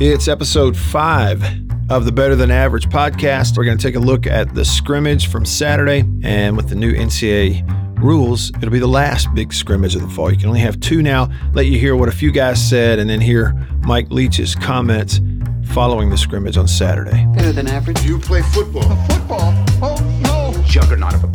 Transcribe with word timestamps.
It's 0.00 0.26
episode 0.26 0.76
five 0.76 1.40
of 1.88 2.04
the 2.04 2.10
Better 2.10 2.34
Than 2.34 2.50
Average 2.50 2.88
podcast. 2.88 3.56
We're 3.56 3.64
going 3.64 3.78
to 3.78 3.82
take 3.82 3.94
a 3.94 4.00
look 4.00 4.26
at 4.26 4.52
the 4.52 4.64
scrimmage 4.64 5.28
from 5.28 5.44
Saturday, 5.46 6.04
and 6.24 6.56
with 6.56 6.68
the 6.68 6.74
new 6.74 6.92
NCAA 6.92 7.98
rules, 8.02 8.50
it'll 8.56 8.70
be 8.70 8.80
the 8.80 8.88
last 8.88 9.32
big 9.34 9.52
scrimmage 9.52 9.94
of 9.94 10.02
the 10.02 10.08
fall. 10.08 10.32
You 10.32 10.36
can 10.36 10.48
only 10.48 10.58
have 10.60 10.80
two 10.80 11.00
now. 11.00 11.30
Let 11.52 11.66
you 11.66 11.78
hear 11.78 11.94
what 11.94 12.08
a 12.08 12.12
few 12.12 12.32
guys 12.32 12.68
said, 12.68 12.98
and 12.98 13.08
then 13.08 13.20
hear 13.20 13.52
Mike 13.82 14.10
Leach's 14.10 14.56
comments 14.56 15.20
following 15.66 16.10
the 16.10 16.18
scrimmage 16.18 16.56
on 16.56 16.66
Saturday. 16.66 17.24
Better 17.34 17.52
than 17.52 17.68
average. 17.68 18.02
You 18.02 18.18
play 18.18 18.42
football. 18.42 18.96
Football? 19.06 19.54
Oh, 19.80 20.20
no. 20.24 20.62
Juggernaut 20.64 21.14
of 21.14 21.22
a 21.22 21.28
podcast. 21.28 21.33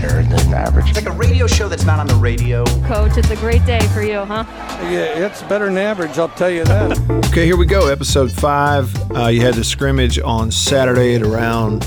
Better 0.00 0.22
than 0.22 0.54
average. 0.54 0.88
It's 0.90 0.96
Like 1.04 1.12
a 1.12 1.16
radio 1.18 1.46
show 1.46 1.68
that's 1.68 1.84
not 1.84 1.98
on 1.98 2.06
the 2.06 2.14
radio. 2.14 2.64
Coach, 2.86 3.16
it's 3.16 3.30
a 3.30 3.36
great 3.36 3.64
day 3.66 3.80
for 3.88 4.02
you, 4.02 4.20
huh? 4.20 4.44
Yeah, 4.82 5.26
it's 5.26 5.42
better 5.42 5.64
than 5.66 5.76
average, 5.76 6.18
I'll 6.18 6.28
tell 6.28 6.50
you 6.50 6.64
that. 6.64 6.98
Okay, 7.30 7.44
here 7.46 7.56
we 7.56 7.66
go. 7.66 7.88
Episode 7.88 8.30
five. 8.30 8.94
Uh, 9.10 9.26
you 9.26 9.40
had 9.40 9.54
the 9.54 9.64
scrimmage 9.64 10.20
on 10.20 10.52
Saturday 10.52 11.16
at 11.16 11.22
around 11.22 11.82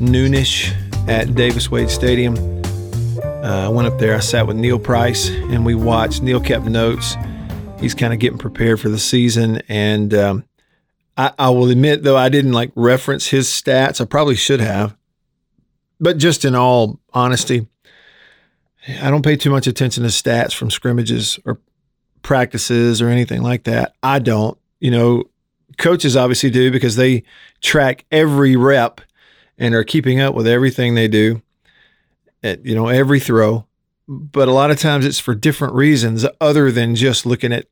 noonish 0.00 0.72
at 1.08 1.34
Davis 1.36 1.70
Wade 1.70 1.90
Stadium. 1.90 2.36
Uh, 3.24 3.66
I 3.66 3.68
went 3.68 3.86
up 3.86 3.98
there. 4.00 4.16
I 4.16 4.20
sat 4.20 4.46
with 4.46 4.56
Neil 4.56 4.78
Price 4.78 5.28
and 5.28 5.64
we 5.64 5.76
watched. 5.76 6.22
Neil 6.22 6.40
kept 6.40 6.64
notes. 6.64 7.14
He's 7.78 7.94
kind 7.94 8.12
of 8.12 8.18
getting 8.18 8.38
prepared 8.38 8.80
for 8.80 8.88
the 8.88 8.98
season. 8.98 9.62
And 9.68 10.12
um, 10.12 10.44
I, 11.16 11.32
I 11.38 11.50
will 11.50 11.70
admit, 11.70 12.02
though, 12.02 12.16
I 12.16 12.30
didn't 12.30 12.52
like 12.52 12.72
reference 12.74 13.28
his 13.28 13.46
stats. 13.46 14.00
I 14.00 14.06
probably 14.06 14.34
should 14.34 14.60
have. 14.60 14.96
But 16.00 16.18
just 16.18 16.44
in 16.44 16.54
all 16.54 17.00
honesty, 17.12 17.66
I 19.00 19.10
don't 19.10 19.24
pay 19.24 19.36
too 19.36 19.50
much 19.50 19.66
attention 19.66 20.04
to 20.04 20.08
stats 20.08 20.54
from 20.54 20.70
scrimmages 20.70 21.38
or 21.44 21.58
practices 22.22 23.02
or 23.02 23.08
anything 23.08 23.42
like 23.42 23.64
that. 23.64 23.94
I 24.02 24.18
don't. 24.18 24.56
You 24.80 24.90
know, 24.92 25.24
coaches 25.78 26.16
obviously 26.16 26.50
do 26.50 26.70
because 26.70 26.96
they 26.96 27.24
track 27.60 28.04
every 28.12 28.56
rep 28.56 29.00
and 29.58 29.74
are 29.74 29.84
keeping 29.84 30.20
up 30.20 30.34
with 30.34 30.46
everything 30.46 30.94
they 30.94 31.08
do 31.08 31.42
at, 32.42 32.64
you 32.64 32.74
know, 32.74 32.88
every 32.88 33.18
throw. 33.18 33.66
But 34.06 34.48
a 34.48 34.52
lot 34.52 34.70
of 34.70 34.78
times 34.78 35.04
it's 35.04 35.18
for 35.18 35.34
different 35.34 35.74
reasons 35.74 36.24
other 36.40 36.70
than 36.70 36.94
just 36.94 37.26
looking 37.26 37.52
at 37.52 37.66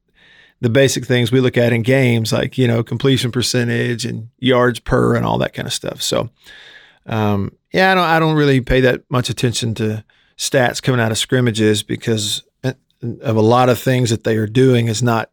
the 0.60 0.68
basic 0.68 1.04
things 1.04 1.30
we 1.30 1.40
look 1.40 1.56
at 1.56 1.72
in 1.72 1.82
games, 1.82 2.32
like, 2.32 2.58
you 2.58 2.66
know, 2.66 2.82
completion 2.82 3.30
percentage 3.30 4.04
and 4.04 4.28
yards 4.38 4.80
per 4.80 5.14
and 5.14 5.24
all 5.24 5.38
that 5.38 5.54
kind 5.54 5.68
of 5.68 5.72
stuff. 5.72 6.02
So, 6.02 6.30
um, 7.06 7.52
yeah, 7.76 7.92
I 7.92 7.94
don't, 7.94 8.04
I 8.04 8.18
don't 8.18 8.36
really 8.36 8.62
pay 8.62 8.80
that 8.80 9.02
much 9.10 9.28
attention 9.28 9.74
to 9.74 10.02
stats 10.38 10.82
coming 10.82 10.98
out 10.98 11.10
of 11.10 11.18
scrimmages 11.18 11.82
because 11.82 12.42
eh, 12.64 12.72
of 13.20 13.36
a 13.36 13.42
lot 13.42 13.68
of 13.68 13.78
things 13.78 14.08
that 14.08 14.24
they 14.24 14.36
are 14.38 14.46
doing 14.46 14.88
is 14.88 15.02
not 15.02 15.30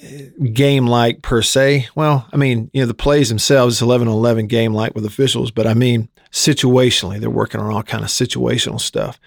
eh, 0.00 0.28
game 0.52 0.86
like 0.86 1.22
per 1.22 1.42
se. 1.42 1.88
Well, 1.96 2.28
I 2.32 2.36
mean, 2.36 2.70
you 2.72 2.80
know, 2.80 2.86
the 2.86 2.94
plays 2.94 3.28
themselves, 3.28 3.74
is 3.74 3.82
11 3.82 4.06
on 4.06 4.14
11 4.14 4.46
game 4.46 4.72
like 4.72 4.94
with 4.94 5.04
officials, 5.04 5.50
but 5.50 5.66
I 5.66 5.74
mean, 5.74 6.08
situationally, 6.30 7.18
they're 7.18 7.28
working 7.28 7.60
on 7.60 7.72
all 7.72 7.82
kind 7.82 8.04
of 8.04 8.10
situational 8.10 8.80
stuff. 8.80 9.18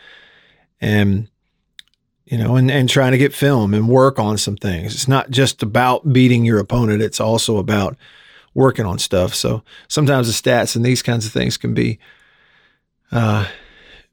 And, 0.79 1.27
you 2.23 2.37
know, 2.37 2.55
and, 2.55 2.71
and 2.71 2.87
trying 2.87 3.11
to 3.11 3.17
get 3.17 3.33
film 3.33 3.73
and 3.73 3.89
work 3.89 4.19
on 4.19 4.37
some 4.37 4.55
things. 4.55 4.93
It's 4.95 5.09
not 5.09 5.31
just 5.31 5.61
about 5.61 6.13
beating 6.13 6.45
your 6.45 6.59
opponent, 6.59 7.01
it's 7.01 7.19
also 7.19 7.57
about 7.57 7.97
working 8.53 8.85
on 8.85 8.99
stuff. 8.99 9.33
So 9.35 9.63
sometimes 9.87 10.27
the 10.27 10.49
stats 10.49 10.75
and 10.75 10.85
these 10.85 11.01
kinds 11.01 11.25
of 11.25 11.31
things 11.31 11.57
can 11.57 11.73
be 11.73 11.99
uh, 13.11 13.47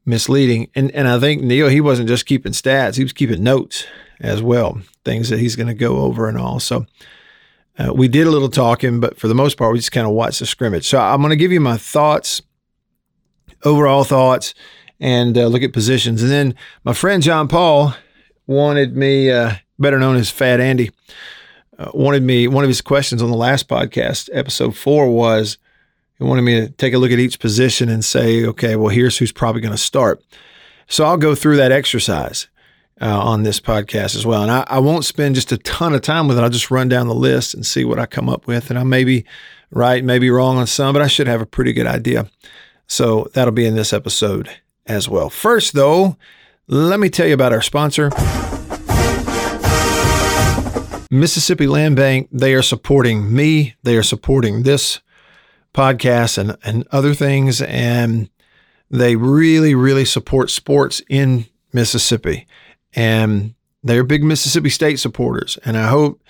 misleading. 0.05 0.69
And 0.75 0.91
and 0.91 1.07
I 1.07 1.19
think 1.19 1.41
Neil, 1.41 1.67
he 1.69 1.81
wasn't 1.81 2.09
just 2.09 2.25
keeping 2.25 2.53
stats; 2.53 2.95
he 2.95 3.03
was 3.03 3.13
keeping 3.13 3.43
notes 3.43 3.85
as 4.19 4.41
well, 4.41 4.81
things 5.05 5.29
that 5.29 5.39
he's 5.39 5.55
going 5.55 5.67
to 5.67 5.73
go 5.73 5.97
over 5.97 6.27
and 6.27 6.37
all. 6.37 6.59
So 6.59 6.85
uh, 7.77 7.93
we 7.93 8.07
did 8.07 8.25
a 8.25 8.31
little 8.31 8.49
talking, 8.49 8.99
but 8.99 9.19
for 9.19 9.27
the 9.27 9.35
most 9.35 9.57
part, 9.57 9.71
we 9.71 9.79
just 9.79 9.91
kind 9.91 10.07
of 10.07 10.13
watched 10.13 10.39
the 10.39 10.45
scrimmage. 10.45 10.87
So 10.87 10.99
I'm 10.99 11.21
going 11.21 11.29
to 11.29 11.35
give 11.35 11.51
you 11.51 11.59
my 11.59 11.77
thoughts, 11.77 12.41
overall 13.63 14.03
thoughts, 14.03 14.53
and 14.99 15.37
uh, 15.37 15.45
look 15.47 15.61
at 15.61 15.73
positions. 15.73 16.23
And 16.23 16.31
then 16.31 16.55
my 16.83 16.93
friend 16.93 17.21
John 17.21 17.47
Paul 17.47 17.93
wanted 18.47 18.95
me, 18.95 19.29
uh, 19.29 19.55
better 19.77 19.99
known 19.99 20.15
as 20.15 20.31
Fat 20.31 20.59
Andy, 20.59 20.89
uh, 21.77 21.91
wanted 21.93 22.23
me. 22.23 22.47
One 22.47 22.63
of 22.63 22.69
his 22.69 22.81
questions 22.81 23.21
on 23.21 23.29
the 23.29 23.37
last 23.37 23.67
podcast, 23.67 24.29
episode 24.33 24.75
four, 24.75 25.09
was 25.09 25.57
he 26.17 26.23
wanted 26.23 26.41
me 26.41 26.61
to 26.61 26.69
take 26.69 26.93
a 26.93 26.97
look 26.97 27.11
at 27.11 27.19
each 27.19 27.39
position 27.39 27.89
and 27.89 28.03
say, 28.03 28.45
okay, 28.45 28.75
well, 28.75 28.89
here's 28.89 29.17
who's 29.17 29.31
probably 29.31 29.61
going 29.61 29.73
to 29.73 29.77
start. 29.77 30.23
So 30.87 31.05
I'll 31.05 31.17
go 31.17 31.35
through 31.35 31.57
that 31.57 31.71
exercise 31.71 32.47
uh, 33.01 33.19
on 33.19 33.43
this 33.43 33.59
podcast 33.59 34.15
as 34.15 34.25
well. 34.25 34.41
And 34.41 34.51
I, 34.51 34.65
I, 34.67 34.79
won't 34.79 35.05
spend 35.05 35.35
just 35.35 35.51
a 35.51 35.57
ton 35.59 35.93
of 35.93 36.01
time 36.01 36.27
with 36.27 36.37
it. 36.37 36.41
I'll 36.41 36.49
just 36.49 36.71
run 36.71 36.89
down 36.89 37.07
the 37.07 37.13
list 37.13 37.53
and 37.53 37.65
see 37.65 37.85
what 37.85 37.99
I 37.99 38.05
come 38.05 38.29
up 38.29 38.47
with. 38.47 38.69
And 38.69 38.79
I 38.79 38.83
may 38.83 39.03
be 39.03 39.25
right, 39.69 40.03
maybe 40.03 40.29
wrong 40.29 40.57
on 40.57 40.65
some, 40.65 40.93
but 40.93 41.01
I 41.01 41.07
should 41.07 41.27
have 41.27 41.41
a 41.41 41.45
pretty 41.45 41.73
good 41.73 41.87
idea. 41.87 42.27
So 42.87 43.29
that'll 43.33 43.53
be 43.53 43.65
in 43.65 43.75
this 43.75 43.93
episode 43.93 44.49
as 44.87 45.07
well. 45.07 45.29
First, 45.29 45.73
though, 45.73 46.17
let 46.67 46.99
me 46.99 47.09
tell 47.09 47.27
you 47.27 47.33
about 47.33 47.53
our 47.53 47.61
sponsor. 47.61 48.09
Mississippi 51.09 51.67
Land 51.67 51.95
Bank, 51.95 52.29
they 52.31 52.53
are 52.53 52.61
supporting 52.61 53.33
me. 53.33 53.75
They 53.83 53.95
are 53.95 54.03
supporting 54.03 54.63
this 54.63 54.99
podcast 55.73 56.37
and, 56.37 56.57
and 56.63 56.87
other 56.91 57.13
things. 57.13 57.61
And 57.61 58.29
they 58.89 59.15
really, 59.15 59.75
really 59.75 60.05
support 60.05 60.49
sports 60.49 61.01
in 61.09 61.45
Mississippi. 61.71 62.47
And 62.93 63.53
they're 63.83 64.03
big 64.03 64.23
Mississippi 64.23 64.69
State 64.69 64.99
supporters. 64.99 65.57
And 65.63 65.77
I 65.77 65.87
hope 65.87 66.21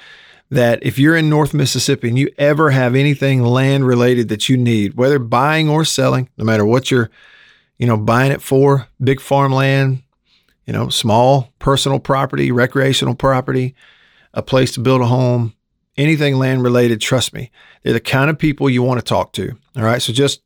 that 0.49 0.79
if 0.81 0.97
you're 0.97 1.15
in 1.15 1.29
North 1.29 1.53
Mississippi 1.53 2.09
and 2.09 2.19
you 2.19 2.29
ever 2.37 2.69
have 2.69 2.95
anything 2.95 3.43
land 3.43 3.85
related 3.85 4.29
that 4.29 4.47
you 4.47 4.57
need, 4.57 4.93
whether 4.93 5.19
buying 5.19 5.69
or 5.69 5.83
selling, 5.85 6.29
no 6.37 6.45
matter 6.45 6.65
what 6.65 6.89
you're, 6.89 7.09
you 7.77 7.87
know, 7.87 7.97
buying 7.97 8.31
it 8.31 8.41
for, 8.41 8.87
big 9.03 9.19
farmland, 9.19 10.03
you 10.65 10.73
know, 10.73 10.89
small 10.89 11.53
personal 11.59 11.99
property, 11.99 12.51
recreational 12.51 13.15
property, 13.15 13.75
a 14.37 14.41
place 14.43 14.71
to 14.73 14.79
build 14.79 15.01
a 15.01 15.07
home, 15.07 15.53
anything 15.97 16.37
land 16.37 16.63
related, 16.63 17.01
trust 17.01 17.33
me, 17.33 17.51
they're 17.81 17.93
the 17.93 17.99
kind 17.99 18.29
of 18.29 18.37
people 18.37 18.69
you 18.69 18.83
want 18.83 18.99
to 18.99 19.03
talk 19.03 19.33
to. 19.33 19.57
All 19.75 19.83
right. 19.83 19.99
So 20.01 20.13
just 20.13 20.41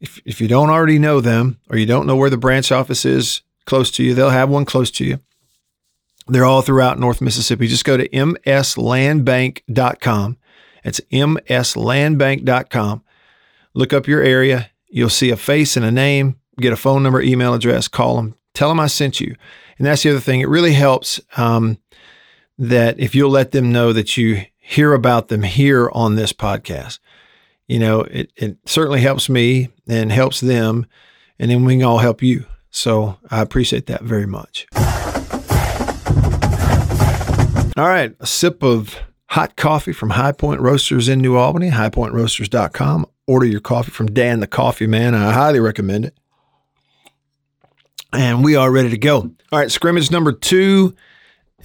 if, 0.00 0.20
if 0.26 0.38
you 0.40 0.46
don't 0.48 0.68
already 0.68 0.98
know 0.98 1.20
them 1.20 1.58
or 1.70 1.78
you 1.78 1.86
don't 1.86 2.06
know 2.06 2.14
where 2.14 2.28
the 2.28 2.36
branch 2.36 2.70
office 2.70 3.06
is 3.06 3.40
close 3.64 3.90
to 3.92 4.04
you, 4.04 4.12
they'll 4.12 4.28
have 4.28 4.50
one 4.50 4.66
close 4.66 4.90
to 4.92 5.04
you. 5.04 5.18
They're 6.28 6.44
all 6.44 6.60
throughout 6.60 7.00
North 7.00 7.22
Mississippi. 7.22 7.68
Just 7.68 7.86
go 7.86 7.96
to 7.96 8.06
mslandbank.com. 8.10 10.36
It's 10.84 11.00
mslandbank.com. 11.00 13.04
Look 13.74 13.92
up 13.94 14.06
your 14.06 14.22
area. 14.22 14.70
You'll 14.88 15.08
see 15.08 15.30
a 15.30 15.38
face 15.38 15.78
and 15.78 15.86
a 15.86 15.90
name, 15.90 16.36
get 16.58 16.74
a 16.74 16.76
phone 16.76 17.02
number, 17.02 17.22
email 17.22 17.54
address, 17.54 17.88
call 17.88 18.16
them, 18.16 18.34
tell 18.52 18.68
them 18.68 18.78
I 18.78 18.88
sent 18.88 19.20
you. 19.20 19.34
And 19.78 19.86
that's 19.86 20.02
the 20.02 20.10
other 20.10 20.20
thing. 20.20 20.40
It 20.40 20.48
really 20.48 20.74
helps 20.74 21.18
um, 21.38 21.78
that 22.58 22.98
if 23.00 23.14
you'll 23.14 23.30
let 23.30 23.52
them 23.52 23.72
know 23.72 23.92
that 23.92 24.16
you 24.16 24.44
hear 24.62 24.94
about 24.94 25.28
them 25.28 25.42
here 25.42 25.90
on 25.92 26.14
this 26.14 26.32
podcast. 26.32 27.00
You 27.66 27.78
know, 27.78 28.00
it, 28.02 28.32
it 28.36 28.56
certainly 28.64 29.00
helps 29.00 29.28
me 29.28 29.70
and 29.88 30.12
helps 30.12 30.40
them, 30.40 30.86
and 31.38 31.50
then 31.50 31.64
we 31.64 31.74
can 31.74 31.84
all 31.84 31.98
help 31.98 32.22
you. 32.22 32.46
So 32.70 33.18
I 33.30 33.40
appreciate 33.40 33.86
that 33.86 34.02
very 34.02 34.26
much. 34.26 34.66
All 37.76 37.88
right, 37.88 38.14
a 38.20 38.26
sip 38.26 38.62
of 38.62 38.96
hot 39.30 39.56
coffee 39.56 39.92
from 39.92 40.10
High 40.10 40.32
Point 40.32 40.60
Roasters 40.60 41.08
in 41.08 41.20
New 41.20 41.36
Albany, 41.36 41.70
highpointroasters.com. 41.70 43.06
Order 43.26 43.46
your 43.46 43.60
coffee 43.60 43.90
from 43.90 44.06
Dan 44.06 44.40
the 44.40 44.46
Coffee 44.46 44.86
Man. 44.86 45.14
I 45.14 45.32
highly 45.32 45.60
recommend 45.60 46.04
it. 46.04 46.14
And 48.12 48.44
we 48.44 48.56
are 48.56 48.70
ready 48.70 48.90
to 48.90 48.98
go. 48.98 49.20
All 49.50 49.58
right, 49.58 49.70
scrimmage 49.70 50.10
number 50.10 50.32
two. 50.32 50.94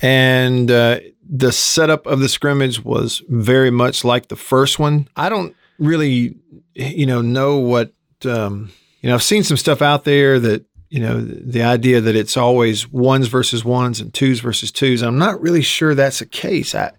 And 0.01 0.69
uh, 0.69 0.99
the 1.27 1.51
setup 1.51 2.05
of 2.05 2.19
the 2.19 2.29
scrimmage 2.29 2.83
was 2.83 3.23
very 3.27 3.71
much 3.71 4.03
like 4.03 4.27
the 4.27 4.35
first 4.35 4.79
one. 4.79 5.07
I 5.15 5.29
don't 5.29 5.55
really, 5.79 6.35
you 6.75 7.05
know, 7.05 7.21
know 7.21 7.57
what, 7.57 7.91
um, 8.25 8.71
you 9.01 9.09
know, 9.09 9.15
I've 9.15 9.23
seen 9.23 9.43
some 9.43 9.57
stuff 9.57 9.81
out 9.81 10.03
there 10.03 10.39
that 10.39 10.65
you 10.89 11.01
know, 11.01 11.19
the 11.19 11.63
idea 11.63 11.99
that 12.01 12.15
it's 12.15 12.37
always 12.37 12.89
ones 12.91 13.27
versus 13.27 13.65
ones 13.65 13.99
and 13.99 14.13
twos 14.13 14.39
versus 14.39 14.71
twos. 14.71 15.01
I'm 15.01 15.17
not 15.17 15.41
really 15.41 15.61
sure 15.61 15.93
that's 15.93 16.19
the 16.19 16.25
case. 16.25 16.73
I, 16.73 16.91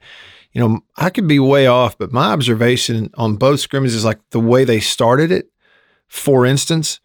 you 0.53 0.61
know, 0.61 0.81
I 0.97 1.11
could 1.11 1.27
be 1.27 1.39
way 1.39 1.67
off, 1.67 1.97
but 1.97 2.13
my 2.13 2.33
observation 2.33 3.11
on 3.15 3.37
both 3.37 3.61
scrimmages 3.61 3.95
is 3.95 4.05
like 4.05 4.21
the 4.31 4.41
way 4.41 4.65
they 4.65 4.81
started 4.81 5.33
it. 5.33 5.51
For 6.07 6.45
instance, 6.45 7.01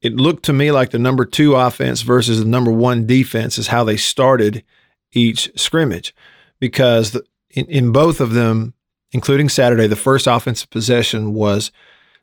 it 0.00 0.14
looked 0.14 0.44
to 0.44 0.52
me 0.52 0.70
like 0.70 0.90
the 0.90 0.98
number 0.98 1.26
two 1.26 1.54
offense 1.54 2.00
versus 2.02 2.38
the 2.38 2.46
number 2.46 2.70
one 2.70 3.06
defense 3.06 3.58
is 3.58 3.66
how 3.66 3.84
they 3.84 3.96
started 3.98 4.64
each 5.12 5.50
scrimmage, 5.58 6.14
because 6.58 7.20
in, 7.50 7.66
in 7.66 7.92
both 7.92 8.20
of 8.20 8.32
them, 8.32 8.74
including 9.12 9.48
Saturday, 9.48 9.86
the 9.86 9.96
first 9.96 10.26
offensive 10.26 10.70
possession 10.70 11.34
was 11.34 11.72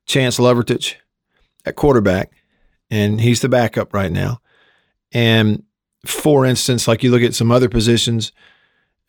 Chance 0.06 0.40
Lovertich 0.40 0.96
at 1.66 1.76
quarterback 1.76 2.32
and 2.90 3.20
he's 3.20 3.42
the 3.42 3.50
backup 3.50 3.94
right 3.94 4.12
now. 4.12 4.40
And 5.12 5.64
for 6.06 6.46
instance, 6.46 6.88
like 6.88 7.04
you 7.04 7.12
look 7.12 7.22
at 7.22 7.36
some 7.36 7.52
other 7.52 7.70
positions, 7.70 8.32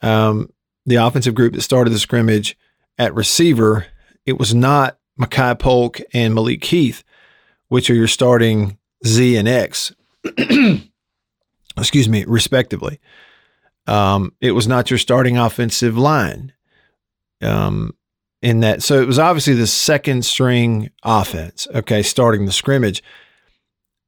um, 0.03 0.51
the 0.87 0.97
offensive 0.97 1.35
group 1.35 1.55
that 1.55 1.63
started 1.63 1.91
the 1.91 1.99
scrimmage 1.99 2.57
at 2.99 3.15
receiver, 3.15 3.87
it 4.27 4.39
was 4.39 4.55
not 4.55 4.99
Makai 5.21 5.59
Polk 5.59 6.01
and 6.13 6.35
Malik 6.35 6.65
Heath, 6.65 7.05
which 7.69 7.91
are 7.91 7.95
your 7.95 8.09
starting 8.09 8.79
Z 9.07 9.37
and 9.37 9.47
X, 9.47 9.93
excuse 11.77 12.09
me, 12.09 12.25
respectively. 12.25 12.99
Um, 13.89 14.33
it 14.41 14.53
was 14.53 14.69
not 14.69 14.91
your 14.91 14.99
starting 14.99 15.39
offensive 15.39 15.97
line. 15.97 16.53
Um, 17.41 17.95
in 18.43 18.61
that, 18.61 18.83
so 18.83 19.01
it 19.01 19.07
was 19.07 19.19
obviously 19.19 19.55
the 19.55 19.67
second 19.67 20.25
string 20.25 20.91
offense, 21.03 21.67
okay, 21.75 22.03
starting 22.03 22.47
the 22.47 22.53
scrimmage. 22.53 23.03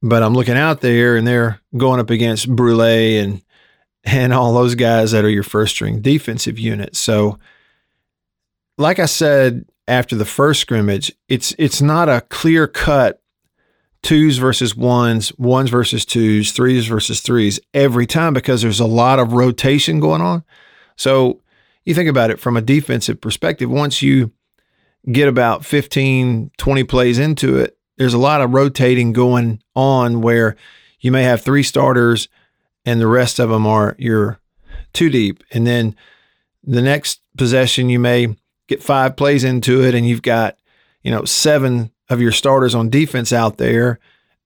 But 0.03 0.23
I'm 0.23 0.35
looking 0.35 0.57
out 0.57 0.81
there 0.81 1.17
and 1.17 1.27
they're 1.27 1.61
going 1.77 2.01
up 2.01 2.11
against 2.11 2.55
Brule 2.55 2.83
and 2.83 3.43
and 4.05 4.33
all 4.33 4.55
those 4.55 4.75
guys 4.75 5.11
that 5.11 5.25
are 5.25 5.31
your 5.31 5.43
first 5.43 5.75
string 5.75 6.01
defensive 6.01 6.59
unit. 6.59 6.97
So, 6.97 7.39
like 8.79 8.99
I 8.99 9.07
said 9.07 9.67
after 9.89 10.17
the 10.17 10.25
first 10.25 10.61
scrimmage, 10.61 11.13
it's 11.29 11.55
it's 11.59 11.83
not 11.83 12.09
a 12.09 12.23
clear 12.23 12.67
cut 12.67 13.20
twos 14.03 14.39
versus 14.39 14.75
ones, 14.75 15.37
ones 15.39 15.71
versus 15.71 16.05
twos, 16.05 16.53
threes 16.53 16.87
versus 16.87 17.21
threes 17.21 17.61
every 17.75 18.07
time 18.07 18.33
because 18.33 18.63
there's 18.63 18.81
a 18.81 18.87
lot 18.87 19.19
of 19.19 19.33
rotation 19.33 20.01
going 20.01 20.23
on. 20.23 20.43
So 20.97 21.41
you 21.85 21.95
think 21.95 22.09
about 22.09 22.31
it 22.31 22.41
from 22.41 22.57
a 22.57 22.63
defensive 22.63 23.21
perspective, 23.21 23.71
once 23.71 24.03
you 24.03 24.33
get 25.11 25.29
about 25.29 25.65
15, 25.65 26.51
20 26.57 26.85
plays 26.85 27.19
into 27.19 27.57
it, 27.57 27.77
there's 27.97 28.15
a 28.15 28.19
lot 28.19 28.41
of 28.41 28.53
rotating 28.53 29.13
going 29.13 29.63
on 29.75 30.21
where 30.21 30.57
you 31.01 31.13
may 31.13 31.23
have 31.23 31.43
three 31.43 31.63
starters 31.63 32.29
and 32.85 33.01
the 33.01 33.07
rest 33.07 33.39
of 33.39 33.51
them 33.51 33.67
are 33.67 33.95
your 33.99 34.41
two 34.93 35.11
deep. 35.11 35.43
And 35.53 35.67
then 35.67 35.95
the 36.65 36.83
next 36.83 37.21
possession, 37.37 37.91
you 37.91 37.99
may 37.99 38.37
get 38.69 38.83
five 38.83 39.17
plays 39.17 39.45
into 39.45 39.83
it 39.83 39.95
and 39.95 40.09
you've 40.09 40.23
got, 40.23 40.57
you 41.03 41.11
know, 41.11 41.25
seven 41.25 41.91
of 42.11 42.21
your 42.21 42.33
starters 42.33 42.75
on 42.75 42.91
defense 42.91 43.33
out 43.33 43.57
there 43.57 43.99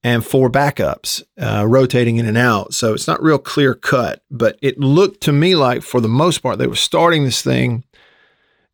and 0.04 0.24
four 0.24 0.50
backups 0.50 1.22
uh, 1.40 1.66
rotating 1.66 2.18
in 2.18 2.26
and 2.26 2.36
out. 2.36 2.74
So 2.74 2.92
it's 2.92 3.08
not 3.08 3.22
real 3.22 3.38
clear 3.38 3.74
cut, 3.74 4.22
but 4.30 4.58
it 4.60 4.78
looked 4.78 5.22
to 5.22 5.32
me 5.32 5.56
like 5.56 5.82
for 5.82 6.00
the 6.00 6.08
most 6.08 6.38
part, 6.42 6.58
they 6.58 6.66
were 6.66 6.76
starting 6.76 7.24
this 7.24 7.42
thing 7.42 7.84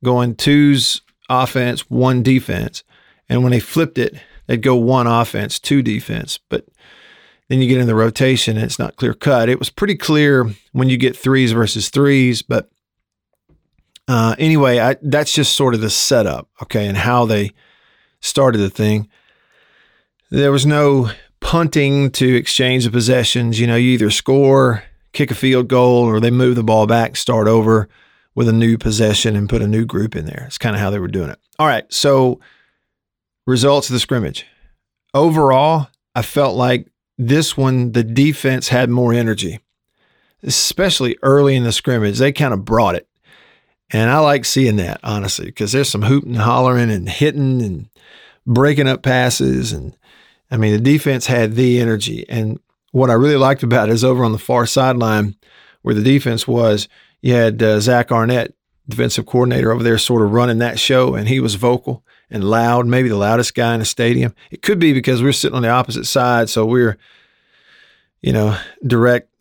going 0.03 0.35
twos 0.35 1.03
offense, 1.29 1.89
one 1.89 2.23
defense. 2.23 2.83
And 3.29 3.45
when 3.45 3.53
they 3.53 3.61
flipped 3.61 3.97
it, 3.97 4.17
they'd 4.49 4.61
go 4.61 4.75
one 4.75 5.07
offense, 5.07 5.61
two 5.61 5.83
defense. 5.83 6.41
But 6.49 6.67
then 7.49 7.61
you 7.61 7.69
get 7.69 7.81
in 7.81 7.87
the 7.87 7.95
rotation 7.95 8.57
and 8.57 8.67
it's 8.67 8.79
not 8.79 8.97
clear 8.97 9.15
cut. 9.15 9.49
It 9.49 9.61
was 9.61 9.71
pretty 9.71 9.97
clear 9.97 10.51
when 10.73 10.89
you 10.89 10.97
get 10.97 11.17
threes 11.17 11.53
versus 11.53 11.91
threes, 11.91 12.43
but 12.43 12.69
uh, 14.09 14.35
anyway, 14.41 14.81
I, 14.81 14.97
that's 15.03 15.33
just 15.33 15.55
sort 15.55 15.75
of 15.75 15.81
the 15.81 15.91
setup, 15.91 16.49
okay, 16.61 16.89
and 16.89 16.97
how 16.97 17.27
they 17.27 17.53
started 18.21 18.59
the 18.59 18.71
thing. 18.71 19.09
There 20.31 20.53
was 20.53 20.67
no 20.67 21.11
punting 21.41 22.11
to 22.13 22.35
exchange 22.37 22.85
the 22.85 22.91
possessions. 22.91 23.59
You 23.59 23.67
know, 23.67 23.77
you 23.77 23.91
either 23.93 24.11
score, 24.11 24.85
kick 25.13 25.31
a 25.31 25.35
field 25.35 25.69
goal, 25.69 26.05
or 26.05 26.21
they 26.21 26.31
move 26.31 26.57
the 26.57 26.63
ball 26.63 26.87
back, 26.87 27.17
start 27.17 27.49
over 27.49 27.89
with 28.35 28.49
a 28.49 28.53
new 28.53 28.79
possession 28.79 29.35
and 29.37 29.49
put 29.49 29.63
a 29.63 29.67
new 29.67 29.85
group 29.85 30.15
in 30.15 30.27
there. 30.27 30.45
It's 30.47 30.59
kind 30.59 30.77
of 30.77 30.81
how 30.81 30.91
they 30.91 30.99
were 30.99 31.09
doing 31.09 31.31
it. 31.31 31.39
All 31.59 31.67
right, 31.67 31.85
so 31.93 32.41
results 33.47 33.89
of 33.89 33.95
the 33.95 34.01
scrimmage. 34.01 34.47
Overall, 35.13 35.89
I 36.15 36.23
felt 36.23 36.57
like 36.57 36.87
this 37.19 37.57
one, 37.57 37.93
the 37.93 38.05
defense 38.05 38.69
had 38.69 38.89
more 38.89 39.13
energy, 39.13 39.61
especially 40.43 41.19
early 41.23 41.57
in 41.57 41.65
the 41.65 41.73
scrimmage. 41.73 42.19
They 42.19 42.33
kind 42.33 42.55
of 42.55 42.65
brought 42.65 42.95
it. 42.95 43.09
And 43.93 44.11
I 44.11 44.19
like 44.19 44.45
seeing 44.45 44.77
that, 44.77 45.01
honestly, 45.03 45.47
because 45.47 45.73
there's 45.73 45.89
some 45.89 46.03
hooting 46.03 46.35
and 46.35 46.43
hollering 46.43 46.91
and 46.91 47.09
hitting 47.09 47.61
and 47.63 47.89
breaking 48.47 48.89
up 48.89 49.03
passes. 49.03 49.73
And 49.73 49.97
I 50.51 50.57
mean, 50.57 50.73
the 50.73 50.81
defense 50.81 51.27
had 51.27 51.55
the 51.55 51.81
energy. 51.81 52.25
And 52.29 52.61
what 52.93 53.11
I 53.11 53.15
really 53.15 53.37
liked 53.37 53.63
about 53.63 53.89
it 53.89 53.93
is 53.93 54.05
over 54.05 54.25
on 54.25 54.33
the 54.33 54.39
far 54.39 54.67
sideline 54.67 55.37
where 55.83 55.95
the 55.95 56.03
defense 56.03 56.47
was, 56.47 56.89
you 57.21 57.35
had 57.35 57.63
uh, 57.63 57.81
Zach 57.81 58.13
Arnett, 58.13 58.55
defensive 58.89 59.27
coordinator 59.27 59.73
over 59.73 59.83
there, 59.83 59.99
sort 59.99 60.23
of 60.23 60.33
running 60.33 60.59
that 60.59 60.79
show, 60.79 61.15
and 61.15 61.29
he 61.29 61.41
was 61.41 61.55
vocal 61.55 62.05
and 62.31 62.45
loud, 62.45 62.87
maybe 62.87 63.09
the 63.09 63.17
loudest 63.17 63.55
guy 63.55 63.75
in 63.75 63.81
the 63.81 63.87
stadium. 63.87 64.35
It 64.51 64.63
could 64.63 64.79
be 64.79 64.93
because 64.93 65.23
we 65.23 65.29
are 65.29 65.33
sitting 65.33 65.57
on 65.57 65.63
the 65.63 65.69
opposite 65.69 66.07
side, 66.07 66.49
so 66.49 66.65
we 66.65 66.83
we're, 66.83 66.99
you 68.23 68.33
know, 68.33 68.59
direct 68.87 69.33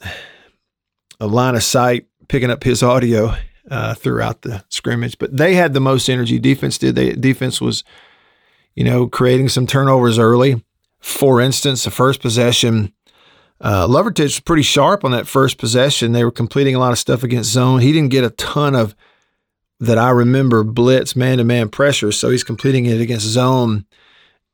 a 1.19 1.27
line 1.27 1.55
of 1.55 1.63
sight 1.63 2.07
picking 2.27 2.51
up 2.51 2.63
his 2.63 2.81
audio 2.81 3.35
uh, 3.69 3.93
throughout 3.93 4.41
the 4.41 4.63
scrimmage. 4.69 5.17
But 5.17 5.35
they 5.35 5.55
had 5.55 5.73
the 5.73 5.79
most 5.79 6.09
energy. 6.09 6.39
Defense 6.39 6.77
did. 6.77 6.95
They 6.95 7.13
defense 7.13 7.61
was, 7.61 7.83
you 8.75 8.83
know, 8.83 9.07
creating 9.07 9.49
some 9.49 9.67
turnovers 9.67 10.19
early. 10.19 10.63
For 10.99 11.39
instance, 11.39 11.83
the 11.83 11.91
first 11.91 12.21
possession, 12.21 12.93
uh, 13.61 13.87
Lovertich 13.87 14.23
was 14.23 14.39
pretty 14.39 14.63
sharp 14.63 15.05
on 15.05 15.11
that 15.11 15.27
first 15.27 15.57
possession. 15.57 16.11
They 16.11 16.25
were 16.25 16.31
completing 16.31 16.75
a 16.75 16.79
lot 16.79 16.91
of 16.91 16.99
stuff 16.99 17.23
against 17.23 17.51
zone. 17.51 17.79
He 17.79 17.93
didn't 17.93 18.11
get 18.11 18.23
a 18.23 18.31
ton 18.31 18.75
of 18.75 18.95
that 19.79 19.97
I 19.97 20.09
remember 20.09 20.63
blitz 20.63 21.15
man 21.15 21.37
to 21.37 21.43
man 21.43 21.69
pressure. 21.69 22.11
So 22.11 22.29
he's 22.29 22.43
completing 22.43 22.85
it 22.85 22.99
against 22.99 23.25
zone 23.25 23.85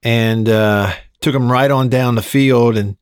and 0.04 0.48
uh, 0.48 0.94
took 1.22 1.34
him 1.34 1.52
right 1.52 1.72
on 1.72 1.90
down 1.90 2.14
the 2.14 2.22
field 2.22 2.78
and 2.78 2.98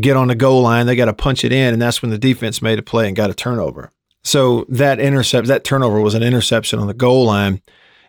get 0.00 0.16
on 0.16 0.28
the 0.28 0.36
goal 0.36 0.62
line. 0.62 0.86
They 0.86 0.94
got 0.94 1.06
to 1.06 1.12
punch 1.12 1.44
it 1.44 1.52
in. 1.52 1.72
And 1.72 1.82
that's 1.82 2.02
when 2.02 2.10
the 2.10 2.18
defense 2.18 2.62
made 2.62 2.78
a 2.78 2.82
play 2.82 3.08
and 3.08 3.16
got 3.16 3.30
a 3.30 3.34
turnover. 3.34 3.90
So 4.26 4.66
that 4.68 4.98
intercept, 4.98 5.46
that 5.46 5.62
turnover 5.62 6.00
was 6.00 6.14
an 6.14 6.24
interception 6.24 6.80
on 6.80 6.88
the 6.88 6.94
goal 6.94 7.26
line 7.26 7.62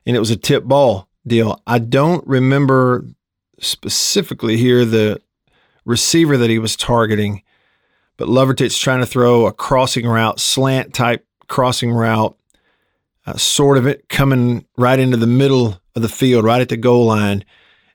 and 0.04 0.16
it 0.16 0.20
was 0.20 0.32
a 0.32 0.36
tip 0.36 0.64
ball 0.64 1.08
deal. 1.28 1.62
I 1.68 1.78
don't 1.78 2.26
remember 2.26 3.06
specifically 3.60 4.58
here 4.58 4.84
the 4.84 5.22
receiver 5.86 6.36
that 6.36 6.50
he 6.50 6.58
was 6.58 6.76
targeting, 6.76 7.44
but 8.18 8.30
Lovertich 8.30 8.82
trying 8.82 9.02
to 9.02 9.06
throw 9.06 9.46
a 9.46 9.54
crossing 9.54 10.08
route, 10.08 10.40
slant 10.40 10.96
type 10.96 11.24
crossing 11.48 11.92
route 11.92 12.36
uh, 13.28 13.38
sort 13.38 13.78
of 13.78 13.86
it 13.86 14.10
coming 14.10 14.66
right 14.76 14.98
into 14.98 15.18
the 15.18 15.28
middle 15.28 15.80
of 15.96 16.02
the 16.02 16.10
field, 16.10 16.44
right 16.44 16.62
at 16.62 16.70
the 16.70 16.78
goal 16.78 17.06
line. 17.06 17.46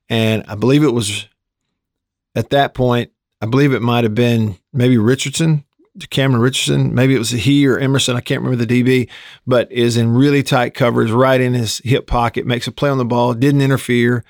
And 0.08 0.44
I 0.46 0.54
believe 0.54 0.84
it 0.84 0.94
was 0.94 1.26
at 2.36 2.50
that 2.50 2.72
point, 2.72 3.10
I 3.40 3.46
believe 3.46 3.72
it 3.72 3.82
might 3.82 4.04
have 4.04 4.14
been 4.14 4.58
maybe 4.72 4.96
Richardson, 4.96 5.64
Cameron 6.10 6.42
Richardson. 6.42 6.94
Maybe 6.94 7.14
it 7.14 7.18
was 7.18 7.30
he 7.30 7.66
or 7.66 7.78
Emerson. 7.78 8.16
I 8.16 8.20
can't 8.20 8.42
remember 8.42 8.64
the 8.64 8.82
DB, 8.82 9.08
but 9.46 9.70
is 9.70 9.96
in 9.96 10.14
really 10.14 10.42
tight 10.42 10.74
coverage, 10.74 11.10
right 11.10 11.40
in 11.40 11.54
his 11.54 11.78
hip 11.84 12.06
pocket, 12.06 12.46
makes 12.46 12.66
a 12.66 12.72
play 12.72 12.90
on 12.90 12.98
the 12.98 13.04
ball, 13.04 13.34
didn't 13.34 13.60
interfere, 13.60 14.24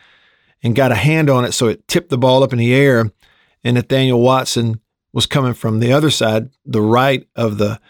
and 0.62 0.74
got 0.74 0.92
a 0.92 0.96
hand 0.96 1.30
on 1.30 1.44
it. 1.44 1.52
So 1.52 1.68
it 1.68 1.86
tipped 1.88 2.10
the 2.10 2.18
ball 2.18 2.42
up 2.42 2.52
in 2.52 2.58
the 2.58 2.74
air. 2.74 3.10
And 3.64 3.74
Nathaniel 3.74 4.20
Watson 4.20 4.80
was 5.12 5.26
coming 5.26 5.54
from 5.54 5.78
the 5.78 5.92
other 5.92 6.10
side, 6.10 6.50
the 6.64 6.82
right 6.82 7.28
of 7.36 7.58
the 7.58 7.80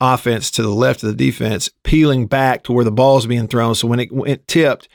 offense 0.00 0.50
to 0.52 0.62
the 0.62 0.68
left 0.68 1.02
of 1.02 1.08
the 1.08 1.16
defense, 1.16 1.70
peeling 1.82 2.26
back 2.26 2.62
to 2.64 2.72
where 2.72 2.84
the 2.84 2.92
ball's 2.92 3.26
being 3.26 3.48
thrown. 3.48 3.74
So 3.74 3.88
when 3.88 4.00
it 4.00 4.12
went 4.12 4.46
tipped, 4.46 4.88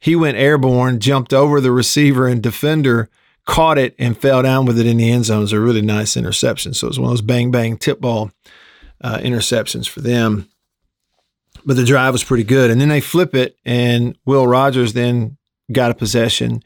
he 0.00 0.16
went 0.16 0.36
airborne, 0.36 1.00
jumped 1.00 1.32
over 1.32 1.60
the 1.60 1.72
receiver 1.72 2.26
and 2.26 2.42
defender, 2.42 3.08
caught 3.46 3.78
it, 3.78 3.94
and 3.98 4.16
fell 4.16 4.42
down 4.42 4.64
with 4.64 4.78
it 4.78 4.86
in 4.86 4.96
the 4.96 5.10
end 5.10 5.26
zone. 5.26 5.38
It 5.38 5.42
was 5.42 5.52
a 5.52 5.60
really 5.60 5.82
nice 5.82 6.16
interception. 6.16 6.74
So 6.74 6.86
it 6.86 6.90
was 6.90 6.98
one 6.98 7.10
of 7.10 7.12
those 7.12 7.22
bang 7.22 7.50
bang 7.50 7.76
tip 7.76 8.00
ball 8.00 8.30
uh, 9.00 9.18
interceptions 9.18 9.88
for 9.88 10.00
them. 10.00 10.48
But 11.66 11.76
the 11.76 11.84
drive 11.84 12.12
was 12.12 12.24
pretty 12.24 12.44
good. 12.44 12.70
And 12.70 12.80
then 12.80 12.88
they 12.88 13.00
flip 13.00 13.34
it, 13.34 13.56
and 13.64 14.18
Will 14.24 14.46
Rogers 14.46 14.92
then 14.92 15.36
got 15.72 15.90
a 15.90 15.94
possession. 15.94 16.62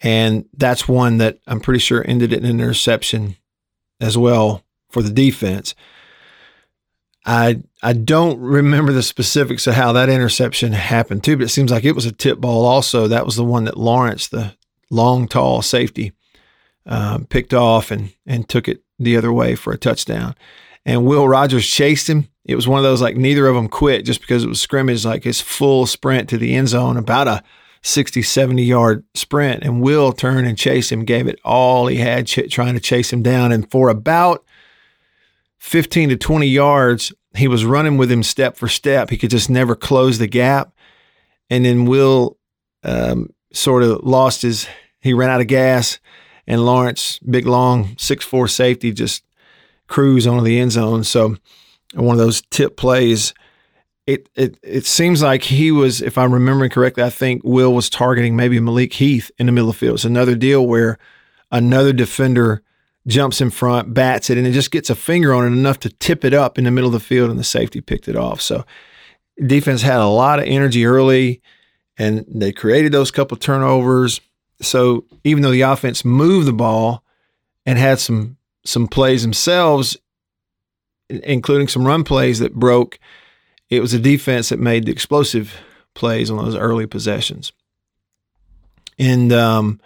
And 0.00 0.46
that's 0.56 0.88
one 0.88 1.18
that 1.18 1.38
I'm 1.46 1.60
pretty 1.60 1.80
sure 1.80 2.04
ended 2.06 2.32
in 2.32 2.44
an 2.44 2.60
interception 2.60 3.36
as 4.00 4.16
well 4.16 4.64
for 4.90 5.02
the 5.02 5.10
defense. 5.10 5.74
I 7.26 7.62
I 7.82 7.92
don't 7.92 8.40
remember 8.40 8.92
the 8.92 9.02
specifics 9.02 9.66
of 9.66 9.74
how 9.74 9.92
that 9.92 10.08
interception 10.08 10.72
happened 10.72 11.22
too, 11.22 11.36
but 11.36 11.44
it 11.44 11.50
seems 11.50 11.70
like 11.70 11.84
it 11.84 11.94
was 11.94 12.06
a 12.06 12.12
tip 12.12 12.40
ball. 12.40 12.64
Also, 12.64 13.08
that 13.08 13.26
was 13.26 13.36
the 13.36 13.44
one 13.44 13.64
that 13.64 13.76
Lawrence, 13.76 14.28
the 14.28 14.54
long, 14.90 15.28
tall 15.28 15.62
safety, 15.62 16.12
um, 16.86 17.26
picked 17.26 17.54
off 17.54 17.90
and 17.90 18.12
and 18.26 18.48
took 18.48 18.68
it 18.68 18.82
the 18.98 19.16
other 19.16 19.32
way 19.32 19.54
for 19.54 19.72
a 19.72 19.78
touchdown. 19.78 20.34
And 20.84 21.04
Will 21.04 21.28
Rogers 21.28 21.66
chased 21.66 22.08
him. 22.08 22.28
It 22.44 22.54
was 22.54 22.66
one 22.66 22.78
of 22.78 22.84
those 22.84 23.02
like 23.02 23.16
neither 23.16 23.46
of 23.46 23.54
them 23.54 23.68
quit 23.68 24.04
just 24.04 24.20
because 24.20 24.44
it 24.44 24.48
was 24.48 24.60
scrimmage, 24.60 25.04
like 25.04 25.24
his 25.24 25.40
full 25.40 25.86
sprint 25.86 26.28
to 26.30 26.38
the 26.38 26.54
end 26.54 26.68
zone, 26.68 26.96
about 26.96 27.28
a 27.28 27.42
60, 27.82 28.22
70 28.22 28.62
yard 28.62 29.04
sprint. 29.14 29.62
And 29.62 29.82
Will 29.82 30.12
turned 30.12 30.46
and 30.46 30.58
chased 30.58 30.90
him, 30.92 31.04
gave 31.04 31.26
it 31.26 31.38
all 31.44 31.86
he 31.86 31.96
had, 31.96 32.26
ch- 32.26 32.50
trying 32.50 32.74
to 32.74 32.80
chase 32.80 33.12
him 33.12 33.22
down. 33.22 33.52
And 33.52 33.70
for 33.70 33.88
about 33.88 34.44
15 35.58 36.10
to 36.10 36.16
20 36.16 36.46
yards, 36.46 37.12
he 37.34 37.46
was 37.46 37.64
running 37.64 37.96
with 37.96 38.10
him 38.10 38.22
step 38.22 38.56
for 38.56 38.68
step. 38.68 39.10
He 39.10 39.16
could 39.16 39.30
just 39.30 39.50
never 39.50 39.76
close 39.76 40.18
the 40.18 40.26
gap. 40.26 40.72
And 41.48 41.64
then 41.64 41.84
Will 41.84 42.38
um, 42.82 43.30
sort 43.52 43.82
of 43.82 44.02
lost 44.02 44.42
his, 44.42 44.66
he 45.00 45.12
ran 45.12 45.30
out 45.30 45.40
of 45.40 45.46
gas. 45.46 45.98
And 46.46 46.64
Lawrence, 46.64 47.18
big, 47.20 47.46
long, 47.46 47.94
six 47.98 48.24
four 48.24 48.48
safety, 48.48 48.92
just 48.92 49.24
cruise 49.86 50.26
onto 50.26 50.44
the 50.44 50.58
end 50.58 50.72
zone. 50.72 51.04
So 51.04 51.36
one 51.94 52.14
of 52.14 52.18
those 52.18 52.42
tip 52.50 52.76
plays. 52.76 53.34
it 54.10 54.28
it 54.34 54.58
it 54.62 54.86
seems 54.86 55.22
like 55.22 55.44
he 55.44 55.70
was, 55.70 56.02
if 56.02 56.18
I'm 56.18 56.32
remembering 56.32 56.70
correctly, 56.70 57.04
I 57.04 57.10
think 57.10 57.42
Will 57.44 57.72
was 57.72 57.88
targeting 57.88 58.34
maybe 58.34 58.58
Malik 58.58 58.94
Heath 58.94 59.30
in 59.38 59.46
the 59.46 59.52
middle 59.52 59.70
of 59.70 59.76
the 59.76 59.78
field. 59.78 59.94
It's 59.94 60.04
another 60.04 60.34
deal 60.34 60.66
where 60.66 60.98
another 61.52 61.92
defender 61.92 62.62
jumps 63.06 63.40
in 63.40 63.50
front, 63.50 63.94
bats 63.94 64.28
it, 64.28 64.36
and 64.36 64.46
it 64.46 64.52
just 64.52 64.72
gets 64.72 64.90
a 64.90 64.94
finger 64.94 65.32
on 65.32 65.44
it 65.44 65.56
enough 65.56 65.78
to 65.80 65.88
tip 65.88 66.24
it 66.24 66.34
up 66.34 66.58
in 66.58 66.64
the 66.64 66.70
middle 66.70 66.88
of 66.88 66.92
the 66.92 67.00
field, 67.00 67.30
and 67.30 67.38
the 67.38 67.44
safety 67.44 67.80
picked 67.80 68.08
it 68.08 68.16
off. 68.16 68.40
So 68.40 68.64
defense 69.46 69.82
had 69.82 70.00
a 70.00 70.06
lot 70.06 70.40
of 70.40 70.46
energy 70.46 70.84
early, 70.84 71.40
and 72.00 72.24
they 72.26 72.50
created 72.50 72.92
those 72.92 73.10
couple 73.10 73.36
turnovers. 73.36 74.22
So 74.62 75.04
even 75.22 75.42
though 75.42 75.50
the 75.50 75.60
offense 75.60 76.02
moved 76.02 76.46
the 76.46 76.52
ball 76.52 77.04
and 77.66 77.78
had 77.78 77.98
some 77.98 78.38
some 78.64 78.88
plays 78.88 79.20
themselves, 79.20 79.98
including 81.08 81.68
some 81.68 81.86
run 81.86 82.04
plays 82.04 82.38
that 82.38 82.54
broke 82.54 82.98
it 83.68 83.80
was 83.80 83.92
a 83.92 83.98
defense 83.98 84.48
that 84.48 84.58
made 84.58 84.86
the 84.86 84.92
explosive 84.92 85.54
plays 85.94 86.30
on 86.30 86.38
those 86.38 86.56
early 86.56 86.86
possessions. 86.86 87.52
And 88.98 89.30
um, 89.30 89.78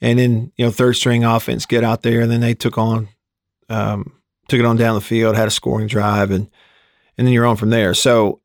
and 0.00 0.18
then 0.18 0.52
you 0.56 0.64
know 0.64 0.70
third 0.70 0.94
string 0.94 1.24
offense 1.24 1.66
get 1.66 1.82
out 1.82 2.02
there, 2.02 2.20
and 2.20 2.30
then 2.30 2.40
they 2.40 2.54
took 2.54 2.78
on 2.78 3.08
um, 3.68 4.12
took 4.48 4.60
it 4.60 4.66
on 4.66 4.76
down 4.76 4.94
the 4.94 5.00
field, 5.00 5.34
had 5.34 5.48
a 5.48 5.52
scoring 5.52 5.88
drive, 5.88 6.30
and 6.30 6.48
and 7.18 7.26
then 7.26 7.34
you're 7.34 7.46
on 7.46 7.56
from 7.56 7.70
there. 7.70 7.92
So 7.92 8.40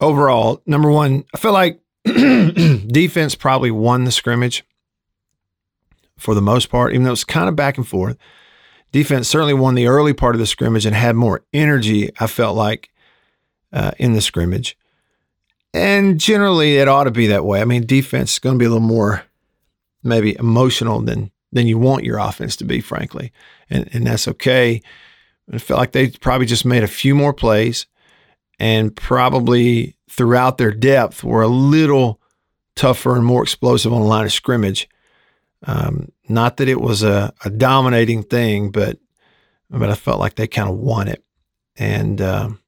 overall, 0.00 0.62
number 0.66 0.90
one, 0.90 1.24
I 1.32 1.38
feel 1.38 1.52
like 1.52 1.80
defense 2.86 3.34
probably 3.34 3.70
won 3.70 4.04
the 4.04 4.12
scrimmage 4.12 4.64
for 6.18 6.34
the 6.34 6.42
most 6.42 6.68
part, 6.68 6.92
even 6.92 7.04
though 7.04 7.12
it's 7.12 7.24
kind 7.24 7.48
of 7.48 7.56
back 7.56 7.76
and 7.76 7.86
forth. 7.86 8.16
Defense 8.92 9.28
certainly 9.28 9.54
won 9.54 9.74
the 9.74 9.86
early 9.86 10.12
part 10.12 10.34
of 10.34 10.38
the 10.38 10.46
scrimmage 10.46 10.86
and 10.86 10.94
had 10.94 11.16
more 11.16 11.42
energy. 11.52 12.10
I 12.20 12.26
felt 12.26 12.56
like 12.56 12.90
uh, 13.72 13.92
in 13.98 14.12
the 14.12 14.20
scrimmage. 14.20 14.76
And 15.72 16.20
generally, 16.20 16.76
it 16.76 16.86
ought 16.86 17.04
to 17.04 17.10
be 17.10 17.26
that 17.26 17.44
way. 17.44 17.60
I 17.60 17.64
mean, 17.64 17.84
defense 17.84 18.34
is 18.34 18.38
going 18.38 18.54
to 18.54 18.58
be 18.58 18.64
a 18.64 18.68
little 18.68 18.86
more 18.86 19.24
maybe 20.04 20.36
emotional 20.38 21.00
than 21.00 21.32
than 21.50 21.66
you 21.66 21.78
want 21.78 22.04
your 22.04 22.18
offense 22.18 22.56
to 22.56 22.64
be, 22.64 22.80
frankly, 22.80 23.32
and 23.68 23.88
and 23.92 24.06
that's 24.06 24.28
okay. 24.28 24.80
I 25.52 25.58
felt 25.58 25.78
like 25.78 25.92
they 25.92 26.10
probably 26.10 26.46
just 26.46 26.64
made 26.64 26.84
a 26.84 26.88
few 26.88 27.14
more 27.14 27.32
plays, 27.32 27.86
and 28.60 28.94
probably 28.94 29.96
throughout 30.16 30.58
their 30.58 30.72
depth 30.72 31.24
were 31.24 31.42
a 31.42 31.48
little 31.48 32.20
tougher 32.76 33.16
and 33.16 33.24
more 33.24 33.42
explosive 33.42 33.92
on 33.92 34.00
the 34.00 34.06
line 34.06 34.24
of 34.24 34.32
scrimmage. 34.32 34.88
Um, 35.66 36.12
not 36.28 36.58
that 36.58 36.68
it 36.68 36.80
was 36.80 37.02
a, 37.02 37.32
a, 37.44 37.50
dominating 37.50 38.22
thing, 38.22 38.70
but 38.70 38.98
but 39.70 39.90
I 39.90 39.94
felt 39.94 40.20
like 40.20 40.34
they 40.34 40.46
kind 40.46 40.68
of 40.68 40.76
won 40.76 41.08
it, 41.08 41.24
and 41.76 42.20
um, 42.20 42.60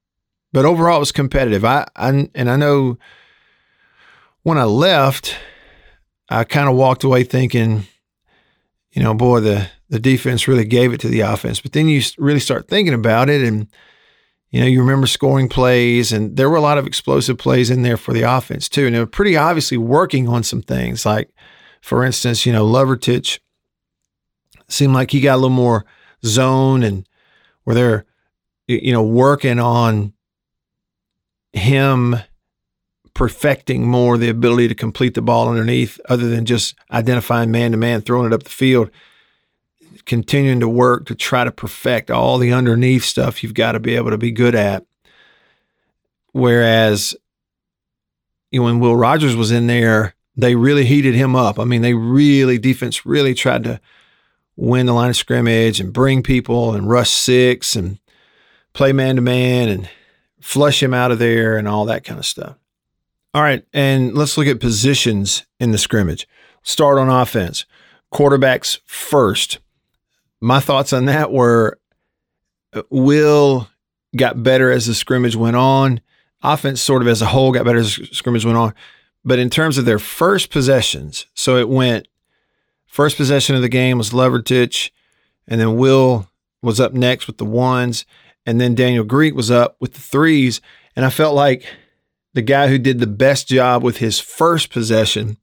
but 0.52 0.64
overall, 0.64 0.96
it 0.96 1.00
was 1.00 1.12
competitive. 1.12 1.64
I, 1.64 1.86
I 1.94 2.28
and 2.34 2.50
I 2.50 2.56
know 2.56 2.96
when 4.42 4.56
I 4.56 4.64
left, 4.64 5.36
I 6.30 6.44
kind 6.44 6.70
of 6.70 6.74
walked 6.74 7.04
away 7.04 7.22
thinking, 7.22 7.86
you 8.92 9.02
know, 9.02 9.12
boy, 9.12 9.40
the 9.40 9.68
the 9.90 10.00
defense 10.00 10.48
really 10.48 10.64
gave 10.64 10.94
it 10.94 11.00
to 11.00 11.08
the 11.08 11.20
offense. 11.20 11.60
But 11.60 11.72
then 11.72 11.88
you 11.88 12.00
really 12.16 12.40
start 12.40 12.66
thinking 12.66 12.94
about 12.94 13.28
it, 13.28 13.42
and 13.42 13.68
you 14.50 14.60
know, 14.60 14.66
you 14.66 14.80
remember 14.80 15.06
scoring 15.06 15.48
plays, 15.48 16.12
and 16.12 16.36
there 16.36 16.48
were 16.48 16.56
a 16.56 16.60
lot 16.60 16.78
of 16.78 16.86
explosive 16.86 17.38
plays 17.38 17.70
in 17.70 17.82
there 17.82 17.96
for 17.96 18.12
the 18.12 18.22
offense 18.22 18.68
too. 18.68 18.86
And 18.86 18.94
they 18.94 19.00
were 19.00 19.06
pretty 19.06 19.36
obviously 19.36 19.76
working 19.76 20.28
on 20.28 20.42
some 20.42 20.62
things, 20.62 21.04
like 21.04 21.30
for 21.80 22.04
instance, 22.04 22.46
you 22.46 22.52
know, 22.52 22.66
Lovertich 22.66 23.38
seemed 24.68 24.94
like 24.94 25.10
he 25.10 25.20
got 25.20 25.34
a 25.34 25.36
little 25.36 25.50
more 25.50 25.84
zone, 26.24 26.82
and 26.82 27.08
where 27.64 27.74
they're 27.74 28.06
you 28.66 28.92
know 28.92 29.02
working 29.02 29.58
on 29.58 30.12
him 31.52 32.16
perfecting 33.14 33.88
more 33.88 34.18
the 34.18 34.28
ability 34.28 34.68
to 34.68 34.74
complete 34.74 35.14
the 35.14 35.22
ball 35.22 35.48
underneath 35.48 35.98
other 36.08 36.28
than 36.28 36.44
just 36.44 36.74
identifying 36.92 37.50
man 37.50 37.70
to 37.70 37.76
man, 37.76 38.02
throwing 38.02 38.26
it 38.26 38.32
up 38.32 38.42
the 38.42 38.50
field, 38.50 38.90
continuing 40.06 40.60
to 40.60 40.68
work 40.68 41.06
to 41.06 41.14
try 41.14 41.44
to 41.44 41.50
perfect 41.50 42.10
all 42.10 42.38
the 42.38 42.52
underneath 42.52 43.04
stuff 43.04 43.42
you've 43.42 43.54
got 43.54 43.72
to 43.72 43.80
be 43.80 43.96
able 43.96 44.10
to 44.10 44.18
be 44.18 44.30
good 44.30 44.54
at. 44.54 44.86
Whereas 46.32 47.16
you 48.50 48.60
know, 48.60 48.64
when 48.64 48.80
Will 48.80 48.96
Rogers 48.96 49.36
was 49.36 49.50
in 49.50 49.66
there, 49.66 50.14
they 50.36 50.54
really 50.54 50.84
heated 50.84 51.14
him 51.14 51.34
up. 51.34 51.58
I 51.58 51.64
mean, 51.64 51.82
they 51.82 51.94
really, 51.94 52.58
defense 52.58 53.04
really 53.04 53.34
tried 53.34 53.64
to 53.64 53.80
win 54.56 54.86
the 54.86 54.92
line 54.92 55.10
of 55.10 55.16
scrimmage 55.16 55.80
and 55.80 55.92
bring 55.92 56.22
people 56.22 56.74
and 56.74 56.88
rush 56.88 57.10
six 57.10 57.76
and 57.76 57.98
play 58.72 58.92
man 58.92 59.16
to 59.16 59.22
man 59.22 59.68
and 59.68 59.88
flush 60.40 60.82
him 60.82 60.94
out 60.94 61.10
of 61.10 61.18
there 61.18 61.56
and 61.56 61.66
all 61.66 61.86
that 61.86 62.04
kind 62.04 62.18
of 62.18 62.26
stuff. 62.26 62.56
All 63.34 63.42
right, 63.42 63.64
and 63.72 64.14
let's 64.14 64.38
look 64.38 64.46
at 64.46 64.60
positions 64.60 65.44
in 65.60 65.72
the 65.72 65.78
scrimmage. 65.78 66.26
Start 66.62 66.98
on 66.98 67.10
offense. 67.10 67.66
Quarterbacks 68.12 68.78
first. 68.86 69.58
My 70.40 70.60
thoughts 70.60 70.92
on 70.92 71.06
that 71.06 71.32
were 71.32 71.78
uh, 72.72 72.82
Will 72.90 73.68
got 74.16 74.42
better 74.42 74.70
as 74.70 74.86
the 74.86 74.94
scrimmage 74.94 75.36
went 75.36 75.56
on. 75.56 76.00
Offense, 76.42 76.80
sort 76.80 77.02
of 77.02 77.08
as 77.08 77.22
a 77.22 77.26
whole, 77.26 77.52
got 77.52 77.64
better 77.64 77.78
as 77.78 77.96
the 77.96 78.06
scrimmage 78.06 78.44
went 78.44 78.58
on. 78.58 78.74
But 79.24 79.38
in 79.38 79.50
terms 79.50 79.78
of 79.78 79.84
their 79.84 79.98
first 79.98 80.50
possessions, 80.50 81.26
so 81.34 81.56
it 81.56 81.68
went 81.68 82.06
first 82.86 83.16
possession 83.16 83.56
of 83.56 83.62
the 83.62 83.68
game 83.68 83.98
was 83.98 84.10
Lovertich, 84.10 84.90
and 85.48 85.60
then 85.60 85.76
Will 85.76 86.30
was 86.62 86.80
up 86.80 86.92
next 86.92 87.26
with 87.26 87.38
the 87.38 87.44
ones, 87.44 88.06
and 88.44 88.60
then 88.60 88.74
Daniel 88.74 89.04
Greek 89.04 89.34
was 89.34 89.50
up 89.50 89.76
with 89.80 89.94
the 89.94 90.00
threes. 90.00 90.60
And 90.94 91.04
I 91.04 91.10
felt 91.10 91.34
like 91.34 91.66
the 92.34 92.42
guy 92.42 92.68
who 92.68 92.78
did 92.78 93.00
the 93.00 93.06
best 93.06 93.48
job 93.48 93.82
with 93.82 93.98
his 93.98 94.20
first 94.20 94.70
possession 94.70 95.38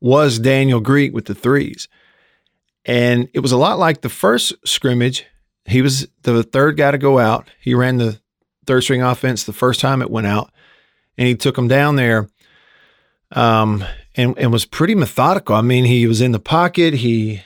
was 0.00 0.38
Daniel 0.38 0.80
Greek 0.80 1.12
with 1.12 1.26
the 1.26 1.34
threes. 1.34 1.86
And 2.84 3.28
it 3.34 3.40
was 3.40 3.52
a 3.52 3.58
lot 3.58 3.78
like 3.78 4.00
the 4.00 4.08
first 4.08 4.54
scrimmage. 4.64 5.26
He 5.66 5.82
was 5.82 6.08
the 6.22 6.42
third 6.42 6.76
guy 6.76 6.90
to 6.90 6.98
go 6.98 7.18
out. 7.18 7.48
He 7.60 7.74
ran 7.74 7.98
the 7.98 8.20
third 8.66 8.82
string 8.82 9.02
offense 9.02 9.44
the 9.44 9.52
first 9.52 9.80
time 9.80 10.02
it 10.02 10.10
went 10.10 10.26
out, 10.26 10.50
and 11.18 11.28
he 11.28 11.34
took 11.34 11.56
him 11.56 11.68
down 11.68 11.96
there. 11.96 12.28
Um, 13.32 13.84
and 14.16 14.36
and 14.38 14.52
was 14.52 14.64
pretty 14.64 14.94
methodical. 14.94 15.54
I 15.54 15.60
mean, 15.60 15.84
he 15.84 16.06
was 16.06 16.20
in 16.20 16.32
the 16.32 16.40
pocket. 16.40 16.94
He 16.94 17.42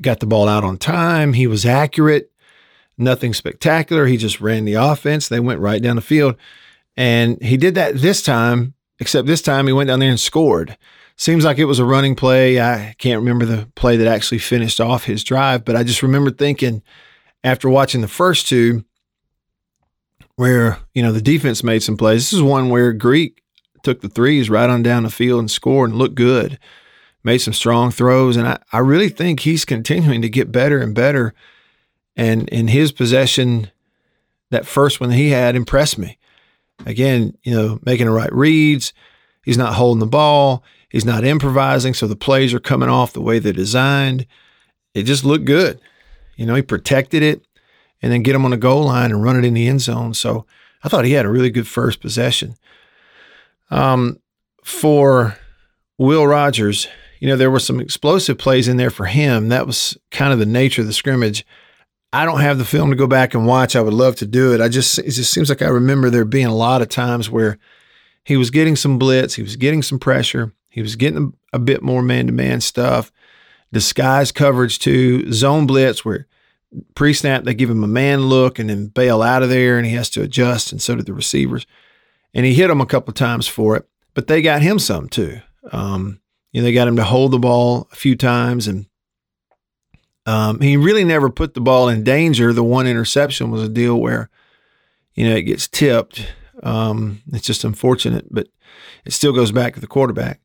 got 0.00 0.20
the 0.20 0.26
ball 0.26 0.48
out 0.48 0.64
on 0.64 0.76
time. 0.76 1.34
He 1.34 1.46
was 1.46 1.64
accurate 1.64 2.32
nothing 2.98 3.34
spectacular. 3.34 4.06
He 4.06 4.16
just 4.16 4.40
ran 4.40 4.64
the 4.64 4.74
offense. 4.74 5.28
They 5.28 5.40
went 5.40 5.60
right 5.60 5.82
down 5.82 5.96
the 5.96 6.02
field. 6.02 6.36
And 6.96 7.40
he 7.42 7.56
did 7.56 7.74
that 7.74 7.96
this 7.96 8.22
time, 8.22 8.74
except 8.98 9.26
this 9.26 9.42
time 9.42 9.66
he 9.66 9.72
went 9.72 9.88
down 9.88 10.00
there 10.00 10.10
and 10.10 10.20
scored. 10.20 10.76
Seems 11.16 11.44
like 11.44 11.58
it 11.58 11.66
was 11.66 11.78
a 11.78 11.84
running 11.84 12.14
play. 12.14 12.60
I 12.60 12.94
can't 12.98 13.20
remember 13.20 13.44
the 13.44 13.68
play 13.74 13.96
that 13.96 14.06
actually 14.06 14.38
finished 14.38 14.80
off 14.80 15.04
his 15.04 15.22
drive, 15.22 15.64
but 15.64 15.76
I 15.76 15.84
just 15.84 16.02
remember 16.02 16.30
thinking 16.30 16.82
after 17.44 17.68
watching 17.68 18.00
the 18.00 18.08
first 18.08 18.48
two 18.48 18.84
where, 20.36 20.78
you 20.94 21.02
know, 21.02 21.12
the 21.12 21.22
defense 21.22 21.62
made 21.62 21.82
some 21.82 21.96
plays. 21.96 22.22
This 22.22 22.32
is 22.32 22.42
one 22.42 22.70
where 22.70 22.92
Greek 22.92 23.42
took 23.82 24.00
the 24.00 24.08
threes 24.08 24.48
right 24.48 24.70
on 24.70 24.82
down 24.82 25.02
the 25.02 25.10
field 25.10 25.40
and 25.40 25.50
scored 25.50 25.90
and 25.90 25.98
looked 25.98 26.14
good, 26.14 26.58
made 27.22 27.38
some 27.38 27.52
strong 27.52 27.90
throws. 27.90 28.36
And 28.36 28.48
I, 28.48 28.58
I 28.72 28.78
really 28.78 29.08
think 29.08 29.40
he's 29.40 29.64
continuing 29.64 30.22
to 30.22 30.28
get 30.28 30.50
better 30.50 30.80
and 30.80 30.94
better 30.94 31.34
and 32.16 32.48
in 32.48 32.68
his 32.68 32.92
possession, 32.92 33.70
that 34.50 34.66
first 34.66 35.00
one 35.00 35.10
he 35.10 35.30
had 35.30 35.56
impressed 35.56 35.98
me. 35.98 36.18
Again, 36.84 37.36
you 37.42 37.54
know, 37.54 37.78
making 37.84 38.06
the 38.06 38.12
right 38.12 38.32
reads. 38.32 38.92
He's 39.44 39.58
not 39.58 39.74
holding 39.74 40.00
the 40.00 40.06
ball. 40.06 40.62
He's 40.92 41.06
not 41.06 41.24
improvising. 41.24 41.94
So 41.94 42.06
the 42.06 42.14
plays 42.14 42.52
are 42.52 42.60
coming 42.60 42.90
off 42.90 43.14
the 43.14 43.22
way 43.22 43.38
they're 43.38 43.54
designed. 43.54 44.26
It 44.92 45.04
just 45.04 45.24
looked 45.24 45.46
good. 45.46 45.80
You 46.36 46.44
know, 46.44 46.54
he 46.54 46.60
protected 46.60 47.22
it 47.22 47.42
and 48.02 48.12
then 48.12 48.22
get 48.22 48.34
him 48.34 48.44
on 48.44 48.50
the 48.50 48.58
goal 48.58 48.84
line 48.84 49.10
and 49.10 49.22
run 49.22 49.36
it 49.36 49.46
in 49.46 49.54
the 49.54 49.66
end 49.66 49.80
zone. 49.80 50.12
So 50.12 50.44
I 50.84 50.90
thought 50.90 51.06
he 51.06 51.12
had 51.12 51.24
a 51.24 51.30
really 51.30 51.48
good 51.48 51.66
first 51.66 52.02
possession. 52.02 52.56
Um, 53.70 54.18
for 54.62 55.38
Will 55.96 56.26
Rogers, 56.26 56.88
you 57.20 57.28
know, 57.28 57.36
there 57.36 57.50
were 57.50 57.58
some 57.58 57.80
explosive 57.80 58.36
plays 58.36 58.68
in 58.68 58.76
there 58.76 58.90
for 58.90 59.06
him. 59.06 59.48
That 59.48 59.66
was 59.66 59.96
kind 60.10 60.34
of 60.34 60.38
the 60.38 60.46
nature 60.46 60.82
of 60.82 60.88
the 60.88 60.92
scrimmage. 60.92 61.46
I 62.12 62.26
don't 62.26 62.40
have 62.40 62.58
the 62.58 62.66
film 62.66 62.90
to 62.90 62.96
go 62.96 63.06
back 63.06 63.32
and 63.32 63.46
watch. 63.46 63.74
I 63.74 63.80
would 63.80 63.94
love 63.94 64.16
to 64.16 64.26
do 64.26 64.52
it. 64.52 64.60
I 64.60 64.68
just 64.68 64.98
it 64.98 65.12
just 65.12 65.32
seems 65.32 65.48
like 65.48 65.62
I 65.62 65.68
remember 65.68 66.10
there 66.10 66.26
being 66.26 66.46
a 66.46 66.54
lot 66.54 66.82
of 66.82 66.90
times 66.90 67.30
where 67.30 67.56
he 68.24 68.36
was 68.36 68.50
getting 68.50 68.76
some 68.76 68.98
blitz, 68.98 69.34
he 69.34 69.42
was 69.42 69.56
getting 69.56 69.82
some 69.82 69.98
pressure, 69.98 70.52
he 70.72 70.80
was 70.80 70.96
getting 70.96 71.34
a, 71.52 71.58
bit 71.58 71.82
more 71.82 72.02
man 72.02 72.26
to 72.26 72.32
man 72.32 72.62
stuff, 72.62 73.12
disguise 73.72 74.32
coverage 74.32 74.78
too, 74.78 75.30
zone 75.30 75.66
blitz 75.66 76.02
where 76.02 76.26
pre 76.94 77.12
snap 77.12 77.44
they 77.44 77.52
give 77.52 77.68
him 77.68 77.84
a 77.84 77.88
man 77.88 78.22
look 78.22 78.58
and 78.58 78.70
then 78.70 78.86
bail 78.86 79.20
out 79.20 79.42
of 79.42 79.50
there 79.50 79.76
and 79.76 79.86
he 79.86 79.92
has 79.92 80.08
to 80.10 80.22
adjust, 80.22 80.72
and 80.72 80.80
so 80.80 80.96
did 80.96 81.04
the 81.04 81.12
receivers. 81.12 81.66
And 82.32 82.46
he 82.46 82.54
hit 82.54 82.68
them 82.68 82.80
a 82.80 82.86
couple 82.86 83.12
times 83.12 83.46
for 83.46 83.76
it, 83.76 83.86
but 84.14 84.28
they 84.28 84.40
got 84.40 84.62
him 84.62 84.78
some 84.78 85.10
too. 85.10 85.42
Um, 85.70 86.20
you 86.52 86.62
know, 86.62 86.64
they 86.64 86.72
got 86.72 86.88
him 86.88 86.96
to 86.96 87.04
hold 87.04 87.32
the 87.32 87.38
ball 87.38 87.86
a 87.92 87.96
few 87.96 88.16
times 88.16 88.66
and 88.66 88.86
um, 90.24 90.60
he 90.60 90.78
really 90.78 91.04
never 91.04 91.28
put 91.28 91.52
the 91.52 91.60
ball 91.60 91.90
in 91.90 92.02
danger. 92.02 92.52
The 92.54 92.64
one 92.64 92.86
interception 92.86 93.50
was 93.50 93.62
a 93.62 93.68
deal 93.68 94.00
where, 94.00 94.30
you 95.14 95.28
know, 95.28 95.36
it 95.36 95.42
gets 95.42 95.68
tipped 95.68 96.32
Um, 96.62 97.20
it's 97.32 97.46
just 97.46 97.64
unfortunate, 97.64 98.26
but 98.30 98.48
it 99.04 99.12
still 99.12 99.32
goes 99.32 99.52
back 99.52 99.74
to 99.74 99.80
the 99.80 99.86
quarterback. 99.86 100.40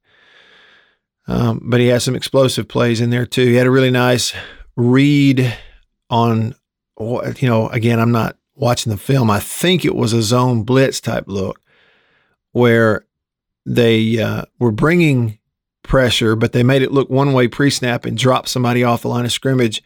Um, 1.28 1.60
but 1.64 1.80
he 1.80 1.88
has 1.88 2.04
some 2.04 2.16
explosive 2.16 2.68
plays 2.68 3.02
in 3.02 3.10
there 3.10 3.26
too. 3.26 3.46
He 3.46 3.56
had 3.56 3.68
a 3.68 3.72
really 3.72 3.92
nice 3.92 4.34
read 4.76 5.54
on, 6.10 6.56
you 7.00 7.50
know, 7.50 7.68
again, 7.70 8.00
I'm 8.00 8.12
not 8.12 8.38
watching 8.56 8.92
the 8.92 8.98
film. 8.98 9.30
I 9.30 9.40
think 9.40 9.84
it 9.84 9.96
was 9.96 10.14
a 10.14 10.22
zone 10.22 10.64
blitz 10.64 11.02
type 11.02 11.26
look 11.28 11.62
where 12.52 13.06
they 13.66 14.20
uh, 14.20 14.44
were 14.60 14.72
bringing 14.72 15.38
pressure, 15.84 16.36
but 16.36 16.54
they 16.54 16.64
made 16.64 16.82
it 16.82 16.92
look 16.92 17.10
one 17.10 17.34
way 17.34 17.48
pre 17.48 17.70
snap 17.70 18.06
and 18.06 18.18
dropped 18.18 18.50
somebody 18.50 18.84
off 18.84 19.02
the 19.02 19.10
line 19.10 19.26
of 19.26 19.32
scrimmage 19.32 19.84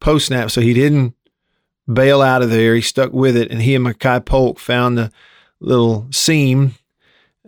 post 0.00 0.26
snap. 0.26 0.50
So 0.50 0.60
he 0.60 0.74
didn't 0.74 1.14
bail 1.92 2.22
out 2.22 2.42
of 2.42 2.50
there. 2.50 2.74
He 2.74 2.80
stuck 2.80 3.12
with 3.12 3.36
it, 3.36 3.50
and 3.50 3.62
he 3.62 3.74
and 3.74 3.84
Makai 3.84 4.24
Polk 4.24 4.58
found 4.58 4.96
the 4.96 5.10
little 5.60 6.06
seam. 6.10 6.74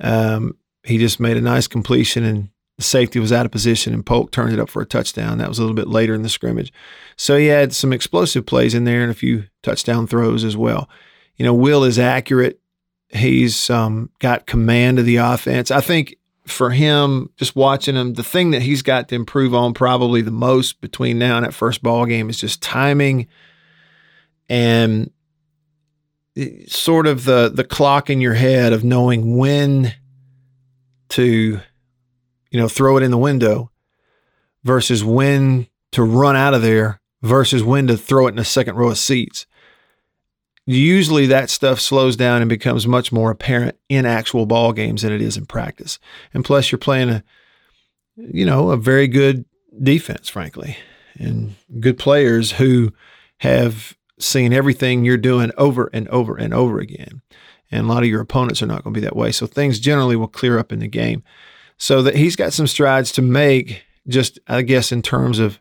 Um, 0.00 0.56
he 0.82 0.98
just 0.98 1.20
made 1.20 1.36
a 1.36 1.40
nice 1.40 1.66
completion, 1.66 2.24
and 2.24 2.48
the 2.76 2.84
safety 2.84 3.18
was 3.18 3.32
out 3.32 3.46
of 3.46 3.52
position, 3.52 3.94
and 3.94 4.04
Polk 4.04 4.30
turned 4.30 4.52
it 4.52 4.60
up 4.60 4.68
for 4.68 4.82
a 4.82 4.86
touchdown. 4.86 5.38
That 5.38 5.48
was 5.48 5.58
a 5.58 5.62
little 5.62 5.74
bit 5.74 5.88
later 5.88 6.14
in 6.14 6.22
the 6.22 6.28
scrimmage. 6.28 6.72
So 7.16 7.36
he 7.36 7.46
had 7.46 7.72
some 7.72 7.92
explosive 7.92 8.44
plays 8.44 8.74
in 8.74 8.84
there 8.84 9.02
and 9.02 9.10
a 9.10 9.14
few 9.14 9.44
touchdown 9.62 10.06
throws 10.06 10.44
as 10.44 10.56
well. 10.56 10.88
You 11.36 11.44
know, 11.44 11.54
Will 11.54 11.84
is 11.84 11.98
accurate. 11.98 12.60
He's 13.08 13.70
um, 13.70 14.10
got 14.18 14.46
command 14.46 14.98
of 14.98 15.06
the 15.06 15.16
offense. 15.16 15.70
I 15.70 15.80
think 15.80 16.16
for 16.44 16.70
him, 16.70 17.30
just 17.36 17.56
watching 17.56 17.96
him, 17.96 18.14
the 18.14 18.22
thing 18.22 18.50
that 18.50 18.62
he's 18.62 18.82
got 18.82 19.08
to 19.08 19.14
improve 19.14 19.54
on 19.54 19.74
probably 19.74 20.20
the 20.20 20.30
most 20.30 20.80
between 20.80 21.18
now 21.18 21.36
and 21.36 21.46
that 21.46 21.54
first 21.54 21.82
ball 21.82 22.04
game 22.04 22.28
is 22.28 22.38
just 22.38 22.62
timing 22.62 23.26
and 24.48 25.10
sort 26.66 27.06
of 27.06 27.24
the 27.24 27.50
the 27.52 27.64
clock 27.64 28.10
in 28.10 28.20
your 28.20 28.34
head 28.34 28.72
of 28.72 28.84
knowing 28.84 29.38
when 29.38 29.94
to 31.08 31.60
you 32.50 32.60
know 32.60 32.68
throw 32.68 32.96
it 32.96 33.02
in 33.02 33.10
the 33.10 33.18
window 33.18 33.70
versus 34.64 35.04
when 35.04 35.66
to 35.92 36.02
run 36.02 36.36
out 36.36 36.54
of 36.54 36.62
there 36.62 37.00
versus 37.22 37.62
when 37.62 37.86
to 37.86 37.96
throw 37.96 38.26
it 38.26 38.30
in 38.30 38.36
the 38.36 38.44
second 38.44 38.76
row 38.76 38.90
of 38.90 38.98
seats 38.98 39.46
usually 40.66 41.26
that 41.26 41.48
stuff 41.48 41.80
slows 41.80 42.16
down 42.16 42.42
and 42.42 42.48
becomes 42.48 42.86
much 42.86 43.12
more 43.12 43.30
apparent 43.30 43.76
in 43.88 44.04
actual 44.04 44.46
ball 44.46 44.72
games 44.72 45.02
than 45.02 45.12
it 45.12 45.22
is 45.22 45.36
in 45.36 45.46
practice 45.46 45.98
and 46.34 46.44
plus 46.44 46.70
you're 46.70 46.78
playing 46.78 47.08
a 47.08 47.24
you 48.16 48.44
know 48.44 48.70
a 48.70 48.76
very 48.76 49.08
good 49.08 49.44
defense 49.82 50.28
frankly 50.28 50.76
and 51.18 51.54
good 51.80 51.98
players 51.98 52.52
who 52.52 52.92
have 53.38 53.96
seen 54.18 54.52
everything 54.52 55.04
you're 55.04 55.16
doing 55.16 55.50
over 55.58 55.90
and 55.92 56.08
over 56.08 56.36
and 56.36 56.54
over 56.54 56.78
again. 56.78 57.22
And 57.70 57.86
a 57.86 57.88
lot 57.88 58.02
of 58.02 58.08
your 58.08 58.20
opponents 58.20 58.62
are 58.62 58.66
not 58.66 58.84
going 58.84 58.94
to 58.94 59.00
be 59.00 59.04
that 59.04 59.16
way. 59.16 59.32
So 59.32 59.46
things 59.46 59.80
generally 59.80 60.16
will 60.16 60.28
clear 60.28 60.58
up 60.58 60.72
in 60.72 60.78
the 60.78 60.88
game. 60.88 61.22
So 61.78 62.02
that 62.02 62.16
he's 62.16 62.36
got 62.36 62.52
some 62.52 62.66
strides 62.66 63.12
to 63.12 63.22
make, 63.22 63.84
just 64.08 64.38
I 64.48 64.62
guess 64.62 64.92
in 64.92 65.02
terms 65.02 65.38
of 65.38 65.60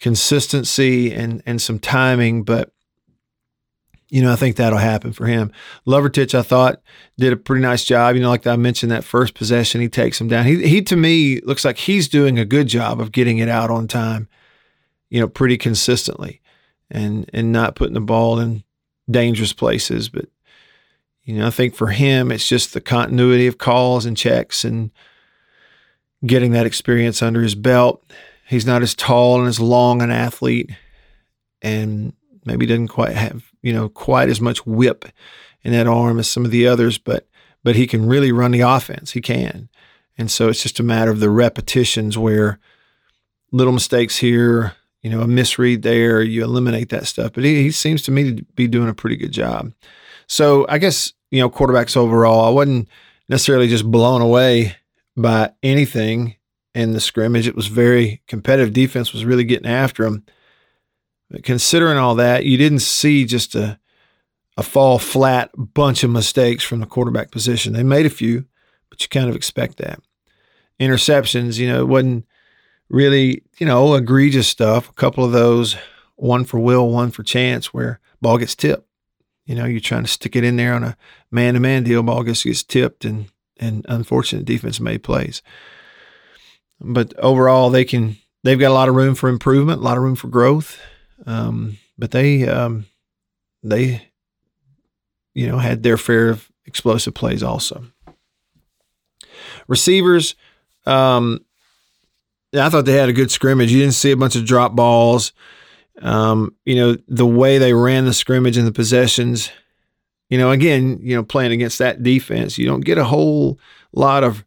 consistency 0.00 1.12
and 1.12 1.42
and 1.46 1.60
some 1.60 1.78
timing, 1.78 2.44
but 2.44 2.74
you 4.10 4.22
know, 4.22 4.32
I 4.32 4.36
think 4.36 4.54
that'll 4.54 4.78
happen 4.78 5.12
for 5.12 5.26
him. 5.26 5.50
Lovertich, 5.88 6.38
I 6.38 6.42
thought, 6.42 6.80
did 7.18 7.32
a 7.32 7.36
pretty 7.36 7.62
nice 7.62 7.84
job. 7.84 8.14
You 8.14 8.22
know, 8.22 8.28
like 8.28 8.46
I 8.46 8.54
mentioned, 8.54 8.92
that 8.92 9.02
first 9.02 9.34
possession, 9.34 9.80
he 9.80 9.88
takes 9.88 10.20
him 10.20 10.28
down. 10.28 10.44
He, 10.44 10.68
he 10.68 10.82
to 10.82 10.94
me 10.94 11.40
looks 11.40 11.64
like 11.64 11.78
he's 11.78 12.06
doing 12.06 12.38
a 12.38 12.44
good 12.44 12.68
job 12.68 13.00
of 13.00 13.10
getting 13.10 13.38
it 13.38 13.48
out 13.48 13.70
on 13.70 13.88
time, 13.88 14.28
you 15.10 15.20
know, 15.20 15.26
pretty 15.26 15.56
consistently 15.56 16.40
and 16.90 17.28
and 17.32 17.50
not 17.50 17.74
putting 17.74 17.94
the 17.94 18.00
ball 18.00 18.38
in 18.38 18.62
dangerous 19.10 19.52
places. 19.52 20.08
But 20.08 20.26
you 21.24 21.34
know, 21.34 21.46
I 21.46 21.50
think 21.50 21.74
for 21.74 21.88
him, 21.88 22.30
it's 22.30 22.46
just 22.46 22.72
the 22.72 22.80
continuity 22.80 23.46
of 23.46 23.58
calls 23.58 24.06
and 24.06 24.16
checks 24.16 24.64
and 24.64 24.92
getting 26.26 26.52
that 26.52 26.66
experience 26.66 27.22
under 27.22 27.42
his 27.42 27.54
belt. 27.54 28.04
He's 28.46 28.66
not 28.66 28.82
as 28.82 28.94
tall 28.94 29.38
and 29.38 29.48
as 29.48 29.60
long 29.60 30.02
an 30.02 30.10
athlete, 30.10 30.70
and 31.62 32.12
maybe 32.44 32.66
doesn't 32.66 32.88
quite 32.88 33.14
have 33.14 33.50
you 33.62 33.72
know 33.72 33.88
quite 33.88 34.28
as 34.28 34.40
much 34.40 34.66
whip 34.66 35.06
in 35.62 35.72
that 35.72 35.86
arm 35.86 36.18
as 36.18 36.28
some 36.28 36.44
of 36.44 36.50
the 36.50 36.66
others, 36.66 36.98
but 36.98 37.26
but 37.62 37.76
he 37.76 37.86
can 37.86 38.06
really 38.06 38.32
run 38.32 38.50
the 38.50 38.60
offense. 38.60 39.12
He 39.12 39.20
can, 39.20 39.68
and 40.18 40.30
so 40.30 40.48
it's 40.48 40.62
just 40.62 40.80
a 40.80 40.84
matter 40.84 41.10
of 41.10 41.20
the 41.20 41.30
repetitions 41.30 42.18
where 42.18 42.58
little 43.52 43.72
mistakes 43.72 44.18
here, 44.18 44.74
you 45.02 45.10
know, 45.10 45.20
a 45.20 45.28
misread 45.28 45.82
there, 45.82 46.22
you 46.22 46.42
eliminate 46.42 46.88
that 46.90 47.06
stuff. 47.06 47.32
But 47.32 47.44
he, 47.44 47.62
he 47.62 47.70
seems 47.70 48.02
to 48.02 48.10
me 48.10 48.36
to 48.36 48.44
be 48.56 48.66
doing 48.66 48.88
a 48.88 48.94
pretty 48.94 49.16
good 49.16 49.32
job. 49.32 49.72
So 50.26 50.66
I 50.68 50.78
guess, 50.78 51.12
you 51.30 51.40
know, 51.40 51.48
quarterbacks 51.48 51.96
overall, 51.96 52.44
I 52.44 52.50
wasn't 52.50 52.88
necessarily 53.28 53.68
just 53.68 53.88
blown 53.90 54.20
away 54.20 54.76
by 55.16 55.52
anything 55.62 56.36
in 56.74 56.92
the 56.92 57.00
scrimmage. 57.00 57.46
It 57.46 57.56
was 57.56 57.68
very 57.68 58.22
competitive. 58.26 58.72
Defense 58.72 59.12
was 59.12 59.24
really 59.24 59.44
getting 59.44 59.70
after 59.70 60.04
him. 60.04 60.24
But 61.30 61.44
considering 61.44 61.98
all 61.98 62.16
that, 62.16 62.44
you 62.44 62.56
didn't 62.56 62.80
see 62.80 63.24
just 63.24 63.54
a 63.54 63.78
a 64.56 64.62
fall 64.62 64.98
flat 64.98 65.50
bunch 65.56 66.04
of 66.04 66.10
mistakes 66.10 66.62
from 66.62 66.80
the 66.80 66.86
quarterback 66.86 67.30
position. 67.30 67.72
They 67.72 67.82
made 67.82 68.06
a 68.06 68.10
few, 68.10 68.44
but 68.88 69.02
you 69.02 69.08
kind 69.08 69.28
of 69.28 69.34
expect 69.34 69.78
that. 69.78 70.00
Interceptions, 70.80 71.58
you 71.58 71.66
know, 71.68 71.80
it 71.80 71.88
wasn't 71.88 72.26
really, 72.88 73.42
you 73.58 73.66
know, 73.66 73.94
egregious 73.94 74.48
stuff. 74.48 74.88
A 74.88 74.92
couple 74.92 75.24
of 75.24 75.32
those, 75.32 75.76
one 76.16 76.44
for 76.44 76.60
Will, 76.60 76.88
one 76.88 77.10
for 77.10 77.22
Chance, 77.22 77.74
where 77.74 78.00
ball 78.20 78.38
gets 78.38 78.54
tipped. 78.54 78.88
You 79.44 79.54
know, 79.54 79.64
you're 79.64 79.80
trying 79.80 80.04
to 80.04 80.10
stick 80.10 80.36
it 80.36 80.44
in 80.44 80.56
there 80.56 80.74
on 80.74 80.84
a 80.84 80.96
man 81.30 81.54
to 81.54 81.60
man 81.60 81.82
deal, 81.82 82.02
ball 82.02 82.22
gets, 82.22 82.44
gets 82.44 82.62
tipped, 82.62 83.04
and 83.04 83.26
and 83.58 83.84
unfortunate 83.88 84.44
defense 84.44 84.80
made 84.80 85.02
plays. 85.02 85.42
But 86.80 87.16
overall, 87.18 87.70
they 87.70 87.84
can 87.84 88.16
they've 88.42 88.58
got 88.58 88.70
a 88.70 88.74
lot 88.74 88.88
of 88.88 88.94
room 88.94 89.14
for 89.14 89.28
improvement, 89.28 89.80
a 89.80 89.84
lot 89.84 89.96
of 89.96 90.02
room 90.02 90.16
for 90.16 90.28
growth. 90.28 90.80
Um, 91.26 91.78
but 91.96 92.10
they 92.10 92.46
um, 92.46 92.86
they 93.62 94.08
you 95.34 95.48
know 95.48 95.58
had 95.58 95.82
their 95.82 95.96
fair 95.96 96.30
of 96.30 96.48
explosive 96.66 97.14
plays 97.14 97.42
also. 97.42 97.84
Receivers, 99.66 100.34
um, 100.86 101.44
I 102.54 102.68
thought 102.68 102.84
they 102.84 102.92
had 102.92 103.08
a 103.08 103.14
good 103.14 103.30
scrimmage. 103.30 103.72
You 103.72 103.80
didn't 103.80 103.94
see 103.94 104.10
a 104.10 104.16
bunch 104.16 104.36
of 104.36 104.44
drop 104.44 104.74
balls. 104.76 105.32
Um, 106.02 106.54
you 106.64 106.74
know, 106.74 106.96
the 107.08 107.26
way 107.26 107.58
they 107.58 107.72
ran 107.72 108.04
the 108.04 108.12
scrimmage 108.12 108.56
and 108.56 108.66
the 108.66 108.72
possessions, 108.72 109.50
you 110.28 110.38
know, 110.38 110.50
again, 110.50 110.98
you 111.02 111.14
know, 111.14 111.22
playing 111.22 111.52
against 111.52 111.78
that 111.78 112.02
defense, 112.02 112.58
you 112.58 112.66
don't 112.66 112.84
get 112.84 112.98
a 112.98 113.04
whole 113.04 113.58
lot 113.92 114.24
of 114.24 114.44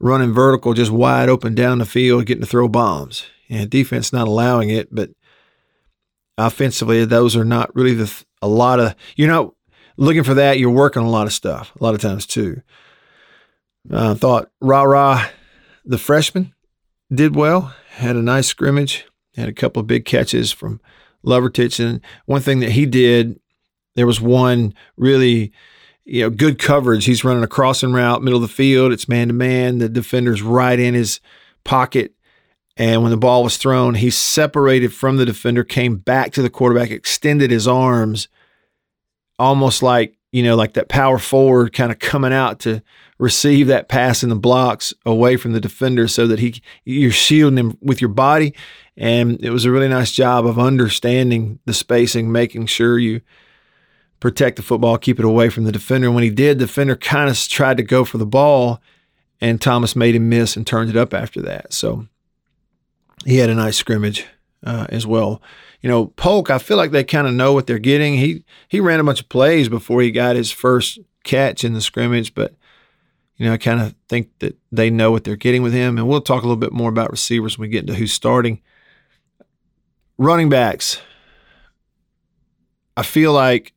running 0.00 0.32
vertical, 0.32 0.74
just 0.74 0.90
wide 0.90 1.28
open 1.28 1.54
down 1.54 1.78
the 1.78 1.86
field, 1.86 2.26
getting 2.26 2.42
to 2.42 2.46
throw 2.46 2.68
bombs. 2.68 3.26
And 3.50 3.70
defense 3.70 4.12
not 4.12 4.28
allowing 4.28 4.68
it, 4.70 4.94
but 4.94 5.10
offensively, 6.36 7.04
those 7.04 7.36
are 7.36 7.44
not 7.44 7.74
really 7.74 7.94
the 7.94 8.24
a 8.40 8.48
lot 8.48 8.78
of 8.78 8.94
you're 9.16 9.28
not 9.28 9.52
looking 9.96 10.22
for 10.22 10.34
that. 10.34 10.58
You're 10.58 10.70
working 10.70 11.02
a 11.02 11.10
lot 11.10 11.26
of 11.26 11.32
stuff 11.32 11.72
a 11.78 11.82
lot 11.82 11.94
of 11.94 12.00
times 12.00 12.26
too. 12.26 12.62
I 13.90 13.94
uh, 13.94 14.14
thought 14.14 14.50
Rara, 14.60 15.30
the 15.84 15.98
freshman, 15.98 16.54
did 17.12 17.34
well, 17.34 17.74
had 17.90 18.16
a 18.16 18.22
nice 18.22 18.46
scrimmage, 18.46 19.06
had 19.34 19.48
a 19.48 19.52
couple 19.52 19.80
of 19.80 19.86
big 19.86 20.04
catches 20.04 20.52
from 20.52 20.80
Lovertich. 21.24 21.84
And 21.84 22.00
one 22.26 22.42
thing 22.42 22.60
that 22.60 22.72
he 22.72 22.84
did, 22.86 23.40
there 23.98 24.06
was 24.06 24.20
one 24.20 24.74
really, 24.96 25.52
you 26.04 26.22
know, 26.22 26.30
good 26.30 26.58
coverage. 26.58 27.04
He's 27.04 27.24
running 27.24 27.42
a 27.42 27.48
crossing 27.48 27.92
route, 27.92 28.22
middle 28.22 28.42
of 28.42 28.48
the 28.48 28.54
field. 28.54 28.92
It's 28.92 29.08
man 29.08 29.28
to 29.28 29.34
man. 29.34 29.78
The 29.78 29.88
defender's 29.88 30.42
right 30.42 30.78
in 30.78 30.94
his 30.94 31.20
pocket. 31.64 32.14
And 32.76 33.02
when 33.02 33.10
the 33.10 33.16
ball 33.16 33.42
was 33.42 33.56
thrown, 33.56 33.96
he 33.96 34.08
separated 34.08 34.94
from 34.94 35.16
the 35.16 35.26
defender, 35.26 35.64
came 35.64 35.96
back 35.96 36.32
to 36.32 36.42
the 36.42 36.50
quarterback, 36.50 36.90
extended 36.90 37.50
his 37.50 37.66
arms, 37.66 38.28
almost 39.38 39.82
like, 39.82 40.16
you 40.30 40.44
know, 40.44 40.54
like 40.54 40.74
that 40.74 40.88
power 40.88 41.18
forward 41.18 41.72
kind 41.72 41.90
of 41.90 41.98
coming 41.98 42.32
out 42.32 42.60
to 42.60 42.82
receive 43.18 43.66
that 43.66 43.88
pass 43.88 44.22
in 44.22 44.28
the 44.28 44.36
blocks 44.36 44.94
away 45.04 45.36
from 45.36 45.52
the 45.52 45.60
defender 45.60 46.06
so 46.06 46.26
that 46.28 46.38
he 46.38 46.62
you're 46.84 47.10
shielding 47.10 47.58
him 47.58 47.76
with 47.80 48.00
your 48.00 48.10
body. 48.10 48.54
And 48.96 49.44
it 49.44 49.50
was 49.50 49.64
a 49.64 49.70
really 49.70 49.88
nice 49.88 50.12
job 50.12 50.46
of 50.46 50.58
understanding 50.58 51.58
the 51.64 51.74
spacing, 51.74 52.30
making 52.30 52.66
sure 52.66 52.98
you 52.98 53.22
protect 54.20 54.56
the 54.56 54.62
football, 54.62 54.98
keep 54.98 55.18
it 55.18 55.24
away 55.24 55.48
from 55.48 55.64
the 55.64 55.72
defender. 55.72 56.06
And 56.06 56.14
when 56.14 56.24
he 56.24 56.30
did, 56.30 56.58
the 56.58 56.66
defender 56.66 56.96
kind 56.96 57.30
of 57.30 57.38
tried 57.38 57.76
to 57.76 57.82
go 57.82 58.04
for 58.04 58.18
the 58.18 58.26
ball, 58.26 58.80
and 59.40 59.60
Thomas 59.60 59.94
made 59.94 60.14
him 60.14 60.28
miss 60.28 60.56
and 60.56 60.66
turned 60.66 60.90
it 60.90 60.96
up 60.96 61.14
after 61.14 61.40
that. 61.42 61.72
So 61.72 62.06
he 63.24 63.36
had 63.36 63.50
a 63.50 63.54
nice 63.54 63.76
scrimmage 63.76 64.26
uh, 64.64 64.86
as 64.90 65.06
well. 65.06 65.40
You 65.80 65.88
know, 65.88 66.06
Polk, 66.06 66.50
I 66.50 66.58
feel 66.58 66.76
like 66.76 66.90
they 66.90 67.04
kind 67.04 67.26
of 67.26 67.34
know 67.34 67.52
what 67.52 67.66
they're 67.66 67.78
getting. 67.78 68.14
He 68.14 68.44
he 68.68 68.80
ran 68.80 69.00
a 69.00 69.04
bunch 69.04 69.20
of 69.20 69.28
plays 69.28 69.68
before 69.68 70.02
he 70.02 70.10
got 70.10 70.34
his 70.34 70.50
first 70.50 70.98
catch 71.22 71.62
in 71.62 71.74
the 71.74 71.80
scrimmage, 71.80 72.34
but 72.34 72.54
you 73.36 73.46
know, 73.46 73.52
I 73.52 73.56
kind 73.56 73.80
of 73.80 73.94
think 74.08 74.30
that 74.40 74.56
they 74.72 74.90
know 74.90 75.12
what 75.12 75.22
they're 75.22 75.36
getting 75.36 75.62
with 75.62 75.72
him. 75.72 75.96
And 75.96 76.08
we'll 76.08 76.20
talk 76.20 76.42
a 76.42 76.46
little 76.46 76.56
bit 76.56 76.72
more 76.72 76.90
about 76.90 77.12
receivers 77.12 77.56
when 77.56 77.68
we 77.68 77.72
get 77.72 77.82
into 77.82 77.94
who's 77.94 78.12
starting. 78.12 78.60
Running 80.18 80.48
backs. 80.48 81.00
I 82.96 83.04
feel 83.04 83.32
like 83.32 83.72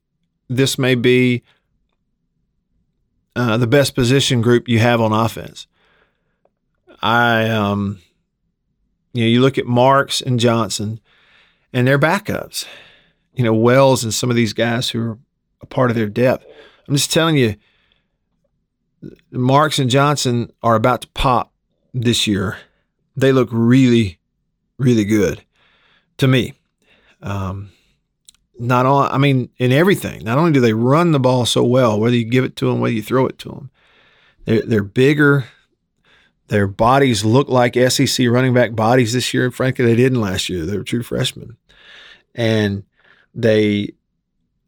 this 0.52 0.78
may 0.78 0.96
be 0.96 1.44
uh, 3.36 3.58
the 3.58 3.68
best 3.68 3.96
position 3.96 4.42
group 4.42 4.68
you 4.68 4.80
have 4.80 5.00
on 5.00 5.14
offense. 5.14 5.68
I, 7.02 7.50
um, 7.50 8.00
you 9.14 9.24
know, 9.24 9.30
you 9.30 9.42
look 9.42 9.58
at 9.58 9.66
Marks 9.66 10.22
and 10.22 10.40
Johnson, 10.40 11.00
and 11.74 11.88
their 11.88 11.98
backups. 11.98 12.66
You 13.34 13.46
know, 13.46 13.54
Wells 13.54 14.04
and 14.04 14.14
some 14.14 14.30
of 14.30 14.36
these 14.36 14.52
guys 14.52 14.90
who 14.90 15.02
are 15.02 15.20
a 15.62 15.66
part 15.66 15.90
of 15.90 15.96
their 15.96 16.10
depth. 16.10 16.46
I'm 16.88 16.96
just 16.96 17.14
telling 17.14 17.38
you, 17.38 17.56
Marks 19.32 19.80
and 19.80 19.90
Johnson 19.90 20.52
are 20.62 20.76
about 20.76 21.02
to 21.02 21.08
pop 21.10 21.54
this 21.94 22.28
year. 22.28 22.58
They 23.16 23.32
look 23.32 23.50
really, 23.52 24.20
really 24.78 25.06
good 25.06 25.44
to 26.18 26.28
me. 26.28 26.54
Um, 27.22 27.72
not 28.62 28.86
all, 28.86 29.02
I 29.02 29.18
mean, 29.18 29.50
in 29.58 29.72
everything. 29.72 30.24
Not 30.24 30.38
only 30.38 30.52
do 30.52 30.62
they 30.62 30.74
run 30.74 31.12
the 31.12 31.20
ball 31.20 31.46
so 31.46 31.64
well, 31.64 32.00
whether 32.00 32.16
you 32.16 32.24
give 32.24 32.44
it 32.44 32.56
to 32.58 32.68
them, 32.68 32.80
whether 32.80 32.94
you 32.94 33.02
throw 33.02 33.26
it 33.26 33.40
to 33.40 33.50
them, 33.50 33.72
they're, 34.46 34.62
they're 34.62 34.84
bigger. 34.84 35.46
Their 36.48 36.68
bodies 36.68 37.26
look 37.26 37.50
like 37.50 37.76
SEC 37.76 38.28
running 38.28 38.54
back 38.54 38.76
bodies 38.76 39.14
this 39.14 39.34
year. 39.34 39.46
And 39.46 39.56
frankly, 39.56 39.86
they 39.86 39.96
didn't 39.96 40.22
last 40.22 40.48
year. 40.48 40.66
They 40.66 40.78
were 40.78 40.84
true 40.84 41.02
freshmen. 41.02 41.58
And 42.36 42.84
they, 43.34 43.94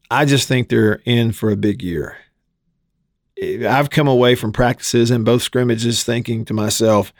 I 0.10 0.25
just 0.25 0.47
think 0.47 0.69
they're 0.69 1.01
in 1.06 1.32
for 1.32 1.51
a 1.51 1.58
big 1.58 1.84
year. 1.84 2.17
I've 3.41 3.89
come 3.89 4.08
away 4.08 4.36
from 4.36 4.53
practices 4.53 5.12
and 5.12 5.25
both 5.25 5.43
scrimmages 5.43 6.03
thinking 6.03 6.45
to 6.45 6.53
myself, 6.53 7.13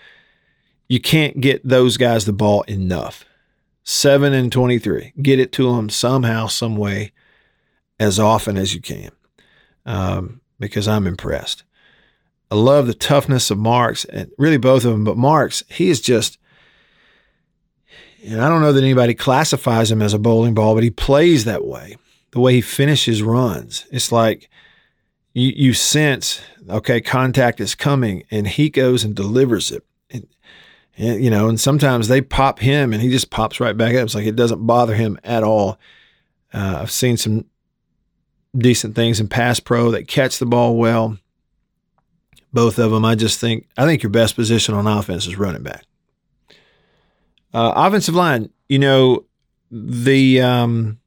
you 0.88 1.00
can't 1.00 1.40
get 1.40 1.68
those 1.68 1.98
guys 1.98 2.26
the 2.26 2.34
ball 2.34 2.64
enough. 2.64 3.26
Seven 3.84 4.34
and 4.34 4.52
23. 4.52 5.14
Get 5.22 5.40
it 5.40 5.52
to 5.54 5.76
them 5.76 5.90
somehow, 5.90 6.48
some 6.48 6.78
way, 6.78 7.12
as 8.00 8.20
often 8.20 8.58
as 8.58 8.74
you 8.74 8.82
can, 8.82 9.12
um, 9.86 10.42
because 10.60 10.88
I'm 10.88 11.08
impressed. 11.08 11.64
I 12.50 12.56
love 12.56 12.88
the 12.88 12.94
toughness 12.94 13.50
of 13.50 13.58
Marks, 13.58 14.06
and 14.06 14.32
really 14.38 14.58
both 14.58 14.86
of 14.86 14.92
them, 14.92 15.04
but 15.04 15.18
Marks, 15.18 15.64
he 15.70 15.90
is 15.90 16.00
just, 16.00 16.38
and 18.24 18.42
I 18.42 18.48
don't 18.48 18.62
know 18.62 18.74
that 18.74 18.84
anybody 18.84 19.16
classifies 19.16 19.92
him 19.92 20.02
as 20.02 20.14
a 20.14 20.20
bowling 20.20 20.54
ball, 20.54 20.76
but 20.76 20.84
he 20.84 20.92
plays 20.92 21.46
that 21.46 21.66
way. 21.66 21.98
The 22.32 22.40
way 22.40 22.54
he 22.54 22.62
finishes 22.62 23.22
runs, 23.22 23.86
it's 23.92 24.12
like 24.12 24.50
you 25.34 25.52
you 25.56 25.74
sense, 25.74 26.42
okay, 26.70 27.02
contact 27.02 27.60
is 27.60 27.76
coming, 27.76 28.24
and 28.32 28.48
he 28.48 28.70
goes 28.70 29.04
and 29.04 29.16
delivers 29.16 29.72
it. 29.72 29.84
And, 30.98 31.24
you 31.24 31.30
know, 31.30 31.50
and 31.50 31.60
sometimes 31.60 32.08
they 32.08 32.22
pop 32.22 32.60
him, 32.60 32.94
and 32.94 33.02
he 33.02 33.10
just 33.10 33.30
pops 33.30 33.60
right 33.60 33.76
back 33.76 33.96
up. 33.96 34.04
It's 34.04 34.16
like 34.16 34.28
it 34.28 34.36
doesn't 34.36 34.66
bother 34.66 34.96
him 34.96 35.20
at 35.24 35.44
all. 35.44 35.80
Uh, 36.54 36.80
I've 36.82 36.92
seen 36.92 37.18
some 37.18 37.46
decent 38.56 38.96
things 38.96 39.20
in 39.20 39.28
pass 39.28 39.60
pro 39.60 39.92
that 39.92 40.08
catch 40.08 40.38
the 40.38 40.46
ball 40.46 40.78
well. 40.78 41.18
Both 42.54 42.78
of 42.78 42.92
them, 42.92 43.04
I 43.04 43.16
just 43.16 43.40
think, 43.40 43.68
I 43.78 43.86
think 43.86 44.04
your 44.04 44.12
best 44.12 44.36
position 44.36 44.76
on 44.76 44.86
offense 44.86 45.26
is 45.26 45.38
running 45.38 45.64
back. 45.64 45.86
Uh, 47.52 47.74
offensive 47.76 48.16
line, 48.16 48.52
you 48.70 48.80
know, 48.80 49.26
the 49.72 50.42
um, 50.42 51.00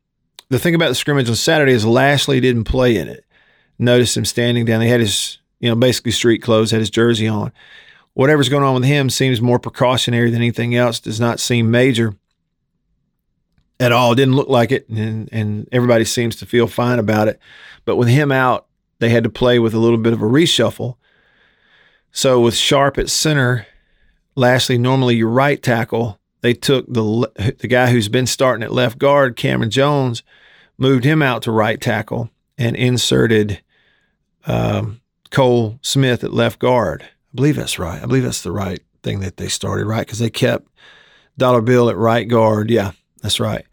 the 0.48 0.58
thing 0.58 0.74
about 0.74 0.88
the 0.88 0.94
scrimmage 0.94 1.28
on 1.28 1.36
Saturday 1.36 1.72
is 1.72 1.84
Lashley 1.84 2.40
didn't 2.40 2.64
play 2.64 2.96
in 2.96 3.08
it. 3.08 3.24
Noticed 3.78 4.16
him 4.16 4.24
standing 4.24 4.64
down. 4.64 4.80
He 4.80 4.88
had 4.88 5.00
his, 5.00 5.38
you 5.60 5.68
know, 5.68 5.76
basically 5.76 6.12
street 6.12 6.42
clothes, 6.42 6.70
had 6.70 6.80
his 6.80 6.90
jersey 6.90 7.28
on. 7.28 7.52
Whatever's 8.16 8.48
going 8.48 8.64
on 8.64 8.72
with 8.72 8.84
him 8.84 9.10
seems 9.10 9.42
more 9.42 9.58
precautionary 9.58 10.30
than 10.30 10.40
anything 10.40 10.74
else. 10.74 11.00
Does 11.00 11.20
not 11.20 11.38
seem 11.38 11.70
major 11.70 12.16
at 13.78 13.92
all. 13.92 14.14
Didn't 14.14 14.36
look 14.36 14.48
like 14.48 14.72
it, 14.72 14.88
and 14.88 15.28
and 15.30 15.68
everybody 15.70 16.06
seems 16.06 16.34
to 16.36 16.46
feel 16.46 16.66
fine 16.66 16.98
about 16.98 17.28
it. 17.28 17.38
But 17.84 17.96
with 17.96 18.08
him 18.08 18.32
out, 18.32 18.68
they 19.00 19.10
had 19.10 19.24
to 19.24 19.28
play 19.28 19.58
with 19.58 19.74
a 19.74 19.78
little 19.78 19.98
bit 19.98 20.14
of 20.14 20.22
a 20.22 20.24
reshuffle. 20.24 20.96
So 22.10 22.40
with 22.40 22.56
Sharp 22.56 22.96
at 22.96 23.10
center, 23.10 23.66
Lashley 24.34 24.78
normally 24.78 25.16
your 25.16 25.28
right 25.28 25.62
tackle, 25.62 26.18
they 26.40 26.54
took 26.54 26.90
the 26.90 27.54
the 27.58 27.68
guy 27.68 27.90
who's 27.90 28.08
been 28.08 28.26
starting 28.26 28.62
at 28.62 28.72
left 28.72 28.96
guard, 28.96 29.36
Cameron 29.36 29.68
Jones, 29.68 30.22
moved 30.78 31.04
him 31.04 31.20
out 31.20 31.42
to 31.42 31.52
right 31.52 31.78
tackle 31.78 32.30
and 32.56 32.76
inserted 32.76 33.60
um, 34.46 35.02
Cole 35.30 35.78
Smith 35.82 36.24
at 36.24 36.32
left 36.32 36.58
guard. 36.58 37.06
Believe 37.36 37.56
that's 37.56 37.78
right. 37.78 38.02
I 38.02 38.06
believe 38.06 38.24
that's 38.24 38.42
the 38.42 38.52
right 38.52 38.80
thing 39.02 39.20
that 39.20 39.36
they 39.36 39.48
started, 39.48 39.86
right? 39.86 40.04
Because 40.04 40.18
they 40.18 40.30
kept 40.30 40.68
Dollar 41.38 41.60
Bill 41.60 41.88
at 41.88 41.96
right 41.96 42.26
guard. 42.26 42.70
Yeah, 42.70 42.92
that's 43.22 43.38
right. 43.38 43.64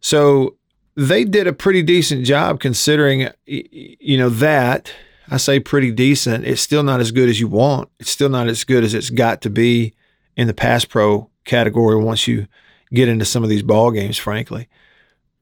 So 0.00 0.56
they 0.96 1.24
did 1.24 1.46
a 1.46 1.52
pretty 1.52 1.82
decent 1.82 2.26
job 2.26 2.60
considering, 2.60 3.28
you 3.46 4.18
know, 4.18 4.28
that. 4.28 4.92
I 5.30 5.36
say 5.36 5.60
pretty 5.60 5.92
decent. 5.92 6.44
It's 6.44 6.60
still 6.60 6.82
not 6.82 7.00
as 7.00 7.12
good 7.12 7.28
as 7.28 7.38
you 7.38 7.46
want. 7.46 7.88
It's 8.00 8.10
still 8.10 8.28
not 8.28 8.48
as 8.48 8.64
good 8.64 8.82
as 8.82 8.94
it's 8.94 9.10
got 9.10 9.42
to 9.42 9.50
be 9.50 9.94
in 10.36 10.48
the 10.48 10.54
pass 10.54 10.84
pro 10.84 11.30
category 11.44 12.02
once 12.02 12.26
you 12.26 12.48
get 12.92 13.08
into 13.08 13.24
some 13.24 13.44
of 13.44 13.48
these 13.48 13.62
ball 13.62 13.92
games, 13.92 14.18
frankly. 14.18 14.68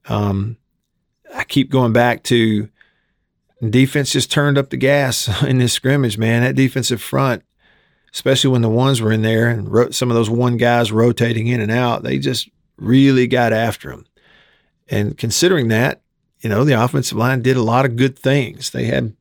Um, 0.07 0.57
I 1.33 1.43
keep 1.43 1.71
going 1.71 1.91
back 1.91 2.23
to 2.23 2.69
defense 3.67 4.11
just 4.11 4.31
turned 4.31 4.57
up 4.57 4.69
the 4.69 4.77
gas 4.77 5.43
in 5.43 5.57
this 5.57 5.73
scrimmage, 5.73 6.17
man. 6.17 6.43
That 6.43 6.55
defensive 6.55 7.01
front, 7.01 7.43
especially 8.13 8.51
when 8.51 8.61
the 8.61 8.69
ones 8.69 9.01
were 9.01 9.11
in 9.11 9.21
there 9.21 9.49
and 9.49 9.71
ro- 9.71 9.91
some 9.91 10.09
of 10.09 10.15
those 10.15 10.29
one 10.29 10.57
guys 10.57 10.91
rotating 10.91 11.47
in 11.47 11.61
and 11.61 11.71
out, 11.71 12.03
they 12.03 12.19
just 12.19 12.49
really 12.77 13.27
got 13.27 13.53
after 13.53 13.89
them. 13.89 14.05
And 14.89 15.17
considering 15.17 15.67
that, 15.67 16.01
you 16.41 16.49
know, 16.49 16.63
the 16.63 16.81
offensive 16.81 17.17
line 17.17 17.41
did 17.41 17.57
a 17.57 17.63
lot 17.63 17.85
of 17.85 17.97
good 17.97 18.17
things. 18.17 18.71
They 18.71 18.85
had, 18.85 19.15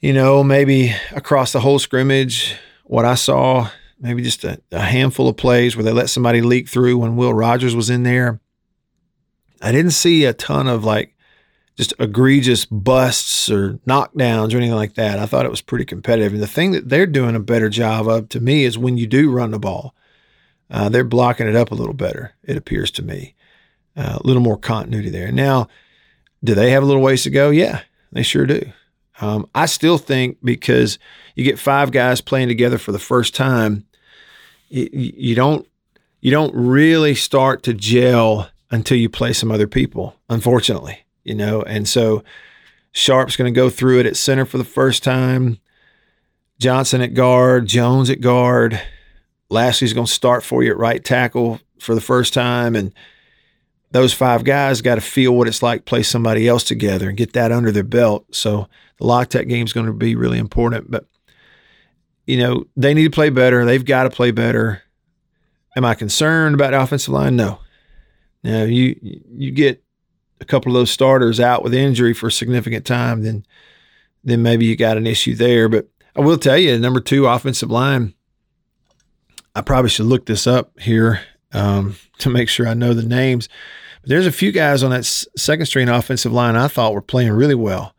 you 0.00 0.12
know, 0.12 0.42
maybe 0.42 0.94
across 1.12 1.52
the 1.52 1.60
whole 1.60 1.78
scrimmage, 1.78 2.56
what 2.84 3.04
I 3.04 3.14
saw, 3.14 3.68
maybe 4.00 4.22
just 4.22 4.44
a, 4.44 4.60
a 4.72 4.80
handful 4.80 5.28
of 5.28 5.36
plays 5.36 5.76
where 5.76 5.84
they 5.84 5.92
let 5.92 6.08
somebody 6.08 6.40
leak 6.40 6.68
through 6.68 6.98
when 6.98 7.16
Will 7.16 7.34
Rogers 7.34 7.76
was 7.76 7.90
in 7.90 8.02
there. 8.02 8.40
I 9.60 9.72
didn't 9.72 9.90
see 9.92 10.24
a 10.24 10.32
ton 10.32 10.66
of 10.66 10.84
like 10.84 11.14
just 11.80 11.94
egregious 11.98 12.66
busts 12.66 13.50
or 13.50 13.78
knockdowns 13.86 14.52
or 14.52 14.58
anything 14.58 14.74
like 14.74 14.96
that. 14.96 15.18
I 15.18 15.24
thought 15.24 15.46
it 15.46 15.50
was 15.50 15.62
pretty 15.62 15.86
competitive. 15.86 16.34
And 16.34 16.42
the 16.42 16.46
thing 16.46 16.72
that 16.72 16.90
they're 16.90 17.06
doing 17.06 17.34
a 17.34 17.40
better 17.40 17.70
job 17.70 18.06
of 18.06 18.28
to 18.30 18.40
me 18.40 18.64
is 18.64 18.76
when 18.76 18.98
you 18.98 19.06
do 19.06 19.30
run 19.30 19.50
the 19.50 19.58
ball, 19.58 19.94
uh, 20.70 20.90
they're 20.90 21.04
blocking 21.04 21.48
it 21.48 21.56
up 21.56 21.70
a 21.70 21.74
little 21.74 21.94
better, 21.94 22.34
it 22.42 22.58
appears 22.58 22.90
to 22.90 23.02
me. 23.02 23.34
Uh, 23.96 24.18
a 24.20 24.26
little 24.26 24.42
more 24.42 24.58
continuity 24.58 25.08
there. 25.08 25.32
Now, 25.32 25.68
do 26.44 26.54
they 26.54 26.70
have 26.70 26.82
a 26.82 26.86
little 26.86 27.00
ways 27.00 27.22
to 27.22 27.30
go? 27.30 27.48
Yeah, 27.48 27.80
they 28.12 28.22
sure 28.22 28.44
do. 28.44 28.60
Um, 29.22 29.48
I 29.54 29.64
still 29.64 29.96
think 29.96 30.36
because 30.44 30.98
you 31.34 31.44
get 31.44 31.58
five 31.58 31.92
guys 31.92 32.20
playing 32.20 32.48
together 32.48 32.76
for 32.76 32.92
the 32.92 32.98
first 32.98 33.34
time, 33.34 33.86
you, 34.68 34.88
you 34.92 35.34
don't 35.34 35.66
you 36.20 36.30
don't 36.30 36.54
really 36.54 37.14
start 37.14 37.62
to 37.62 37.72
gel 37.72 38.50
until 38.70 38.98
you 38.98 39.08
play 39.08 39.32
some 39.32 39.50
other 39.50 39.66
people. 39.66 40.14
Unfortunately, 40.28 41.04
you 41.24 41.34
know, 41.34 41.62
and 41.62 41.88
so 41.88 42.22
Sharp's 42.92 43.36
going 43.36 43.52
to 43.52 43.58
go 43.58 43.70
through 43.70 44.00
it 44.00 44.06
at 44.06 44.16
center 44.16 44.44
for 44.44 44.58
the 44.58 44.64
first 44.64 45.02
time. 45.02 45.58
Johnson 46.58 47.00
at 47.00 47.14
guard, 47.14 47.66
Jones 47.66 48.10
at 48.10 48.20
guard. 48.20 48.80
Lashley's 49.48 49.92
going 49.92 50.06
to 50.06 50.12
start 50.12 50.44
for 50.44 50.62
you 50.62 50.70
at 50.70 50.76
right 50.76 51.04
tackle 51.04 51.60
for 51.78 51.94
the 51.94 52.00
first 52.00 52.34
time, 52.34 52.76
and 52.76 52.92
those 53.90 54.12
five 54.12 54.44
guys 54.44 54.82
got 54.82 54.96
to 54.96 55.00
feel 55.00 55.34
what 55.34 55.48
it's 55.48 55.62
like 55.62 55.84
play 55.84 56.02
somebody 56.02 56.46
else 56.46 56.62
together 56.62 57.08
and 57.08 57.18
get 57.18 57.32
that 57.32 57.50
under 57.50 57.72
their 57.72 57.82
belt. 57.82 58.24
So 58.34 58.68
the 58.98 59.06
La 59.06 59.24
Tech 59.24 59.48
game 59.48 59.64
is 59.64 59.72
going 59.72 59.86
to 59.86 59.92
be 59.92 60.14
really 60.14 60.38
important. 60.38 60.90
But, 60.90 61.06
you 62.26 62.36
know, 62.36 62.64
they 62.76 62.94
need 62.94 63.04
to 63.04 63.10
play 63.10 63.30
better. 63.30 63.64
They've 63.64 63.84
got 63.84 64.04
to 64.04 64.10
play 64.10 64.30
better. 64.30 64.82
Am 65.76 65.84
I 65.84 65.94
concerned 65.94 66.54
about 66.54 66.70
the 66.70 66.80
offensive 66.80 67.12
line? 67.12 67.34
No. 67.34 67.58
Now, 68.44 68.62
you 68.62 68.96
you 69.02 69.50
get 69.50 69.82
a 70.40 70.44
couple 70.44 70.72
of 70.72 70.80
those 70.80 70.90
starters 70.90 71.38
out 71.40 71.62
with 71.62 71.74
injury 71.74 72.14
for 72.14 72.28
a 72.28 72.32
significant 72.32 72.86
time, 72.86 73.22
then 73.22 73.44
then 74.22 74.42
maybe 74.42 74.66
you 74.66 74.76
got 74.76 74.98
an 74.98 75.06
issue 75.06 75.34
there. 75.34 75.68
But 75.68 75.88
I 76.14 76.20
will 76.20 76.38
tell 76.38 76.58
you, 76.58 76.78
number 76.78 77.00
two 77.00 77.26
offensive 77.26 77.70
line, 77.70 78.14
I 79.54 79.62
probably 79.62 79.90
should 79.90 80.06
look 80.06 80.26
this 80.26 80.46
up 80.46 80.78
here 80.78 81.20
um, 81.52 81.96
to 82.18 82.30
make 82.30 82.48
sure 82.48 82.66
I 82.66 82.74
know 82.74 82.94
the 82.94 83.02
names. 83.02 83.48
But 84.00 84.10
there's 84.10 84.26
a 84.26 84.32
few 84.32 84.52
guys 84.52 84.82
on 84.82 84.90
that 84.90 85.04
second 85.04 85.66
string 85.66 85.88
offensive 85.88 86.32
line 86.32 86.56
I 86.56 86.68
thought 86.68 86.94
were 86.94 87.02
playing 87.02 87.32
really 87.32 87.54
well 87.54 87.94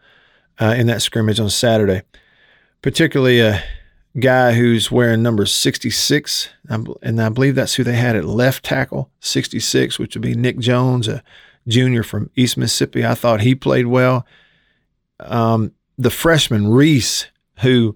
uh, 0.59 0.75
in 0.77 0.87
that 0.87 1.01
scrimmage 1.01 1.39
on 1.39 1.49
Saturday, 1.49 2.03
particularly 2.81 3.39
a 3.39 3.63
guy 4.19 4.53
who's 4.53 4.91
wearing 4.91 5.23
number 5.23 5.45
66. 5.45 6.49
And 6.67 7.21
I 7.21 7.29
believe 7.29 7.55
that's 7.55 7.75
who 7.75 7.83
they 7.83 7.95
had 7.95 8.15
at 8.15 8.25
left 8.25 8.65
tackle, 8.65 9.09
66, 9.19 9.99
which 9.99 10.15
would 10.15 10.21
be 10.21 10.35
Nick 10.35 10.59
Jones, 10.59 11.07
a 11.07 11.23
junior 11.67 12.03
from 12.03 12.29
East 12.35 12.57
Mississippi. 12.57 13.05
I 13.05 13.15
thought 13.15 13.41
he 13.41 13.55
played 13.55 13.87
well. 13.87 14.25
Um, 15.19 15.73
the 15.97 16.09
freshman, 16.09 16.67
Reese, 16.69 17.27
who 17.59 17.95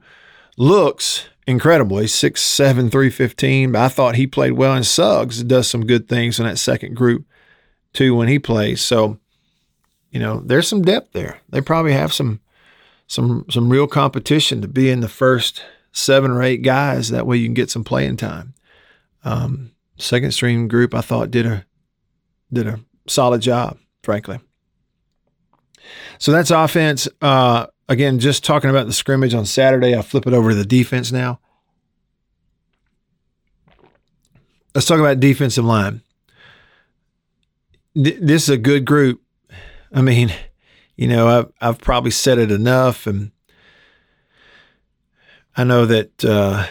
looks 0.58 1.28
incredible. 1.48 1.98
He's 1.98 2.14
6'7, 2.14 2.92
315, 2.92 3.72
but 3.72 3.82
I 3.82 3.88
thought 3.88 4.16
he 4.16 4.28
played 4.28 4.54
well. 4.54 4.74
And 4.74 4.86
Suggs 4.86 5.44
does 5.44 5.68
some 5.68 5.86
good 5.86 6.08
things 6.08 6.40
in 6.40 6.46
that 6.46 6.60
second 6.60 6.96
group, 6.96 7.26
too, 7.94 8.16
when 8.16 8.28
he 8.28 8.40
plays. 8.40 8.82
So, 8.82 9.20
you 10.12 10.20
know, 10.20 10.42
there's 10.46 10.68
some 10.68 10.82
depth 10.82 11.14
there. 11.14 11.40
They 11.50 11.62
probably 11.62 11.94
have 11.94 12.14
some 12.14 12.42
some 13.08 13.46
some 13.52 13.70
real 13.70 13.88
competition 13.88 14.62
to 14.62 14.68
be 14.68 14.90
in 14.90 15.02
the 15.02 15.08
first 15.08 15.64
seven 15.92 16.32
or 16.32 16.42
eight 16.42 16.64
guys. 16.64 17.10
That 17.10 17.28
way 17.28 17.38
you 17.38 17.46
can 17.46 17.54
get 17.54 17.70
some 17.70 17.84
playing 17.84 18.18
time. 18.18 18.54
Um, 19.24 19.72
second 19.98 20.32
stream 20.32 20.68
group, 20.68 20.94
I 20.96 21.02
thought 21.02 21.32
did 21.32 21.46
a 21.46 21.66
did 22.52 22.68
a 22.68 22.80
solid 23.08 23.42
job, 23.42 23.78
frankly. 24.04 24.40
So 26.18 26.32
that's 26.32 26.52
offense. 26.52 27.08
Uh, 27.22 27.68
again, 27.88 28.20
just 28.20 28.44
talking 28.44 28.70
about 28.70 28.88
the 28.88 28.94
scrimmage 28.94 29.34
on 29.34 29.46
Saturday. 29.46 29.96
I 29.96 30.02
flip 30.02 30.28
it 30.28 30.34
over 30.34 30.50
to 30.50 30.56
the 30.56 30.66
defense 30.66 31.12
now. 31.12 31.40
Let's 34.74 34.88
talk 34.88 35.00
about 35.00 35.20
defensive 35.20 35.64
line. 35.64 36.02
Th- 37.96 38.20
this 38.20 38.44
is 38.44 38.50
a 38.50 38.58
good 38.58 38.86
group. 38.86 39.22
I 39.94 40.02
mean, 40.02 40.34
you 40.96 41.08
know, 41.08 41.28
I've, 41.28 41.52
I've 41.62 41.80
probably 41.80 42.12
said 42.12 42.38
it 42.38 42.52
enough, 42.52 43.08
and 43.08 43.32
I 45.56 45.64
know 45.64 45.86
that 45.86 46.26
uh, 46.26 46.66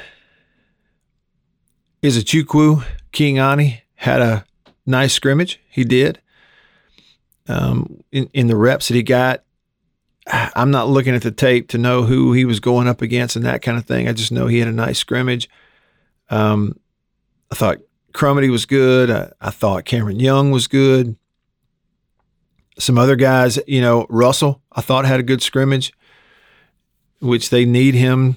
Ezechukwu 2.03 2.85
Kiangani 3.13 3.81
had 3.95 4.21
a 4.21 4.45
nice 4.85 5.15
scrimmage. 5.15 5.61
He 5.71 5.85
did. 5.85 6.21
Um, 7.47 8.03
in, 8.11 8.29
in 8.33 8.47
the 8.47 8.57
reps 8.57 8.89
that 8.89 8.95
he 8.95 9.03
got, 9.03 9.45
I'm 10.27 10.71
not 10.71 10.89
looking 10.89 11.15
at 11.15 11.23
the 11.23 11.31
tape 11.31 11.69
to 11.69 11.79
know 11.79 12.05
who 12.05 12.33
he 12.33 12.45
was 12.45 12.61
going 12.61 12.89
up 12.89 13.03
against 13.03 13.37
and 13.37 13.45
that 13.45 13.63
kind 13.63 13.79
of 13.79 13.85
thing. 13.85 14.09
I 14.09 14.13
just 14.13 14.33
know 14.33 14.47
he 14.47 14.59
had 14.59 14.69
a 14.69 14.73
nice 14.73 14.99
scrimmage. 14.99 15.49
Um, 16.31 16.79
I 17.51 17.55
thought 17.55 17.79
Crumedy 18.13 18.51
was 18.51 18.67
good. 18.67 19.11
I, 19.11 19.31
I, 19.41 19.51
thought 19.51 19.85
Cameron 19.85 20.21
Young 20.21 20.51
was 20.51 20.67
good. 20.67 21.17
Some 22.79 22.99
other 22.99 23.17
guys, 23.17 23.59
you 23.67 23.81
know, 23.81 24.07
Russell, 24.09 24.63
I 24.73 24.81
thought 24.81 25.05
had 25.05 25.21
a 25.21 25.25
good 25.25 25.43
scrimmage, 25.43 25.93
which 27.21 27.51
they 27.51 27.65
need 27.65 27.95
him 27.95 28.37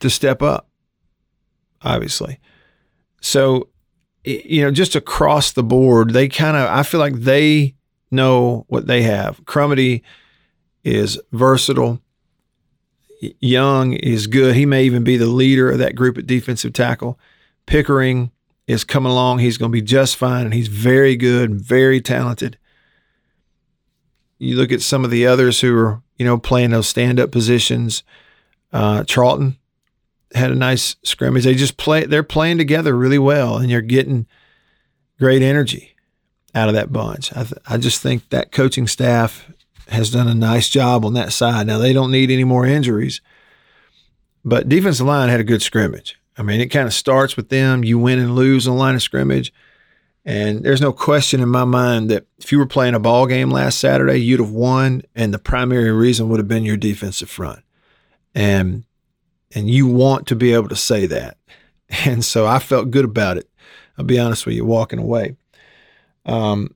to 0.00 0.10
step 0.10 0.42
up, 0.42 0.68
obviously. 1.82 2.40
So, 3.20 3.68
you 4.24 4.62
know, 4.62 4.70
just 4.70 4.96
across 4.96 5.52
the 5.52 5.62
board, 5.62 6.10
they 6.10 6.28
kind 6.28 6.56
of, 6.56 6.68
I 6.68 6.82
feel 6.82 7.00
like 7.00 7.14
they 7.14 7.74
know 8.14 8.64
what 8.68 8.86
they 8.86 9.02
have. 9.02 9.44
Crumedy 9.44 10.02
is 10.84 11.18
versatile. 11.32 12.00
Young 13.40 13.94
is 13.94 14.26
good. 14.26 14.54
He 14.54 14.66
may 14.66 14.84
even 14.84 15.04
be 15.04 15.16
the 15.16 15.26
leader 15.26 15.70
of 15.70 15.78
that 15.78 15.94
group 15.94 16.18
at 16.18 16.26
defensive 16.26 16.72
tackle. 16.72 17.18
Pickering 17.66 18.30
is 18.66 18.84
coming 18.84 19.12
along. 19.12 19.38
He's 19.38 19.56
going 19.56 19.70
to 19.70 19.76
be 19.76 19.82
just 19.82 20.16
fine, 20.16 20.44
and 20.44 20.54
he's 20.54 20.68
very 20.68 21.16
good 21.16 21.50
and 21.50 21.60
very 21.60 22.00
talented. 22.00 22.58
You 24.38 24.56
look 24.56 24.72
at 24.72 24.82
some 24.82 25.04
of 25.04 25.10
the 25.10 25.26
others 25.26 25.60
who 25.60 25.76
are, 25.78 26.02
you 26.18 26.26
know, 26.26 26.38
playing 26.38 26.70
those 26.70 26.88
stand-up 26.88 27.30
positions. 27.30 28.02
Uh, 28.72 29.04
Charlton 29.04 29.56
had 30.34 30.50
a 30.50 30.56
nice 30.56 30.96
scrimmage. 31.02 31.44
They 31.44 31.54
just 31.54 31.76
play. 31.76 32.04
They're 32.04 32.22
playing 32.22 32.58
together 32.58 32.94
really 32.94 33.18
well, 33.18 33.56
and 33.56 33.70
you're 33.70 33.80
getting 33.80 34.26
great 35.18 35.42
energy 35.42 35.93
out 36.54 36.68
of 36.68 36.74
that 36.74 36.92
bunch. 36.92 37.32
I, 37.32 37.44
th- 37.44 37.60
I 37.66 37.78
just 37.78 38.00
think 38.00 38.28
that 38.30 38.52
coaching 38.52 38.86
staff 38.86 39.50
has 39.88 40.10
done 40.10 40.28
a 40.28 40.34
nice 40.34 40.68
job 40.68 41.04
on 41.04 41.14
that 41.14 41.32
side. 41.32 41.66
Now 41.66 41.78
they 41.78 41.92
don't 41.92 42.10
need 42.10 42.30
any 42.30 42.44
more 42.44 42.66
injuries, 42.66 43.20
but 44.44 44.68
defensive 44.68 45.06
line 45.06 45.28
had 45.28 45.40
a 45.40 45.44
good 45.44 45.62
scrimmage. 45.62 46.18
I 46.36 46.42
mean, 46.42 46.60
it 46.60 46.66
kind 46.66 46.86
of 46.86 46.94
starts 46.94 47.36
with 47.36 47.48
them. 47.48 47.84
You 47.84 47.98
win 47.98 48.18
and 48.18 48.34
lose 48.34 48.66
on 48.66 48.76
line 48.76 48.94
of 48.94 49.02
scrimmage. 49.02 49.52
And 50.24 50.62
there's 50.64 50.80
no 50.80 50.92
question 50.92 51.40
in 51.40 51.50
my 51.50 51.64
mind 51.64 52.10
that 52.10 52.26
if 52.38 52.50
you 52.50 52.58
were 52.58 52.66
playing 52.66 52.94
a 52.94 53.00
ball 53.00 53.26
game 53.26 53.50
last 53.50 53.78
Saturday, 53.78 54.16
you'd 54.16 54.40
have 54.40 54.50
won, 54.50 55.02
and 55.14 55.34
the 55.34 55.38
primary 55.38 55.92
reason 55.92 56.28
would 56.28 56.40
have 56.40 56.48
been 56.48 56.64
your 56.64 56.78
defensive 56.78 57.28
front. 57.28 57.60
And 58.34 58.84
and 59.54 59.70
you 59.70 59.86
want 59.86 60.26
to 60.28 60.34
be 60.34 60.52
able 60.52 60.68
to 60.68 60.76
say 60.76 61.06
that. 61.06 61.36
And 62.06 62.24
so 62.24 62.44
I 62.44 62.58
felt 62.58 62.90
good 62.90 63.04
about 63.04 63.36
it. 63.36 63.48
I'll 63.96 64.06
be 64.06 64.18
honest 64.18 64.46
with 64.46 64.56
you, 64.56 64.64
walking 64.64 64.98
away. 64.98 65.36
Um, 66.26 66.74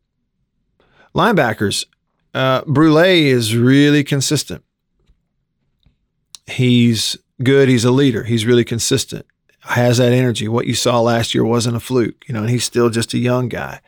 linebackers, 1.14 1.86
uh, 2.34 2.62
Brule 2.66 2.98
is 2.98 3.56
really 3.56 4.04
consistent. 4.04 4.64
He's 6.46 7.16
good. 7.42 7.68
He's 7.68 7.84
a 7.84 7.90
leader. 7.90 8.24
He's 8.24 8.46
really 8.46 8.64
consistent 8.64 9.26
has 9.68 9.98
that 9.98 10.12
energy. 10.12 10.48
What 10.48 10.66
you 10.66 10.74
saw 10.74 11.00
last 11.00 11.34
year 11.34 11.44
wasn't 11.44 11.76
a 11.76 11.80
fluke, 11.80 12.24
you 12.26 12.34
know, 12.34 12.40
and 12.40 12.50
he's 12.50 12.64
still 12.64 12.90
just 12.90 13.14
a 13.14 13.18
young 13.18 13.48
guy. 13.48 13.80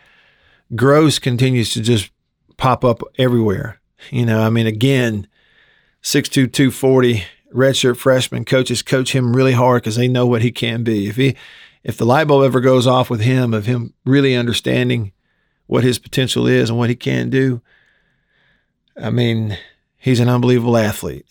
Gross 0.74 1.18
continues 1.18 1.72
to 1.74 1.80
just 1.80 2.10
pop 2.56 2.84
up 2.84 3.02
everywhere. 3.18 3.80
You 4.10 4.26
know, 4.26 4.42
I 4.42 4.50
mean, 4.50 4.66
again, 4.66 5.26
6'2, 6.02 6.52
240, 6.52 7.24
redshirt 7.54 7.96
freshman 7.96 8.44
coaches 8.44 8.82
coach 8.82 9.12
him 9.12 9.34
really 9.34 9.52
hard 9.52 9.82
because 9.82 9.96
they 9.96 10.08
know 10.08 10.26
what 10.26 10.42
he 10.42 10.52
can 10.52 10.84
be. 10.84 11.08
If 11.08 11.16
he, 11.16 11.36
if 11.82 11.96
the 11.96 12.06
light 12.06 12.28
bulb 12.28 12.44
ever 12.44 12.60
goes 12.60 12.86
off 12.86 13.10
with 13.10 13.20
him, 13.20 13.52
of 13.52 13.66
him 13.66 13.94
really 14.04 14.36
understanding 14.36 15.12
what 15.70 15.84
his 15.84 15.98
potential 15.98 16.46
is 16.46 16.68
and 16.68 16.78
what 16.78 16.90
he 16.90 16.96
can 16.96 17.30
do, 17.30 17.62
I 18.96 19.10
mean, 19.10 19.56
he's 19.96 20.20
an 20.20 20.28
unbelievable 20.28 20.76
athlete 20.76 21.26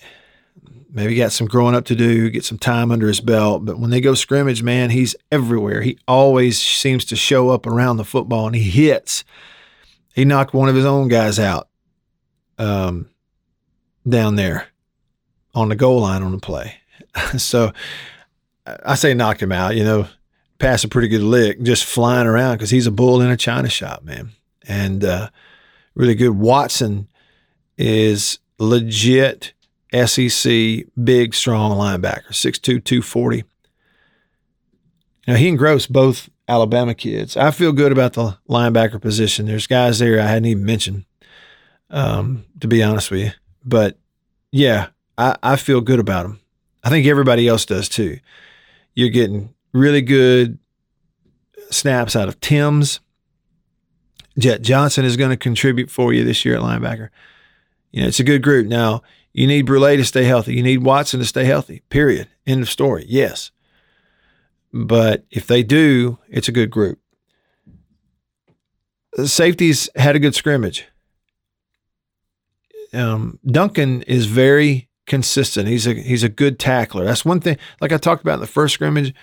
maybe 0.92 1.16
got 1.16 1.32
some 1.32 1.48
growing 1.48 1.76
up 1.76 1.86
to 1.86 1.96
do, 1.96 2.30
get 2.30 2.44
some 2.44 2.58
time 2.58 2.92
under 2.92 3.08
his 3.08 3.22
belt. 3.22 3.66
But 3.66 3.80
when 3.80 3.90
they 3.90 4.02
go 4.02 4.14
scrimmage, 4.14 4.64
man, 4.64 4.90
he's 4.90 5.16
everywhere. 5.32 5.82
He 5.82 6.00
always 6.08 6.60
seems 6.60 7.06
to 7.06 7.16
show 7.16 7.50
up 7.50 7.68
around 7.68 7.98
the 7.98 8.06
football 8.06 8.48
and 8.48 8.56
he 8.56 8.64
hits. 8.64 9.24
He 10.14 10.26
knocked 10.26 10.54
one 10.54 10.70
of 10.70 10.76
his 10.76 10.86
own 10.86 11.08
guys 11.08 11.40
out 11.40 11.70
um, 12.58 13.10
down 14.08 14.36
there 14.36 14.68
on 15.54 15.70
the 15.70 15.76
goal 15.76 16.02
line 16.02 16.24
on 16.24 16.32
the 16.32 16.40
play. 16.40 16.76
so 17.38 17.72
I 18.66 18.96
say 18.96 19.14
knocked 19.14 19.42
him 19.42 19.52
out, 19.52 19.76
you 19.76 19.84
know, 19.84 20.08
pass 20.60 20.84
a 20.84 20.88
pretty 20.88 21.08
good 21.08 21.24
lick, 21.24 21.62
just 21.62 21.86
flying 21.86 22.28
around 22.28 22.58
because 22.58 22.70
he's 22.70 22.88
a 22.88 22.92
bull 22.92 23.22
in 23.22 23.30
a 23.30 23.38
china 23.38 23.70
shop, 23.70 24.04
man. 24.04 24.32
And 24.68 25.04
uh, 25.04 25.30
really 25.96 26.16
good. 26.16 26.32
Watson 26.32 27.08
is 27.78 28.40
legit 28.60 29.54
SEC, 29.94 30.86
big, 31.02 31.34
strong 31.34 31.72
linebacker, 31.72 32.30
6'2, 32.30 32.62
240. 32.84 33.44
Now, 35.28 35.36
he 35.36 35.50
and 35.50 35.58
Gross, 35.58 35.88
both 35.88 36.30
Alabama 36.48 36.94
kids. 36.94 37.38
I 37.38 37.52
feel 37.52 37.72
good 37.72 37.92
about 37.92 38.14
the 38.14 38.38
linebacker 38.50 39.02
position. 39.02 39.46
There's 39.46 39.68
guys 39.68 40.00
there 40.00 40.20
I 40.20 40.28
hadn't 40.28 40.46
even 40.46 40.66
mentioned, 40.66 41.06
um, 41.90 42.46
to 42.60 42.68
be 42.68 42.84
honest 42.84 43.12
with 43.12 43.20
you. 43.22 43.32
But 43.64 43.98
yeah, 44.52 44.88
I, 45.18 45.38
I 45.42 45.56
feel 45.56 45.82
good 45.82 46.00
about 46.00 46.24
them. 46.24 46.40
I 46.84 46.90
think 46.90 47.06
everybody 47.08 47.48
else 47.48 47.66
does 47.66 47.88
too. 47.90 48.20
You're 48.96 49.10
getting 49.10 49.54
really 49.74 50.02
good 50.02 50.60
snaps 51.72 52.16
out 52.16 52.28
of 52.28 52.40
Tim's. 52.40 53.00
Jett 54.38 54.62
Johnson 54.62 55.06
is 55.06 55.18
going 55.18 55.32
to 55.32 55.38
contribute 55.38 55.92
for 55.92 56.14
you 56.14 56.24
this 56.24 56.46
year 56.46 56.56
at 56.56 56.62
linebacker. 56.62 57.10
You 57.92 58.02
know, 58.02 58.08
it's 58.08 58.20
a 58.20 58.24
good 58.24 58.42
group. 58.42 58.68
Now, 58.68 59.02
you 59.34 59.48
need 59.48 59.66
Brule 59.66 59.98
to 59.98 60.06
stay 60.06 60.24
healthy. 60.24 60.56
You 60.56 60.64
need 60.64 60.84
Watson 60.84 61.20
to 61.20 61.26
stay 61.26 61.46
healthy. 61.46 61.82
Period. 61.90 62.28
End 62.48 62.62
of 62.62 62.70
story. 62.70 63.06
Yes. 63.08 63.52
But 64.72 65.26
if 65.32 65.48
they 65.48 65.64
do, 65.64 66.20
it's 66.30 66.48
a 66.48 66.54
good 66.54 66.70
group. 66.70 67.00
The 69.14 69.28
safeties 69.28 69.90
had 69.96 70.16
a 70.16 70.20
good 70.20 70.36
scrimmage. 70.36 70.88
Um, 72.94 73.40
Duncan 73.46 74.04
is 74.04 74.28
very 74.28 74.90
consistent. 75.06 75.68
He's 75.68 75.88
a 75.88 75.94
he's 75.94 76.24
a 76.24 76.30
good 76.30 76.60
tackler. 76.60 77.06
That's 77.06 77.26
one 77.26 77.40
thing. 77.40 77.58
Like 77.82 77.92
I 77.92 77.98
talked 77.98 78.22
about 78.22 78.36
in 78.36 78.40
the 78.40 78.48
first 78.48 78.76
scrimmage, 78.76 79.14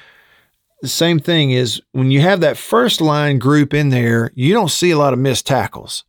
the 0.83 0.89
same 0.89 1.19
thing 1.19 1.51
is 1.51 1.81
when 1.93 2.11
you 2.11 2.21
have 2.21 2.41
that 2.41 2.57
first 2.57 3.01
line 3.01 3.39
group 3.39 3.73
in 3.73 3.89
there, 3.89 4.31
you 4.35 4.53
don't 4.53 4.71
see 4.71 4.91
a 4.91 4.99
lot 4.99 5.13
of 5.13 5.19
missed 5.19 5.47
tackles. 5.47 6.05